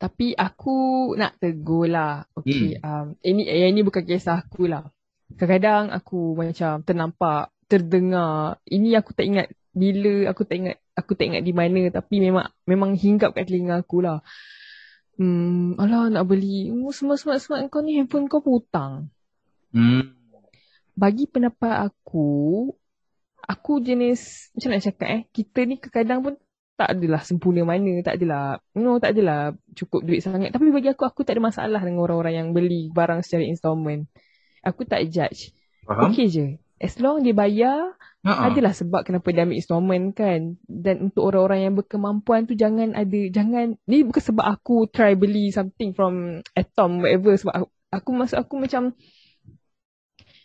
Tapi 0.00 0.34
aku 0.34 1.12
nak 1.14 1.38
tegur 1.38 1.86
lah. 1.86 2.26
Okay. 2.34 2.74
Um, 2.82 3.14
ini 3.22 3.46
yang 3.46 3.70
ini 3.76 3.86
bukan 3.86 4.02
kisah 4.02 4.42
aku 4.42 4.66
lah. 4.66 4.90
Kadang-kadang 5.38 5.94
aku 5.94 6.34
macam 6.34 6.82
ternampak, 6.82 7.54
terdengar. 7.70 8.58
Ini 8.66 8.98
aku 8.98 9.14
tak 9.14 9.30
ingat 9.30 9.46
bila, 9.70 10.26
aku 10.34 10.42
tak 10.42 10.58
ingat 10.58 10.76
aku 10.98 11.14
tak 11.14 11.30
ingat 11.30 11.46
di 11.46 11.54
mana. 11.54 11.86
Tapi 11.94 12.18
memang 12.18 12.50
memang 12.66 12.98
hinggap 12.98 13.38
kat 13.38 13.46
telinga 13.46 13.86
aku 13.86 14.02
lah. 14.02 14.26
Hmm, 15.22 15.78
alah 15.78 16.10
nak 16.10 16.26
beli. 16.26 16.74
Oh, 16.74 16.90
smart-smart-smart 16.90 17.70
kau 17.70 17.84
ni 17.84 17.94
handphone 17.94 18.26
kau 18.26 18.42
hutang. 18.42 19.12
Hmm. 19.72 20.12
bagi 20.92 21.24
pendapat 21.24 21.88
aku, 21.88 22.68
aku 23.46 23.82
jenis, 23.82 24.50
macam 24.54 24.68
nak 24.72 24.82
cakap 24.82 25.08
eh, 25.08 25.22
kita 25.30 25.58
ni 25.66 25.76
kadang-kadang 25.78 26.20
pun 26.22 26.34
tak 26.82 26.98
adalah 26.98 27.20
sempurna 27.22 27.62
mana, 27.62 28.00
tak 28.02 28.18
adalah, 28.18 28.58
you 28.74 28.82
know, 28.82 28.96
tak 28.98 29.14
adalah 29.14 29.54
cukup 29.76 30.02
duit 30.02 30.24
sangat. 30.24 30.50
Tapi 30.50 30.72
bagi 30.72 30.90
aku, 30.90 31.04
aku 31.06 31.20
tak 31.22 31.38
ada 31.38 31.42
masalah 31.44 31.80
dengan 31.84 32.02
orang-orang 32.02 32.34
yang 32.34 32.48
beli 32.50 32.88
barang 32.90 33.22
secara 33.22 33.44
installment. 33.46 34.08
Aku 34.64 34.82
tak 34.88 35.06
judge. 35.12 35.52
Faham? 35.86 36.10
Okay 36.10 36.26
je. 36.26 36.46
as 36.82 36.98
long 36.98 37.22
dia 37.22 37.30
bayar, 37.30 37.94
Ha-ha. 38.26 38.50
adalah 38.50 38.74
sebab 38.74 39.06
kenapa 39.06 39.30
dia 39.30 39.46
ambil 39.46 39.58
installment 39.62 40.06
kan. 40.18 40.58
Dan 40.66 41.10
untuk 41.10 41.22
orang-orang 41.30 41.70
yang 41.70 41.74
berkemampuan 41.78 42.50
tu 42.50 42.58
jangan 42.58 42.98
ada, 42.98 43.20
jangan, 43.30 43.78
ni 43.86 44.02
bukan 44.02 44.22
sebab 44.22 44.42
aku 44.42 44.90
try 44.90 45.14
beli 45.14 45.54
something 45.54 45.94
from 45.94 46.42
Atom, 46.58 47.02
whatever. 47.02 47.38
Sebab 47.38 47.54
aku, 47.54 47.70
aku 47.94 48.10
aku 48.34 48.54
macam, 48.58 48.82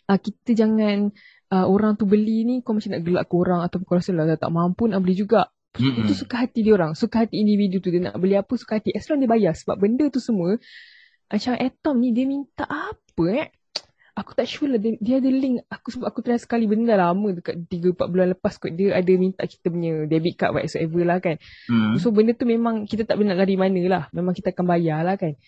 uh, 0.06 0.18
kita 0.18 0.54
jangan, 0.54 1.10
uh, 1.52 1.66
orang 1.68 1.96
tu 1.96 2.04
beli 2.04 2.44
ni, 2.44 2.60
kau 2.60 2.76
macam 2.76 2.96
nak 2.96 3.02
gelak 3.04 3.24
ke 3.28 3.34
orang 3.36 3.60
ataupun 3.64 3.84
kau 3.84 3.96
rasa 3.96 4.12
lah 4.12 4.36
tak 4.36 4.52
mampu 4.52 4.88
nak 4.88 5.00
beli 5.04 5.16
juga. 5.16 5.48
Mm-mm. 5.76 6.04
Itu 6.04 6.12
suka 6.24 6.48
hati 6.48 6.64
dia 6.66 6.74
orang. 6.74 6.96
Suka 6.96 7.24
hati 7.24 7.38
individu 7.38 7.78
tu. 7.78 7.92
Dia 7.92 8.10
nak 8.10 8.16
beli 8.18 8.34
apa 8.34 8.50
suka 8.58 8.80
hati. 8.80 8.90
As 8.96 9.06
long 9.06 9.20
dia 9.20 9.30
bayar. 9.30 9.54
Sebab 9.54 9.76
benda 9.78 10.08
tu 10.10 10.18
semua. 10.18 10.56
Macam 11.28 11.54
Atom 11.54 11.96
ni 12.00 12.10
dia 12.16 12.24
minta 12.24 12.64
apa 12.64 13.24
eh. 13.30 13.48
Aku 14.18 14.34
tak 14.34 14.50
sure 14.50 14.66
lah. 14.74 14.80
Dia, 14.82 14.98
dia 14.98 15.22
ada 15.22 15.30
link. 15.30 15.62
Aku 15.70 15.94
sebab 15.94 16.10
aku 16.10 16.24
try 16.26 16.40
sekali 16.40 16.66
benda 16.66 16.98
lama. 16.98 17.30
Dekat 17.30 17.68
3-4 17.70 18.10
bulan 18.10 18.26
lepas 18.34 18.58
kot. 18.58 18.74
Dia 18.74 18.98
ada 18.98 19.12
minta 19.14 19.46
kita 19.46 19.70
punya 19.70 20.08
debit 20.10 20.34
card 20.34 20.58
whatsoever 20.58 21.02
lah 21.06 21.18
kan. 21.22 21.38
Hmm. 21.70 21.94
So 22.02 22.10
benda 22.10 22.34
tu 22.34 22.48
memang 22.48 22.88
kita 22.88 23.06
tak 23.06 23.14
boleh 23.20 23.36
nak 23.36 23.38
lari 23.46 23.54
mana 23.54 23.82
lah. 23.86 24.02
Memang 24.10 24.34
kita 24.34 24.50
akan 24.50 24.64
bayar 24.66 25.06
lah 25.06 25.14
kan. 25.14 25.38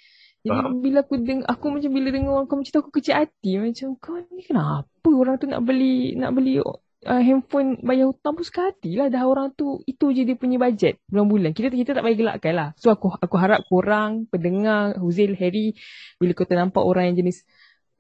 Jadi 0.41 0.57
Faham. 0.57 0.81
bila 0.81 0.99
aku 1.05 1.15
dengar, 1.21 1.47
aku 1.53 1.67
macam 1.69 1.91
bila 1.93 2.09
dengar 2.09 2.33
orang 2.33 2.47
kau 2.49 2.57
macam 2.57 2.81
aku 2.81 2.91
kecil 2.97 3.15
hati. 3.21 3.53
Macam 3.61 3.89
kau 4.01 4.17
ni 4.17 4.41
kenapa 4.41 5.09
orang 5.13 5.37
tu 5.37 5.47
nak 5.47 5.61
beli, 5.61 6.17
nak 6.17 6.33
beli 6.33 6.65
uh, 6.65 6.73
handphone 7.05 7.77
bayar 7.85 8.09
hutang 8.09 8.33
pun 8.41 8.45
suka 8.45 8.73
hati 8.73 8.97
lah. 8.97 9.13
Dah 9.13 9.29
orang 9.29 9.53
tu, 9.53 9.85
itu 9.85 10.17
je 10.17 10.25
dia 10.25 10.37
punya 10.41 10.57
bajet 10.57 10.97
bulan-bulan. 11.13 11.53
Kita 11.53 11.69
kita 11.69 11.93
tak 11.93 12.03
payah 12.09 12.17
gelakkan 12.17 12.53
lah. 12.57 12.69
So 12.81 12.89
aku 12.89 13.13
aku 13.21 13.37
harap 13.37 13.69
korang, 13.69 14.25
pendengar, 14.33 14.97
Huzil, 14.97 15.37
Harry, 15.37 15.77
bila 16.17 16.33
kau 16.33 16.49
ternampak 16.49 16.81
orang 16.81 17.13
yang 17.13 17.27
jenis 17.27 17.45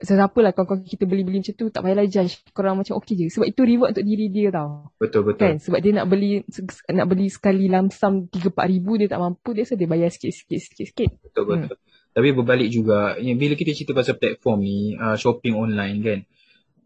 Siapa 0.01 0.41
lah 0.41 0.57
kawan-kawan 0.57 0.80
kita 0.80 1.05
beli-beli 1.05 1.45
macam 1.45 1.55
tu 1.61 1.68
Tak 1.68 1.84
payahlah 1.84 2.09
judge 2.09 2.41
Korang 2.57 2.80
macam 2.80 2.97
okey 3.05 3.20
je 3.20 3.24
Sebab 3.36 3.53
itu 3.53 3.61
reward 3.68 3.93
untuk 3.93 4.09
diri 4.09 4.32
dia 4.32 4.49
tau 4.49 4.97
Betul 4.97 5.28
betul. 5.28 5.45
Kan 5.45 5.57
Sebab 5.61 5.76
dia 5.76 5.93
nak 5.93 6.09
beli 6.09 6.41
Nak 6.88 7.05
beli 7.05 7.28
sekali 7.28 7.68
lamsam 7.68 8.32
3-4 8.32 8.72
ribu 8.72 8.97
Dia 8.97 9.12
tak 9.12 9.20
mampu 9.20 9.53
Dia 9.53 9.68
so 9.68 9.76
dia 9.76 9.84
bayar 9.84 10.09
sikit-sikit 10.09 10.57
Sikit-sikit 10.57 11.20
Betul 11.20 11.45
betul. 11.53 11.76
Tapi 12.11 12.35
berbalik 12.35 12.69
juga, 12.75 13.15
bila 13.19 13.55
kita 13.55 13.71
cerita 13.71 13.95
pasal 13.95 14.19
platform 14.19 14.59
ni, 14.61 14.99
uh, 14.99 15.15
shopping 15.15 15.55
online 15.55 15.97
kan, 16.03 16.19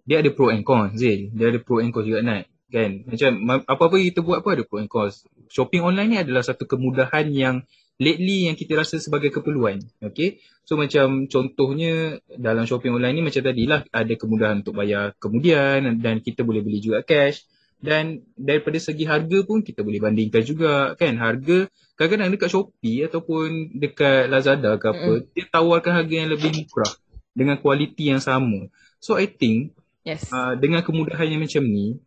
dia 0.04 0.20
ada 0.20 0.30
pro 0.30 0.52
and 0.52 0.62
cons, 0.68 1.00
Zil. 1.00 1.32
Dia 1.32 1.48
ada 1.48 1.58
pro 1.64 1.80
and 1.80 1.90
cons 1.90 2.04
juga 2.04 2.20
Nat. 2.20 2.44
Kan? 2.68 3.08
Macam 3.08 3.30
ma- 3.40 3.64
apa-apa 3.64 3.96
kita 3.96 4.20
buat 4.20 4.44
pun 4.44 4.52
ada 4.52 4.64
pro 4.68 4.76
and 4.84 4.90
cons. 4.92 5.24
Shopping 5.48 5.80
online 5.80 6.08
ni 6.12 6.18
adalah 6.20 6.44
satu 6.44 6.68
kemudahan 6.68 7.32
yang 7.32 7.64
lately 7.96 8.50
yang 8.50 8.56
kita 8.58 8.76
rasa 8.76 9.00
sebagai 9.00 9.30
keperluan. 9.32 9.80
Okay? 10.02 10.44
So 10.64 10.76
macam 10.76 11.28
contohnya 11.28 12.20
dalam 12.34 12.68
shopping 12.68 12.96
online 12.96 13.20
ni 13.20 13.22
macam 13.24 13.40
tadilah 13.44 13.84
ada 13.92 14.14
kemudahan 14.16 14.64
untuk 14.64 14.76
bayar 14.76 15.12
kemudian 15.20 16.00
dan 16.00 16.20
kita 16.24 16.42
boleh 16.44 16.64
beli 16.64 16.80
juga 16.80 17.04
cash. 17.04 17.44
Dan 17.84 18.24
daripada 18.32 18.80
segi 18.80 19.04
harga 19.04 19.44
pun 19.44 19.60
kita 19.60 19.84
boleh 19.84 20.00
bandingkan 20.00 20.40
juga 20.40 20.96
kan. 20.96 21.20
Harga 21.20 21.68
kadang-kadang 22.00 22.32
dekat 22.32 22.48
Shopee 22.48 23.04
ataupun 23.04 23.76
dekat 23.76 24.32
Lazada 24.32 24.80
ke 24.80 24.88
apa, 24.88 25.20
Mm-mm. 25.20 25.28
dia 25.36 25.44
tawarkan 25.52 25.92
harga 26.00 26.14
yang 26.16 26.32
lebih 26.32 26.64
murah 26.64 26.92
dengan 27.36 27.60
kualiti 27.60 28.08
yang 28.08 28.24
sama. 28.24 28.72
So 29.04 29.20
I 29.20 29.28
think 29.28 29.76
Yes 30.00 30.32
uh, 30.32 30.56
dengan 30.56 30.80
kemudahan 30.80 31.28
yang 31.28 31.44
macam 31.44 31.60
ni, 31.60 32.00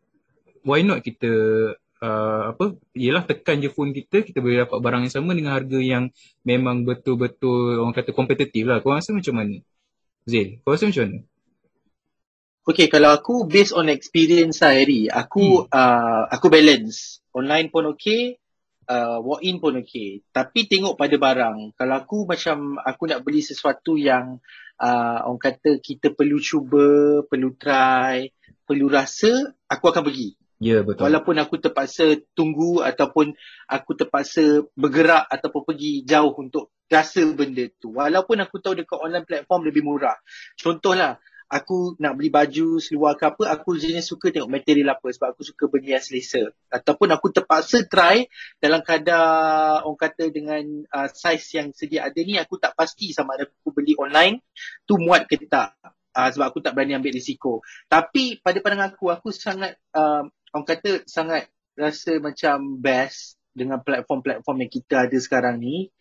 why 0.66 0.82
not 0.82 1.06
kita 1.06 1.30
uh, 2.02 2.44
apa, 2.58 2.74
yelah 2.98 3.22
tekan 3.22 3.62
je 3.62 3.70
phone 3.70 3.94
kita, 3.94 4.26
kita 4.26 4.42
boleh 4.42 4.66
dapat 4.66 4.82
barang 4.82 5.02
yang 5.06 5.14
sama 5.14 5.38
dengan 5.38 5.54
harga 5.54 5.78
yang 5.78 6.10
memang 6.42 6.90
betul-betul 6.90 7.78
orang 7.86 7.94
kata 7.94 8.18
kompetitif 8.18 8.66
lah. 8.66 8.82
Kau 8.82 8.98
rasa 8.98 9.14
macam 9.14 9.46
mana? 9.46 9.62
Zil, 10.26 10.58
kau 10.66 10.74
rasa 10.74 10.90
macam 10.90 11.06
mana? 11.06 11.20
Okay, 12.68 12.92
kalau 12.92 13.16
aku 13.16 13.48
based 13.48 13.72
on 13.72 13.88
experience 13.88 14.60
lah 14.60 14.76
Harry, 14.76 15.08
aku 15.08 15.72
uh, 15.72 16.28
aku 16.28 16.52
balance. 16.52 17.24
Online 17.32 17.72
pun 17.72 17.88
okay, 17.96 18.36
uh, 18.92 19.24
walk 19.24 19.40
in 19.40 19.64
pun 19.64 19.80
okay. 19.80 20.20
Tapi 20.36 20.68
tengok 20.68 21.00
pada 21.00 21.16
barang. 21.16 21.80
Kalau 21.80 21.96
aku 21.96 22.28
macam 22.28 22.76
aku 22.76 23.08
nak 23.08 23.24
beli 23.24 23.40
sesuatu 23.40 23.96
yang 23.96 24.44
uh, 24.84 25.20
orang 25.24 25.40
kata 25.40 25.80
kita 25.80 26.12
perlu 26.12 26.44
cuba, 26.44 27.24
perlu 27.24 27.56
try, 27.56 28.36
perlu 28.68 28.92
rasa, 28.92 29.56
aku 29.72 29.88
akan 29.88 30.04
pergi. 30.04 30.36
Ya, 30.60 30.84
betul. 30.84 31.08
Walaupun 31.08 31.40
aku 31.40 31.64
terpaksa 31.64 32.20
tunggu 32.36 32.84
ataupun 32.84 33.32
aku 33.70 33.92
terpaksa 33.96 34.68
bergerak 34.76 35.24
ataupun 35.30 35.72
pergi 35.72 36.04
jauh 36.04 36.36
untuk 36.36 36.76
rasa 36.92 37.24
benda 37.32 37.64
tu. 37.80 37.96
Walaupun 37.96 38.44
aku 38.44 38.60
tahu 38.60 38.76
dekat 38.76 39.00
online 39.00 39.24
platform 39.24 39.70
lebih 39.70 39.88
murah. 39.88 40.20
Contohlah, 40.60 41.22
aku 41.48 41.96
nak 42.04 42.20
beli 42.20 42.28
baju 42.28 42.78
seluar 42.84 43.16
ke 43.16 43.32
apa, 43.32 43.48
aku 43.48 43.80
jenis 43.80 44.04
suka 44.04 44.36
tengok 44.36 44.52
material 44.52 45.00
apa 45.00 45.08
sebab 45.08 45.36
aku 45.36 45.48
suka 45.48 45.72
benda 45.72 45.96
yang 45.96 46.04
selesa. 46.04 46.52
Ataupun 46.68 47.08
aku 47.16 47.32
terpaksa 47.32 47.88
try 47.88 48.28
dalam 48.60 48.84
kadar 48.84 49.84
orang 49.88 50.00
kata 50.00 50.28
dengan 50.28 50.64
uh, 50.92 51.08
saiz 51.08 51.48
yang 51.56 51.72
sedia 51.72 52.08
ada 52.08 52.20
ni 52.20 52.36
aku 52.36 52.60
tak 52.60 52.76
pasti 52.76 53.16
sama 53.16 53.40
ada 53.40 53.48
aku 53.48 53.72
beli 53.72 53.96
online 53.96 54.44
tu 54.84 55.00
muat 55.00 55.26
ke 55.26 55.40
tak. 55.48 55.76
Uh, 56.18 56.30
sebab 56.34 56.50
aku 56.50 56.60
tak 56.66 56.74
berani 56.74 56.98
ambil 56.98 57.14
risiko. 57.14 57.62
Tapi 57.86 58.42
pada 58.42 58.58
pandangan 58.58 58.98
aku, 58.98 59.14
aku 59.14 59.30
sangat 59.30 59.78
uh, 59.94 60.26
orang 60.52 60.66
kata 60.66 61.06
sangat 61.06 61.46
rasa 61.78 62.18
macam 62.18 62.82
best 62.82 63.38
dengan 63.54 63.82
platform-platform 63.86 64.58
yang 64.66 64.72
kita 64.74 64.96
ada 65.06 65.18
sekarang 65.22 65.62
ni. 65.62 65.94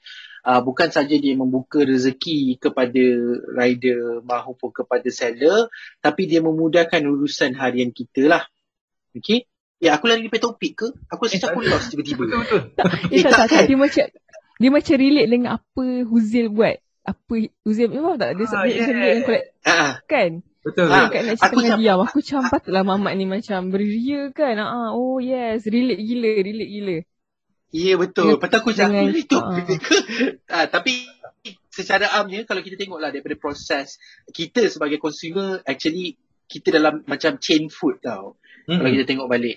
Uh, 0.47 0.63
bukan 0.63 0.87
saja 0.89 1.11
dia 1.11 1.35
membuka 1.35 1.83
rezeki 1.83 2.55
kepada 2.57 3.03
rider 3.51 4.23
maupun 4.23 4.71
kepada 4.71 5.11
seller, 5.11 5.67
tapi 5.99 6.31
dia 6.31 6.39
memudahkan 6.39 7.03
urusan 7.03 7.59
harian 7.59 7.91
kita 7.91 8.31
lah. 8.31 8.47
Okay? 9.11 9.51
Ya, 9.77 9.99
aku 9.99 10.07
lari 10.07 10.23
daripada 10.23 10.47
topik 10.47 10.73
ke? 10.73 10.89
Aku 11.11 11.27
rasa 11.27 11.37
macam 11.37 11.51
aku 11.51 11.61
lost 11.67 11.87
tiba-tiba. 11.91 12.23
Betul-betul. 12.31 12.63
Eh, 13.11 13.19
Eh, 13.19 13.23
tak, 13.27 13.35
tak 13.35 13.37
tak, 13.37 13.43
tak. 13.43 13.51
kan? 13.51 13.65
Dia 13.67 13.77
macam 13.77 14.05
dia 14.57 14.71
macam 14.71 14.95
relate 14.97 15.29
dengan 15.29 15.51
apa 15.59 15.85
Huzil 16.07 16.47
buat. 16.49 16.77
Apa 17.03 17.35
Huzil 17.61 17.87
faham 17.91 18.15
tak? 18.17 18.31
Dia, 18.39 18.45
Ah, 18.47 18.65
yeah. 18.65 18.87
relate 18.87 18.87
dengan 18.87 19.23
collect, 19.27 19.47
Ah, 19.67 19.93
kan? 20.07 20.31
Betul. 20.63 20.87
Ah, 20.89 21.07
Dekat 21.07 21.23
nak 21.23 21.35
aku 21.39 21.57
macam- 21.59 21.79
diam. 21.79 21.99
Aku 22.01 22.17
macam 22.23 22.41
patutlah 22.49 22.83
mamat 22.83 23.13
ni 23.15 23.25
macam 23.27 23.59
beria 23.69 24.21
kan. 24.31 24.55
Ah, 24.59 24.91
oh 24.91 25.19
yes. 25.19 25.67
Relate 25.67 26.01
gila. 26.01 26.31
Relate 26.41 26.71
gila. 26.71 26.97
Ya 27.75 27.95
betul. 27.99 28.39
Lepas 28.39 28.51
aku 28.57 28.71
cakap 28.73 28.95
dengan- 28.95 29.13
"Eh, 29.13 29.23
itu 29.27 29.37
ke? 29.83 29.97
Ah, 30.49 30.67
tapi 30.71 30.93
secara 31.69 32.09
amnya 32.17 32.47
kalau 32.49 32.63
kita 32.65 32.79
tengoklah 32.79 33.13
daripada 33.13 33.37
proses 33.37 34.01
kita 34.33 34.65
sebagai 34.73 34.97
consumer 34.97 35.61
actually 35.67 36.17
kita 36.47 36.73
dalam 36.73 37.03
macam 37.05 37.37
chain 37.43 37.67
food 37.69 38.01
tau. 38.01 38.39
Mm-mm. 38.65 38.79
Kalau 38.81 38.91
kita 38.95 39.05
tengok 39.05 39.29
balik. 39.29 39.57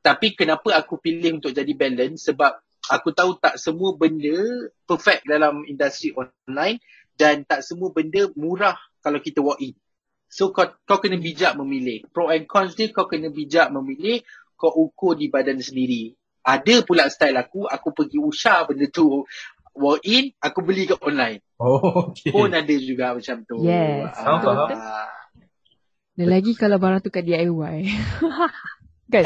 Tapi 0.00 0.26
kenapa 0.38 0.72
aku 0.78 0.96
pilih 1.02 1.42
untuk 1.42 1.50
jadi 1.52 1.72
balance 1.74 2.30
sebab 2.30 2.54
aku 2.88 3.10
tahu 3.12 3.36
tak 3.36 3.58
semua 3.60 3.92
benda 3.98 4.38
perfect 4.86 5.26
dalam 5.26 5.66
industri 5.66 6.14
online 6.14 6.78
dan 7.18 7.42
tak 7.44 7.66
semua 7.66 7.90
benda 7.90 8.30
murah 8.38 8.78
kalau 9.02 9.18
kita 9.18 9.42
walk 9.42 9.58
in. 9.60 9.74
So 10.30 10.52
kau, 10.54 10.68
kau 10.86 10.98
kena 11.00 11.18
bijak 11.18 11.56
memilih. 11.56 12.06
Pro 12.12 12.30
and 12.30 12.46
cons 12.46 12.76
dia 12.78 12.92
kau 12.94 13.08
kena 13.08 13.32
bijak 13.32 13.68
memilih, 13.74 14.22
kau 14.54 14.70
ukur 14.70 15.16
di 15.16 15.26
badan 15.28 15.58
sendiri. 15.58 16.14
Ada 16.48 16.80
pula 16.80 17.04
style 17.06 17.36
aku, 17.36 17.68
aku 17.68 17.92
pergi 17.92 18.16
usah 18.16 18.64
benda 18.64 18.88
tu 18.88 19.28
walk 19.76 20.00
in, 20.02 20.32
aku 20.40 20.58
beli 20.60 20.88
kat 20.88 20.96
online. 20.98 21.44
Oh, 21.60 22.08
okay. 22.08 22.32
Pun 22.32 22.48
ada 22.50 22.74
juga 22.74 23.12
macam 23.12 23.36
tu. 23.44 23.60
Yes, 23.60 24.16
Faham, 24.16 24.40
faham. 24.40 24.68
Ah. 24.72 25.12
Dan 26.14 26.32
lagi 26.32 26.54
kalau 26.54 26.80
barang 26.80 26.98
tu 26.98 27.10
kat 27.10 27.22
DIY. 27.22 27.78
kan? 29.12 29.22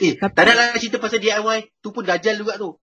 eh, 0.00 0.14
Tapi- 0.16 0.32
tak 0.32 0.42
ada 0.42 0.52
lah 0.54 0.66
cerita 0.74 0.96
pasal 0.96 1.18
DIY. 1.18 1.58
Tu 1.76 1.88
pun 1.90 2.00
dajal 2.00 2.34
juga 2.36 2.56
tu. 2.56 2.78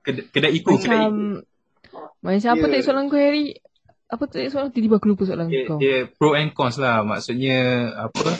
Kedai, 0.00 0.24
kedai 0.26 0.50
kedai 0.50 0.52
Macam 0.56 0.98
Iko. 1.04 2.00
macam 2.18 2.50
apa 2.50 2.58
Ya. 2.58 2.70
tadi 2.70 2.82
soalan 2.82 3.04
kau 3.06 3.20
Harry? 3.20 3.46
Apa 4.08 4.24
tadi 4.24 4.48
soalan? 4.48 4.72
Tiba-tiba 4.72 4.96
aku 4.96 5.06
lupa 5.06 5.22
soalan 5.22 5.46
Dia, 5.46 5.62
kau. 5.62 5.78
dia 5.78 5.96
pro 6.08 6.32
and 6.32 6.50
cons 6.50 6.80
lah. 6.80 7.04
Maksudnya 7.04 7.58
apa? 8.00 8.34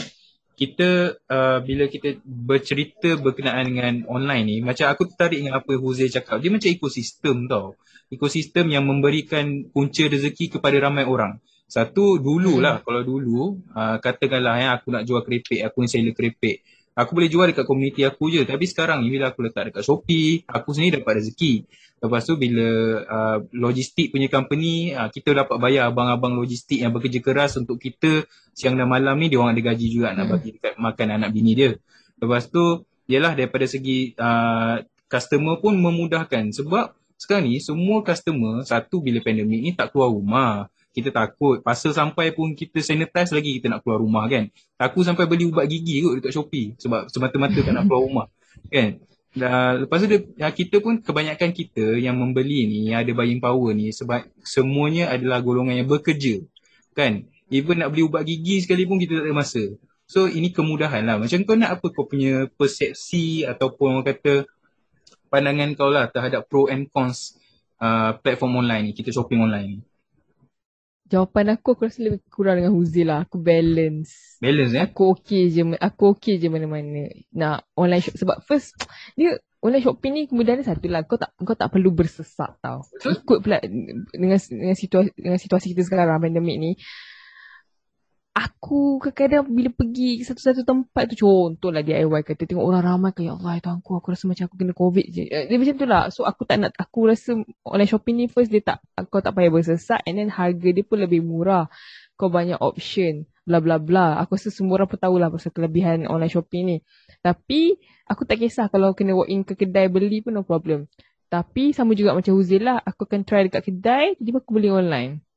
Kita 0.58 1.14
uh, 1.14 1.58
bila 1.62 1.86
kita 1.86 2.18
bercerita 2.26 3.14
berkenaan 3.14 3.62
dengan 3.70 3.94
online 4.10 4.42
ni, 4.42 4.56
macam 4.58 4.90
aku 4.90 5.06
tertarik 5.06 5.46
dengan 5.46 5.62
apa 5.62 5.70
Huzai 5.78 6.10
cakap. 6.10 6.42
Dia 6.42 6.50
macam 6.50 6.66
ekosistem 6.66 7.46
tau. 7.46 7.78
Ekosistem 8.10 8.66
yang 8.74 8.82
memberikan 8.82 9.70
punca 9.70 10.02
rezeki 10.02 10.58
kepada 10.58 10.82
ramai 10.82 11.06
orang. 11.06 11.38
Satu 11.68 12.18
dululah 12.18 12.80
kalau 12.82 13.06
dulu 13.06 13.60
uh, 13.76 14.02
katakanlah 14.02 14.56
ya 14.58 14.68
aku 14.74 14.88
nak 14.90 15.06
jual 15.06 15.22
keripik, 15.22 15.62
aku 15.62 15.84
ni 15.84 15.88
seller 15.92 16.16
keripik. 16.16 16.66
Aku 16.98 17.14
boleh 17.14 17.30
jual 17.30 17.54
dekat 17.54 17.62
komuniti 17.62 18.02
aku 18.02 18.26
je. 18.26 18.42
Tapi 18.42 18.66
sekarang 18.66 19.06
ni 19.06 19.14
bila 19.14 19.30
aku 19.30 19.46
letak 19.46 19.70
dekat 19.70 19.86
Shopee, 19.86 20.42
aku 20.50 20.74
sendiri 20.74 20.98
dapat 20.98 21.22
rezeki. 21.22 21.62
Lepas 21.98 22.26
tu 22.26 22.34
bila 22.34 22.68
uh, 23.06 23.38
logistik 23.54 24.10
punya 24.10 24.26
company, 24.26 24.94
uh, 24.94 25.06
kita 25.10 25.30
dapat 25.34 25.62
bayar 25.62 25.94
abang-abang 25.94 26.34
logistik 26.34 26.82
yang 26.82 26.90
bekerja 26.90 27.22
keras 27.22 27.54
untuk 27.58 27.78
kita 27.78 28.26
siang 28.54 28.74
dan 28.74 28.90
malam 28.90 29.14
ni 29.18 29.30
dia 29.30 29.38
orang 29.38 29.54
ada 29.54 29.62
gaji 29.62 29.86
juga 29.86 30.10
nak 30.14 30.26
Hmm. 30.26 30.34
bagi 30.34 30.50
dekat 30.58 30.74
makan 30.78 31.08
anak 31.22 31.30
bini 31.30 31.52
dia. 31.54 31.70
Lepas 32.18 32.50
tu 32.50 32.82
ialah 33.06 33.38
daripada 33.38 33.66
segi 33.66 34.14
uh, 34.18 34.82
customer 35.06 35.58
pun 35.62 35.74
memudahkan 35.78 36.50
sebab 36.54 36.94
sekarang 37.18 37.50
ni 37.50 37.58
semua 37.58 38.02
customer 38.06 38.62
satu 38.62 39.02
bila 39.02 39.18
pandemik 39.18 39.58
ni 39.58 39.70
tak 39.74 39.90
keluar 39.90 40.10
rumah. 40.14 40.70
Kita 40.98 41.10
takut. 41.14 41.62
Pasal 41.62 41.94
sampai 41.94 42.34
pun 42.34 42.52
kita 42.52 42.82
sanitize 42.82 43.30
lagi 43.30 43.58
kita 43.58 43.70
nak 43.70 43.86
keluar 43.86 44.02
rumah 44.02 44.26
kan. 44.26 44.50
Aku 44.78 45.06
sampai 45.06 45.24
beli 45.30 45.48
ubat 45.48 45.70
gigi 45.70 46.02
kot 46.02 46.18
dekat 46.18 46.32
Shopee 46.34 46.74
sebab 46.78 47.06
semata-mata 47.08 47.58
tak 47.58 47.72
nak 47.74 47.84
keluar 47.86 48.02
rumah. 48.02 48.26
Kan? 48.68 49.00
Dan 49.38 49.86
lepas 49.86 50.02
tu 50.02 50.08
dia, 50.10 50.20
ya, 50.34 50.48
kita 50.50 50.82
pun 50.82 50.98
kebanyakan 50.98 51.54
kita 51.54 52.00
yang 52.00 52.18
membeli 52.18 52.66
ni, 52.66 52.90
yang 52.90 53.06
ada 53.06 53.12
buying 53.14 53.38
power 53.38 53.70
ni 53.76 53.94
sebab 53.94 54.26
semuanya 54.42 55.14
adalah 55.14 55.38
golongan 55.44 55.78
yang 55.78 55.88
bekerja. 55.88 56.42
Kan? 56.96 57.30
Even 57.48 57.80
nak 57.80 57.94
beli 57.94 58.02
ubat 58.04 58.26
gigi 58.26 58.64
sekalipun 58.64 58.98
kita 58.98 59.22
tak 59.22 59.30
ada 59.30 59.36
masa. 59.36 59.64
So 60.08 60.24
ini 60.24 60.50
kemudahan 60.50 61.04
lah. 61.04 61.20
Macam 61.20 61.44
kau 61.44 61.54
nak 61.54 61.78
apa 61.78 61.86
kau 61.92 62.08
punya 62.08 62.48
persepsi 62.56 63.44
ataupun 63.44 64.00
orang 64.00 64.06
kata 64.08 64.48
pandangan 65.28 65.76
kau 65.76 65.92
lah 65.92 66.08
terhadap 66.08 66.48
pro 66.48 66.64
and 66.72 66.88
cons 66.88 67.36
uh, 67.76 68.16
platform 68.16 68.64
online 68.64 68.90
ni, 68.90 68.92
kita 68.96 69.12
shopping 69.12 69.44
online 69.44 69.68
ni? 69.68 69.78
Jawapan 71.08 71.56
aku 71.56 71.72
aku 71.72 71.88
rasa 71.88 72.04
lebih 72.04 72.20
kurang 72.28 72.60
dengan 72.60 72.76
Huzi 72.76 73.02
lah. 73.02 73.24
Aku 73.24 73.40
balance. 73.40 74.36
Balance 74.44 74.72
eh? 74.76 74.82
Aku 74.84 75.16
okay 75.16 75.48
je. 75.48 75.64
Aku 75.80 76.12
okay 76.12 76.36
je 76.36 76.52
mana-mana. 76.52 77.08
Nak 77.32 77.64
online 77.72 78.04
shop. 78.04 78.20
Sebab 78.20 78.36
first, 78.44 78.76
dia 79.16 79.40
online 79.64 79.84
shopping 79.84 80.12
ni 80.12 80.22
kemudian 80.28 80.60
satu 80.60 80.84
lah. 80.86 81.08
Kau 81.08 81.16
tak 81.16 81.32
kau 81.40 81.56
tak 81.56 81.72
perlu 81.72 81.96
bersesat 81.96 82.60
tau. 82.60 82.84
Betul. 82.92 83.24
Ikut 83.24 83.38
pula 83.40 83.58
dengan 84.12 84.36
dengan 84.36 84.76
situasi 84.76 85.10
dengan 85.16 85.40
situasi 85.40 85.72
kita 85.72 85.82
sekarang 85.88 86.20
pandemik 86.20 86.56
ni 86.60 86.72
aku 88.38 89.02
kadang-kadang 89.02 89.50
bila 89.50 89.70
pergi 89.74 90.22
satu-satu 90.22 90.62
tempat 90.62 91.10
tu 91.10 91.26
contohlah 91.26 91.82
DIY 91.82 92.22
kata 92.22 92.46
tengok 92.46 92.62
orang 92.62 92.82
ramai 92.86 93.10
kayak 93.10 93.34
Allah 93.34 93.58
Tuhan 93.58 93.82
aku 93.82 93.98
aku 93.98 94.08
rasa 94.14 94.24
macam 94.30 94.44
aku 94.46 94.54
kena 94.54 94.74
covid 94.78 95.06
je. 95.10 95.26
Eh, 95.26 95.44
dia 95.50 95.58
macam 95.58 95.74
tu 95.74 95.86
lah. 95.90 96.02
So 96.14 96.22
aku 96.22 96.46
tak 96.46 96.62
nak 96.62 96.72
aku 96.78 97.10
rasa 97.10 97.34
online 97.66 97.90
shopping 97.90 98.14
ni 98.22 98.24
first 98.30 98.54
dia 98.54 98.62
tak 98.62 98.78
kau 99.10 99.18
tak 99.18 99.34
payah 99.34 99.50
bersesat 99.50 100.06
and 100.06 100.22
then 100.22 100.30
harga 100.30 100.70
dia 100.70 100.86
pun 100.86 101.02
lebih 101.02 101.26
murah. 101.26 101.66
Kau 102.14 102.30
banyak 102.30 102.62
option 102.62 103.26
bla 103.42 103.58
bla 103.58 103.82
bla. 103.82 104.22
Aku 104.22 104.38
rasa 104.38 104.54
semua 104.54 104.78
orang 104.78 104.88
pun 104.90 104.98
tahulah 105.02 105.28
pasal 105.34 105.50
kelebihan 105.50 106.06
online 106.06 106.30
shopping 106.30 106.62
ni. 106.62 106.76
Tapi 107.18 107.74
aku 108.06 108.22
tak 108.22 108.38
kisah 108.38 108.70
kalau 108.70 108.94
kena 108.94 109.18
walk 109.18 109.26
in 109.26 109.42
ke 109.42 109.58
kedai 109.58 109.90
beli 109.90 110.22
pun 110.22 110.38
no 110.38 110.46
problem. 110.46 110.86
Tapi 111.28 111.76
sama 111.76 111.92
juga 111.92 112.14
macam 112.14 112.38
Huzil 112.38 112.64
lah 112.64 112.78
aku 112.80 113.04
akan 113.04 113.20
try 113.26 113.44
dekat 113.44 113.68
kedai 113.68 114.16
tiba 114.16 114.40
aku 114.40 114.56
beli 114.56 114.72
online 114.72 115.27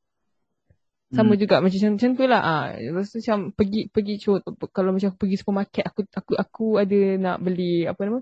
sama 1.11 1.33
Hmm. 1.33 1.41
juga 1.41 1.55
macam 1.63 1.77
macam 1.95 2.09
tu 2.19 2.23
lah. 2.31 2.41
Ah 2.41 2.63
rasa 2.95 3.15
macam 3.21 3.37
pergi 3.57 3.79
pergi 3.93 4.13
contoh 4.23 4.53
kalau 4.75 4.89
macam 4.95 5.07
aku 5.11 5.19
pergi 5.27 5.37
supermarket 5.41 5.83
aku 5.89 5.99
aku 6.19 6.33
aku 6.43 6.63
ada 6.81 6.97
nak 7.19 7.35
beli 7.45 7.83
apa 7.91 8.01
nama 8.07 8.19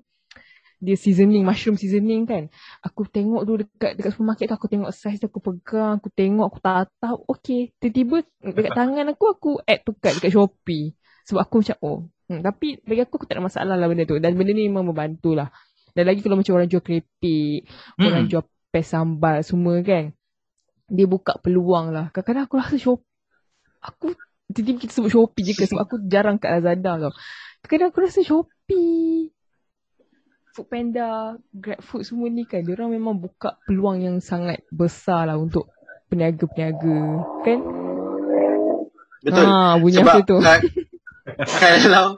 dia 0.80 0.96
seasoning 0.96 1.44
mushroom 1.44 1.76
seasoning 1.76 2.24
kan. 2.32 2.44
Aku 2.86 3.04
tengok 3.16 3.42
dulu 3.48 3.58
dekat 3.68 4.00
dekat 4.00 4.12
supermarket 4.16 4.46
tu 4.52 4.56
aku 4.60 4.68
tengok 4.72 4.92
size 4.96 5.20
tu 5.22 5.28
aku 5.32 5.42
pegang 5.44 6.00
aku 6.00 6.10
tengok 6.20 6.46
aku 6.50 6.60
tatap 6.64 7.18
okey. 7.32 7.60
Tiba-tiba 7.82 8.18
dekat 8.58 8.74
tangan 8.80 9.06
aku 9.12 9.26
aku 9.36 9.50
add 9.68 9.84
to 9.86 9.92
cart 10.00 10.16
dekat 10.18 10.32
Shopee. 10.36 10.96
Sebab 11.28 11.42
aku 11.46 11.56
macam 11.62 11.78
oh 11.84 11.98
hmm, 12.32 12.40
tapi 12.48 12.68
bagi 12.88 13.02
aku 13.06 13.14
aku 13.20 13.26
tak 13.30 13.36
ada 13.38 13.44
masalah 13.50 13.76
lah 13.80 13.88
benda 13.92 14.04
tu. 14.08 14.16
Dan 14.24 14.32
benda 14.40 14.52
ni 14.56 14.72
memang 14.72 14.88
membantu 14.90 15.36
lah. 15.36 15.52
Dan 15.96 16.04
lagi 16.08 16.22
kalau 16.24 16.40
macam 16.40 16.54
orang 16.58 16.70
jual 16.72 16.84
keripik 16.86 17.68
orang 18.06 18.24
Hmm. 18.24 18.30
jual 18.30 18.44
pes 18.72 18.86
sambal 18.94 19.42
semua 19.42 19.82
kan 19.82 20.14
dia 20.90 21.06
buka 21.06 21.38
peluang 21.40 21.94
lah. 21.94 22.10
Kadang-kadang 22.12 22.46
aku 22.50 22.56
rasa 22.58 22.76
shop 22.76 23.00
aku 23.80 24.12
tiba-tiba 24.52 24.82
kita 24.82 24.94
sebut 24.98 25.12
Shopee 25.14 25.46
je 25.46 25.54
ke 25.54 25.64
sebab 25.70 25.86
aku 25.86 25.96
jarang 26.10 26.42
kat 26.42 26.60
Lazada 26.60 26.98
tau. 26.98 27.14
Kadang-kadang 27.64 27.90
aku 27.94 28.00
rasa 28.04 28.20
Shopee 28.26 29.30
Foodpanda, 30.50 31.38
GrabFood 31.54 32.04
semua 32.04 32.28
ni 32.28 32.44
kan, 32.44 32.66
dia 32.66 32.74
orang 32.74 32.92
memang 32.92 33.16
buka 33.22 33.62
peluang 33.70 34.02
yang 34.02 34.18
sangat 34.20 34.66
besar 34.74 35.30
lah 35.30 35.38
untuk 35.38 35.70
peniaga-peniaga, 36.10 37.22
kan? 37.46 37.60
Betul. 39.22 39.46
Ah, 39.46 39.78
bunyi 39.78 40.02
Sebab 40.02 40.16
apa 40.16 40.20
tu? 40.26 40.38
ka- 40.42 40.64
kalau 41.84 42.18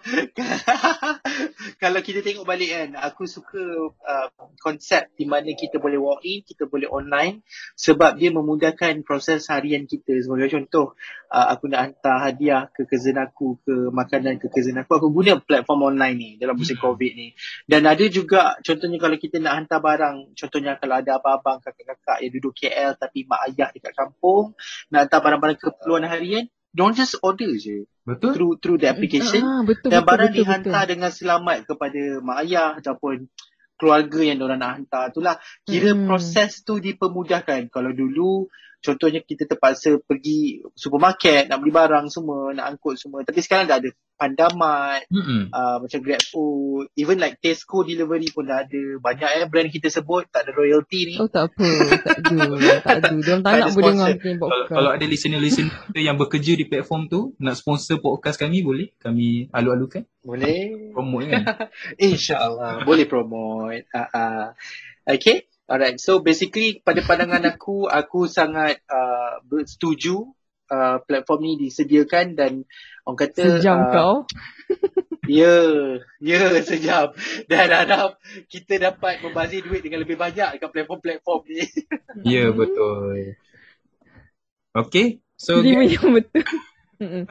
kalau 1.84 2.00
kita 2.02 2.22
tengok 2.22 2.46
balik 2.46 2.70
kan, 2.72 2.90
aku 2.98 3.26
suka 3.28 3.62
uh, 3.92 4.28
konsep 4.62 5.12
di 5.18 5.26
mana 5.26 5.52
kita 5.54 5.78
boleh 5.82 5.98
walk 5.98 6.22
in, 6.26 6.46
kita 6.46 6.70
boleh 6.70 6.88
online 6.90 7.42
sebab 7.76 8.18
dia 8.18 8.30
memudahkan 8.34 9.02
proses 9.06 9.48
harian 9.50 9.86
kita. 9.90 10.22
Sebagai 10.22 10.50
contoh, 10.54 10.94
uh, 11.34 11.48
aku 11.52 11.72
nak 11.72 11.92
hantar 11.92 12.18
hadiah 12.32 12.70
ke 12.72 12.88
cousin 12.88 13.18
aku, 13.20 13.60
ke 13.64 13.74
makanan 13.92 14.38
ke 14.38 14.48
cousin 14.50 14.80
aku, 14.80 14.98
aku 14.98 15.08
guna 15.10 15.40
platform 15.42 15.96
online 15.96 16.16
ni 16.18 16.30
dalam 16.38 16.56
musim 16.58 16.78
COVID 16.78 17.12
ni. 17.14 17.34
Dan 17.66 17.86
ada 17.86 18.06
juga 18.08 18.58
contohnya 18.62 18.98
kalau 19.02 19.18
kita 19.18 19.38
nak 19.42 19.66
hantar 19.66 19.80
barang, 19.82 20.38
contohnya 20.38 20.78
kalau 20.78 21.00
ada 21.02 21.18
abang-abang, 21.18 21.60
kakak-kakak 21.62 22.18
yang 22.24 22.32
duduk 22.34 22.54
KL 22.58 22.92
tapi 22.98 23.26
mak 23.28 23.52
ayah 23.52 23.70
dekat 23.74 23.94
kampung, 23.94 24.54
nak 24.94 25.08
hantar 25.08 25.20
barang-barang 25.22 25.58
keperluan 25.58 26.06
harian, 26.08 26.46
don't 26.72 26.96
just 26.96 27.20
order 27.20 27.52
je 27.60 27.84
Betul? 28.02 28.32
through 28.34 28.54
through 28.58 28.78
the 28.82 28.90
application 28.90 29.46
Ah, 29.46 29.62
betul, 29.62 29.94
dan 29.94 30.02
betul, 30.02 30.10
barang 30.10 30.32
betul, 30.34 30.40
dihantar 30.42 30.82
betul. 30.82 30.92
dengan 30.98 31.12
selamat 31.14 31.58
kepada 31.70 32.02
mak 32.26 32.38
ayah 32.42 32.70
ataupun 32.82 33.30
keluarga 33.78 34.20
yang 34.22 34.38
diorang 34.42 34.62
nak 34.62 34.72
hantar 34.78 35.04
itulah 35.14 35.36
kira 35.66 35.94
Mm-mm. 35.94 36.06
proses 36.10 36.66
tu 36.66 36.78
dipermudahkan 36.82 37.70
kalau 37.70 37.94
dulu 37.94 38.50
contohnya 38.82 39.22
kita 39.22 39.46
terpaksa 39.46 40.02
pergi 40.02 40.66
supermarket 40.74 41.50
nak 41.50 41.62
beli 41.62 41.74
barang 41.74 42.10
semua 42.10 42.54
nak 42.54 42.78
angkut 42.78 42.98
semua 42.98 43.22
tapi 43.22 43.42
sekarang 43.42 43.70
dah 43.70 43.78
ada 43.78 43.90
Pandamat 44.22 45.10
Mm-mm. 45.10 45.50
uh, 45.50 45.82
macam 45.82 46.00
GrabFood 46.06 46.94
even 46.94 47.18
like 47.18 47.42
Tesco 47.42 47.82
delivery 47.82 48.30
pun 48.30 48.46
dah 48.46 48.62
ada 48.62 48.82
banyak 49.02 49.30
eh 49.42 49.44
brand 49.50 49.74
kita 49.74 49.90
sebut 49.90 50.30
tak 50.30 50.46
ada 50.46 50.54
royalty 50.54 51.10
ni 51.10 51.16
Oh 51.18 51.26
tak 51.26 51.50
apa, 51.50 51.66
tak 52.06 52.18
ada, 52.22 52.38
tak 52.86 52.98
ada. 53.02 53.16
Dia 53.26 53.34
orang 53.34 53.42
tak 53.42 53.50
Tak 53.50 53.54
ada 53.58 53.62
nak 53.66 53.72
boleh 53.74 53.92
dengar 53.98 54.10
Kalau, 54.22 54.60
kalau 54.70 54.90
ada 54.94 55.06
listener-listener 55.10 55.74
kita 55.90 56.00
yang 56.06 56.22
bekerja 56.22 56.54
di 56.54 56.70
platform 56.70 57.10
tu 57.10 57.34
nak 57.42 57.58
sponsor 57.58 57.98
podcast 57.98 58.38
kami 58.38 58.62
boleh 58.62 58.94
kami 59.02 59.50
alu-alukan 59.50 60.06
boleh 60.22 60.94
promote 60.94 61.26
kan 61.26 61.42
InsyaAllah. 62.06 62.86
Boleh 62.86 63.06
promote. 63.10 63.86
Uh, 63.90 64.10
uh. 64.14 64.46
Okay. 65.08 65.50
Alright. 65.66 65.98
So 66.04 66.20
basically 66.20 66.84
pada 66.84 67.00
pandangan 67.02 67.48
aku, 67.48 67.88
aku 67.88 68.28
sangat 68.28 68.84
uh, 68.92 69.40
setuju 69.64 70.28
uh, 70.72 70.98
platform 71.04 71.40
ni 71.44 71.52
disediakan 71.60 72.40
dan 72.40 72.64
orang 73.04 73.20
kata 73.20 73.60
Sejam 73.60 73.78
uh, 73.86 73.92
kau. 73.92 74.16
Ya, 75.30 75.54
ya 76.18 76.60
sejam. 76.66 77.14
Dan 77.46 77.70
harap 77.70 78.18
kita 78.50 78.82
dapat 78.82 79.22
membazir 79.22 79.62
duit 79.62 79.86
dengan 79.86 80.02
lebih 80.02 80.18
banyak 80.18 80.58
dekat 80.58 80.70
platform-platform 80.74 81.42
ni. 81.46 81.62
ya 82.34 82.50
betul 82.50 83.38
Okay 84.74 85.22
so 85.38 85.62
Dia 85.62 85.78
guys, 85.78 85.94
macam 85.94 86.10
betul. 86.18 86.44
Mm-mm. 87.02 87.24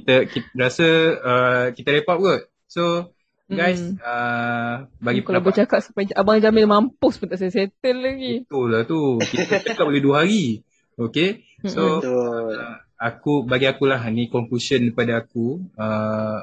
kita, 0.00 0.14
kita 0.28 0.48
rasa 0.56 0.88
uh, 1.20 1.64
kita 1.76 1.88
up 2.04 2.18
kot 2.20 2.40
so 2.68 3.12
guys 3.52 3.80
Mm. 3.84 4.00
uh, 4.00 4.88
bagi 4.96 5.20
Kalau 5.20 5.44
pendapat 5.44 5.48
bercakap 5.52 5.78
sampai 5.84 6.08
Abang 6.16 6.40
Jamil 6.40 6.64
mampus 6.64 7.20
pun 7.20 7.28
tak 7.28 7.36
saya 7.36 7.52
settle 7.52 8.00
lagi. 8.00 8.48
betul 8.48 8.66
lah 8.72 8.82
tu 8.88 9.20
kita 9.20 9.60
cakap 9.60 9.84
boleh 9.84 10.00
dua 10.00 10.24
hari 10.24 10.64
Okay 10.98 11.44
so 11.62 12.02
Betul. 12.02 12.58
aku 12.98 13.32
bagi 13.46 13.70
akulah 13.70 14.02
ni 14.10 14.26
conclusion 14.26 14.90
daripada 14.90 15.22
aku 15.22 15.62
uh, 15.78 16.42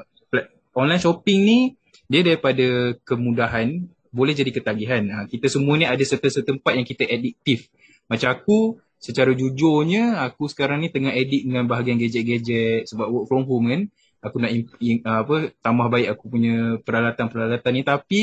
online 0.74 1.02
shopping 1.02 1.40
ni 1.44 1.58
dia 2.10 2.26
daripada 2.26 2.98
kemudahan 3.06 3.86
boleh 4.10 4.34
jadi 4.34 4.50
ketagihan. 4.50 5.02
Ha, 5.14 5.16
kita 5.30 5.46
semua 5.46 5.78
ni 5.78 5.86
ada 5.86 6.02
certain-certain 6.02 6.58
part 6.58 6.74
yang 6.74 6.86
kita 6.86 7.06
addiktif. 7.06 7.70
Macam 8.10 8.34
aku 8.34 8.58
secara 9.00 9.32
jujurnya 9.32 10.18
aku 10.20 10.50
sekarang 10.50 10.82
ni 10.82 10.90
tengah 10.90 11.14
addict 11.14 11.46
dengan 11.46 11.64
bahagian 11.70 11.96
gadget-gadget 11.96 12.90
sebab 12.90 13.06
work 13.06 13.26
from 13.30 13.46
home 13.46 13.70
kan. 13.70 13.82
Aku 14.20 14.36
nak 14.36 14.52
in, 14.52 14.68
in, 14.84 15.00
apa 15.06 15.48
tambah 15.64 15.88
baik 15.88 16.12
aku 16.12 16.28
punya 16.28 16.76
peralatan-peralatan 16.84 17.72
ni 17.72 17.82
tapi 17.86 18.22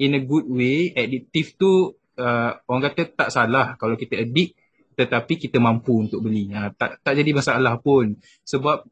in 0.00 0.16
a 0.16 0.22
good 0.24 0.48
way 0.48 0.88
addiktif 0.96 1.60
tu 1.60 1.92
uh, 2.16 2.50
orang 2.64 2.82
kata 2.88 3.12
tak 3.12 3.28
salah 3.28 3.76
kalau 3.76 3.92
kita 4.00 4.24
addict 4.24 4.56
tetapi 4.94 5.36
kita 5.36 5.58
mampu 5.58 6.06
untuk 6.06 6.24
beli. 6.24 6.50
Ha, 6.54 6.70
tak 6.74 7.02
tak 7.02 7.14
jadi 7.18 7.30
masalah 7.34 7.76
pun 7.82 8.14
sebab 8.46 8.86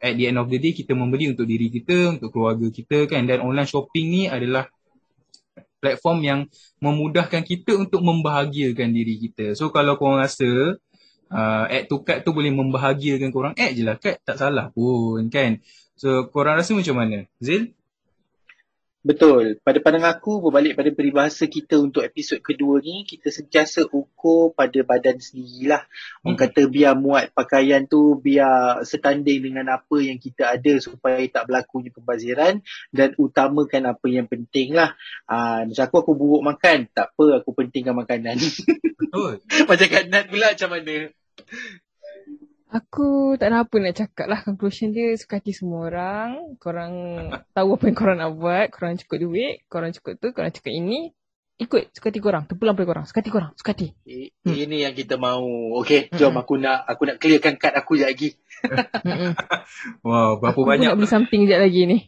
at 0.00 0.16
the 0.16 0.24
end 0.30 0.40
of 0.40 0.48
the 0.48 0.56
day 0.56 0.72
kita 0.72 0.96
membeli 0.96 1.28
untuk 1.30 1.44
diri 1.44 1.68
kita, 1.68 2.16
untuk 2.16 2.32
keluarga 2.32 2.66
kita 2.72 3.04
kan 3.04 3.28
dan 3.28 3.44
online 3.44 3.68
shopping 3.68 4.06
ni 4.08 4.22
adalah 4.26 4.66
platform 5.80 6.18
yang 6.24 6.40
memudahkan 6.80 7.44
kita 7.44 7.76
untuk 7.76 8.04
membahagiakan 8.04 8.88
diri 8.92 9.16
kita. 9.16 9.56
So 9.56 9.72
kalau 9.72 9.96
korang 9.96 10.20
rasa 10.20 10.76
uh, 11.32 11.64
add 11.68 11.88
to 11.88 12.04
cart 12.04 12.24
tu 12.24 12.36
boleh 12.36 12.52
membahagiakan 12.52 13.32
korang, 13.32 13.52
add 13.56 13.72
je 13.76 13.82
lah 13.84 13.96
cart 13.96 14.20
tak 14.24 14.36
salah 14.36 14.68
pun 14.72 15.28
kan. 15.32 15.60
So 15.96 16.28
korang 16.28 16.60
rasa 16.60 16.76
macam 16.76 16.96
mana? 16.96 17.28
Zil? 17.40 17.72
Betul. 19.00 19.56
Pada 19.64 19.80
pandang 19.80 20.04
aku, 20.04 20.44
berbalik 20.44 20.76
pada 20.76 20.92
peribahasa 20.92 21.48
kita 21.48 21.80
untuk 21.80 22.04
episod 22.04 22.36
kedua 22.44 22.84
ni, 22.84 23.08
kita 23.08 23.32
sentiasa 23.32 23.88
ukur 23.88 24.52
pada 24.52 24.76
badan 24.84 25.16
sendirilah. 25.16 25.88
Orang 26.20 26.36
Hmm. 26.36 26.42
kata 26.44 26.68
biar 26.68 26.92
muat 27.00 27.32
pakaian 27.32 27.88
tu, 27.88 28.20
biar 28.20 28.84
setanding 28.84 29.40
dengan 29.40 29.72
apa 29.72 29.96
yang 30.04 30.20
kita 30.20 30.52
ada 30.52 30.76
supaya 30.84 31.16
tak 31.32 31.48
berlakunya 31.48 31.88
pembaziran 31.96 32.60
dan 32.92 33.16
utamakan 33.16 33.88
apa 33.88 34.06
yang 34.12 34.28
penting 34.28 34.76
lah. 34.76 34.92
Ah, 35.24 35.64
macam 35.64 35.84
aku, 35.88 35.96
aku 36.04 36.12
buruk 36.12 36.42
makan. 36.44 36.92
Tak 36.92 37.16
apa, 37.16 37.40
aku 37.40 37.56
pentingkan 37.56 37.96
makanan. 37.96 38.36
Betul. 39.00 39.40
macam 39.68 39.86
Kak 39.88 40.04
Nat 40.12 40.28
pula 40.28 40.52
macam 40.52 40.68
mana? 40.76 40.96
Aku 42.70 43.34
tak 43.34 43.50
ada 43.50 43.66
apa 43.66 43.74
nak 43.82 43.94
cakap 43.98 44.26
lah. 44.30 44.46
Conclusion 44.46 44.94
dia 44.94 45.10
suka 45.18 45.42
hati 45.42 45.50
semua 45.50 45.90
orang. 45.90 46.54
Korang 46.62 46.94
tahu 47.56 47.68
apa 47.74 47.84
yang 47.90 47.96
korang 47.98 48.16
nak 48.22 48.30
buat. 48.38 48.70
Korang 48.70 48.94
cukup 49.02 49.18
duit. 49.26 49.66
Korang 49.66 49.90
cukup 49.90 50.14
tu. 50.22 50.30
Korang 50.30 50.54
cukup 50.54 50.70
ini. 50.70 51.10
Ikut 51.60 51.90
suka 51.92 52.14
hati 52.14 52.22
korang. 52.22 52.46
Terpulang 52.46 52.78
pada 52.78 52.86
korang. 52.86 53.04
Suka 53.10 53.20
hati 53.20 53.30
korang. 53.34 53.50
Suka 53.58 53.74
hati. 53.74 53.90
Hmm. 54.06 54.54
Ini 54.54 54.76
yang 54.86 54.94
kita 54.94 55.18
mahu. 55.18 55.82
Okay, 55.82 56.08
jom 56.14 56.32
Mm-mm. 56.32 56.42
aku 56.46 56.54
nak 56.62 56.86
aku 56.86 57.02
nak 57.10 57.16
clearkan 57.18 57.58
kad 57.58 57.74
aku 57.74 57.98
sekejap 57.98 58.08
lagi. 58.14 58.28
Mm-mm. 59.02 59.32
Wow, 60.06 60.38
berapa 60.38 60.54
Aku 60.54 60.62
pun 60.62 60.70
banyak 60.70 60.88
nak 60.94 60.96
beli 60.96 61.10
something 61.10 61.42
sekejap 61.44 61.60
lagi 61.66 61.82
ni. 61.90 61.98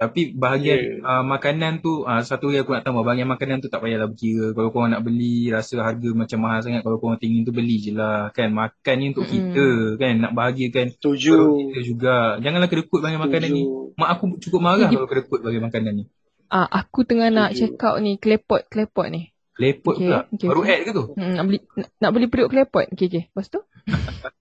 Tapi 0.00 0.32
bahagian 0.32 1.04
uh, 1.04 1.20
makanan 1.20 1.84
tu 1.84 2.08
uh, 2.08 2.24
satu 2.24 2.48
lagi 2.48 2.64
aku 2.64 2.72
nak 2.72 2.88
tambah 2.88 3.04
bahagian 3.04 3.28
makanan 3.28 3.60
tu 3.60 3.68
tak 3.68 3.84
payahlah 3.84 4.08
berkira. 4.08 4.56
Kalau 4.56 4.72
korang 4.72 4.96
nak 4.96 5.04
beli 5.04 5.52
rasa 5.52 5.76
harga 5.84 6.16
macam 6.16 6.40
mahal 6.40 6.64
sangat 6.64 6.80
kalau 6.80 6.96
korang 6.96 7.20
tinggi 7.20 7.44
tu 7.44 7.52
beli 7.52 7.76
je 7.76 7.92
lah 7.92 8.32
kan. 8.32 8.48
Makan 8.48 8.94
ni 8.96 9.04
untuk 9.12 9.28
Mm-mm. 9.28 9.36
kita 9.52 9.66
kan 10.00 10.12
nak 10.24 10.32
bahagiakan 10.32 10.86
Setuju. 10.96 11.36
perut 11.36 11.56
kita 11.68 11.80
juga. 11.84 12.16
Janganlah 12.40 12.68
kedekut 12.72 12.98
bahagian 13.04 13.20
makanan 13.20 13.50
ni. 13.52 13.62
Mak 14.00 14.08
aku 14.16 14.24
cukup 14.40 14.60
marah 14.64 14.88
kalau 14.88 15.04
kedekut 15.04 15.40
bahagian 15.44 15.68
makanan 15.68 15.92
ni. 15.92 16.04
Ah, 16.48 16.64
aku 16.64 17.04
tengah 17.04 17.28
nak 17.28 17.52
check 17.52 17.76
out 17.84 18.00
ni. 18.00 18.16
Klepot. 18.16 18.64
Klepot 18.72 19.04
ni. 19.12 19.28
Lepot 19.60 20.00
Okay, 20.00 20.08
pula. 20.08 20.24
okay, 20.32 20.48
Baru 20.48 20.60
okay. 20.64 20.72
add 20.80 20.82
ke 20.88 20.90
tu? 20.96 21.04
Hmm, 21.12 21.32
nak 21.36 21.44
beli 21.44 21.58
nak, 21.76 21.88
nak 22.00 22.10
beli 22.16 22.26
periuk 22.32 22.48
klepot. 22.48 22.88
Okay, 22.96 23.06
okay. 23.12 23.22
Lepas 23.28 23.52
tu? 23.52 23.60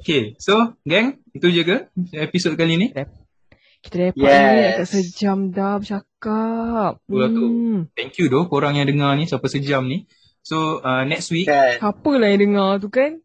Okay. 0.00 0.40
So, 0.40 0.72
gang, 0.88 1.20
itu 1.36 1.52
je 1.52 1.62
ke 1.68 1.76
episod 2.16 2.56
kali 2.56 2.80
ni? 2.80 2.86
Kita 3.84 3.96
dapat 4.10 4.16
yes. 4.16 4.40
ni 4.40 4.62
dekat 4.64 4.88
sejam 4.88 5.38
dah 5.52 5.76
bercakap. 5.76 6.92
Betul 7.04 7.18
lah 7.20 7.28
tu. 7.28 7.44
Hmm. 7.44 7.80
Thank 7.92 8.16
you 8.16 8.32
doh 8.32 8.48
korang 8.48 8.80
yang 8.80 8.88
dengar 8.88 9.12
ni 9.12 9.28
sampai 9.28 9.52
sejam 9.52 9.84
ni. 9.84 10.08
So, 10.40 10.80
uh, 10.80 11.04
next 11.04 11.28
week 11.32 11.48
Kan? 11.48 11.80
Siapa 11.80 12.10
lah 12.16 12.28
yang 12.32 12.40
dengar 12.48 12.70
tu 12.80 12.88
kan? 12.88 13.20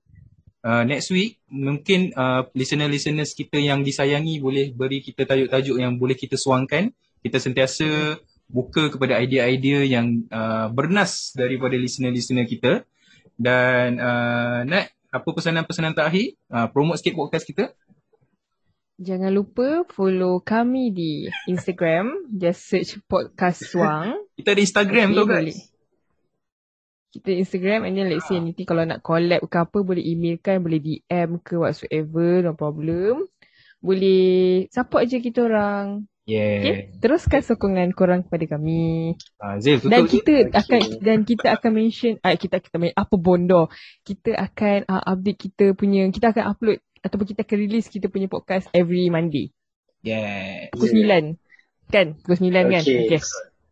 uh, 0.63 0.83
next 0.83 1.11
week 1.13 1.39
mungkin 1.47 2.11
uh, 2.15 2.47
listener-listeners 2.51 3.31
kita 3.35 3.59
yang 3.59 3.83
disayangi 3.83 4.43
boleh 4.43 4.71
beri 4.75 4.99
kita 4.99 5.23
tajuk-tajuk 5.23 5.77
yang 5.79 5.95
boleh 5.95 6.15
kita 6.15 6.35
suangkan. 6.35 6.91
Kita 7.19 7.35
sentiasa 7.35 8.19
buka 8.49 8.89
kepada 8.89 9.19
idea-idea 9.19 9.83
yang 9.85 10.25
uh, 10.31 10.71
bernas 10.71 11.35
daripada 11.35 11.75
listener-listener 11.75 12.47
kita. 12.47 12.87
Dan 13.39 13.99
uh, 13.99 14.63
Nat, 14.67 14.91
apa 15.11 15.29
pesanan-pesanan 15.31 15.95
terakhir? 15.95 16.35
Uh, 16.47 16.67
promote 16.71 16.99
sikit 16.99 17.15
podcast 17.15 17.43
kita. 17.47 17.75
Jangan 18.99 19.31
lupa 19.31 19.87
follow 19.87 20.43
kami 20.43 20.91
di 20.91 21.11
Instagram. 21.47 22.27
Just 22.35 22.67
search 22.67 22.99
podcast 23.07 23.63
Suang. 23.63 24.27
Kita 24.35 24.51
ada 24.51 24.59
Instagram 24.59 25.07
Okay, 25.09 25.15
tu 25.15 25.23
boleh. 25.23 25.55
guys. 25.55 25.59
Kita 27.09 27.29
Instagram 27.33 27.87
and 27.87 27.95
then 27.95 28.11
let's 28.11 28.27
say 28.27 28.37
nanti 28.37 28.67
kalau 28.67 28.83
nak 28.85 29.01
collab 29.01 29.41
ke 29.47 29.57
apa 29.57 29.79
boleh 29.81 30.03
emailkan, 30.03 30.61
boleh 30.61 30.77
DM 30.77 31.39
ke 31.41 31.55
whatsoever, 31.57 32.43
no 32.43 32.53
problem. 32.53 33.25
Boleh 33.79 34.67
support 34.69 35.07
je 35.07 35.17
kita 35.17 35.47
orang. 35.47 36.03
Yeah. 36.29 36.61
Okay? 36.61 36.75
Teruskan 37.01 37.41
sokongan 37.41 37.89
korang 37.97 38.21
kepada 38.21 38.45
kami. 38.53 39.17
Uh, 39.41 39.57
Zil, 39.57 39.81
tutup 39.81 39.89
Dan 39.89 40.01
je. 40.05 40.11
kita 40.19 40.33
Okay. 40.45 40.59
akan 40.61 40.81
dan 41.01 41.17
kita 41.25 41.47
akan 41.57 41.71
mention 41.73 42.13
ah 42.21 42.37
kita 42.37 42.61
kita 42.61 42.77
main 42.77 42.93
apa 42.93 43.15
bondo. 43.17 43.71
Kita 44.05 44.37
akan 44.37 44.85
uh, 44.85 45.03
update 45.09 45.39
kita 45.49 45.65
punya 45.73 46.05
kita 46.13 46.29
akan 46.29 46.53
upload 46.53 46.77
ataupun 47.01 47.25
kita 47.33 47.41
akan 47.47 47.57
release 47.57 47.87
kita 47.87 48.11
punya 48.11 48.27
podcast 48.27 48.67
every 48.75 49.07
Monday. 49.11 49.51
Yeah. 50.03 50.71
Pukul 50.71 50.95
Yeah. 50.95 51.35
9. 51.35 51.91
Kan? 51.91 52.07
Pukul 52.23 52.37
9 52.47 52.73
kan? 52.73 52.83
Okay. 52.83 53.07
Okay. 53.09 53.21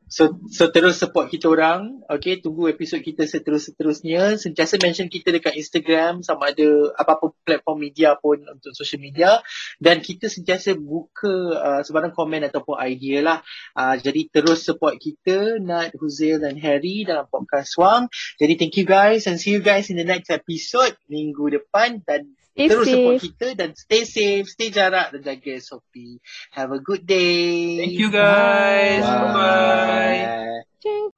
So, 0.08 0.40
so 0.48 0.72
terus 0.72 1.04
support 1.04 1.28
kita 1.28 1.52
orang. 1.52 2.00
Okay, 2.08 2.40
tunggu 2.40 2.72
episod 2.72 3.04
kita 3.04 3.28
seterus-seterusnya. 3.28 4.40
Sentiasa 4.40 4.80
mention 4.80 5.12
kita 5.12 5.36
dekat 5.36 5.60
Instagram 5.60 6.24
sama 6.24 6.56
ada 6.56 6.96
apa-apa 6.96 7.36
platform 7.44 7.92
media 7.92 8.16
pun 8.16 8.40
untuk 8.40 8.72
social 8.72 9.04
media. 9.04 9.44
Dan 9.84 10.00
kita 10.00 10.32
sentiasa 10.32 10.80
buka 10.80 11.60
uh, 11.60 11.82
sebarang 11.84 12.16
komen 12.16 12.48
ataupun 12.48 12.80
idea 12.80 13.20
lah. 13.20 13.40
Uh, 13.76 14.00
jadi 14.00 14.32
terus 14.32 14.64
support 14.64 14.96
kita, 14.96 15.60
Nat, 15.60 15.92
Huzail 16.00 16.40
dan 16.40 16.56
Harry 16.56 17.04
dalam 17.04 17.28
podcast 17.28 17.76
Wang. 17.76 18.08
Jadi 18.40 18.56
thank 18.56 18.80
you 18.80 18.88
guys 18.88 19.28
and 19.28 19.36
see 19.44 19.52
you 19.52 19.60
guys 19.60 19.92
in 19.92 20.00
the 20.00 20.08
next 20.08 20.32
episode 20.32 20.96
minggu 21.12 21.52
depan. 21.52 22.00
Dan 22.08 22.32
Stay 22.58 22.74
terus 22.74 22.90
support 22.90 23.22
safe. 23.22 23.26
kita 23.30 23.48
dan 23.54 23.70
stay 23.78 24.02
safe, 24.02 24.46
stay 24.50 24.74
jarak 24.74 25.14
dan 25.14 25.22
jaga 25.22 25.62
SOP. 25.62 26.18
Have 26.58 26.74
a 26.74 26.82
good 26.82 27.06
day. 27.06 27.78
Thank 27.78 28.02
you 28.02 28.10
guys. 28.10 29.06
Bye. 29.06 29.30
Bye. 29.30 30.66
Cing. 30.82 31.14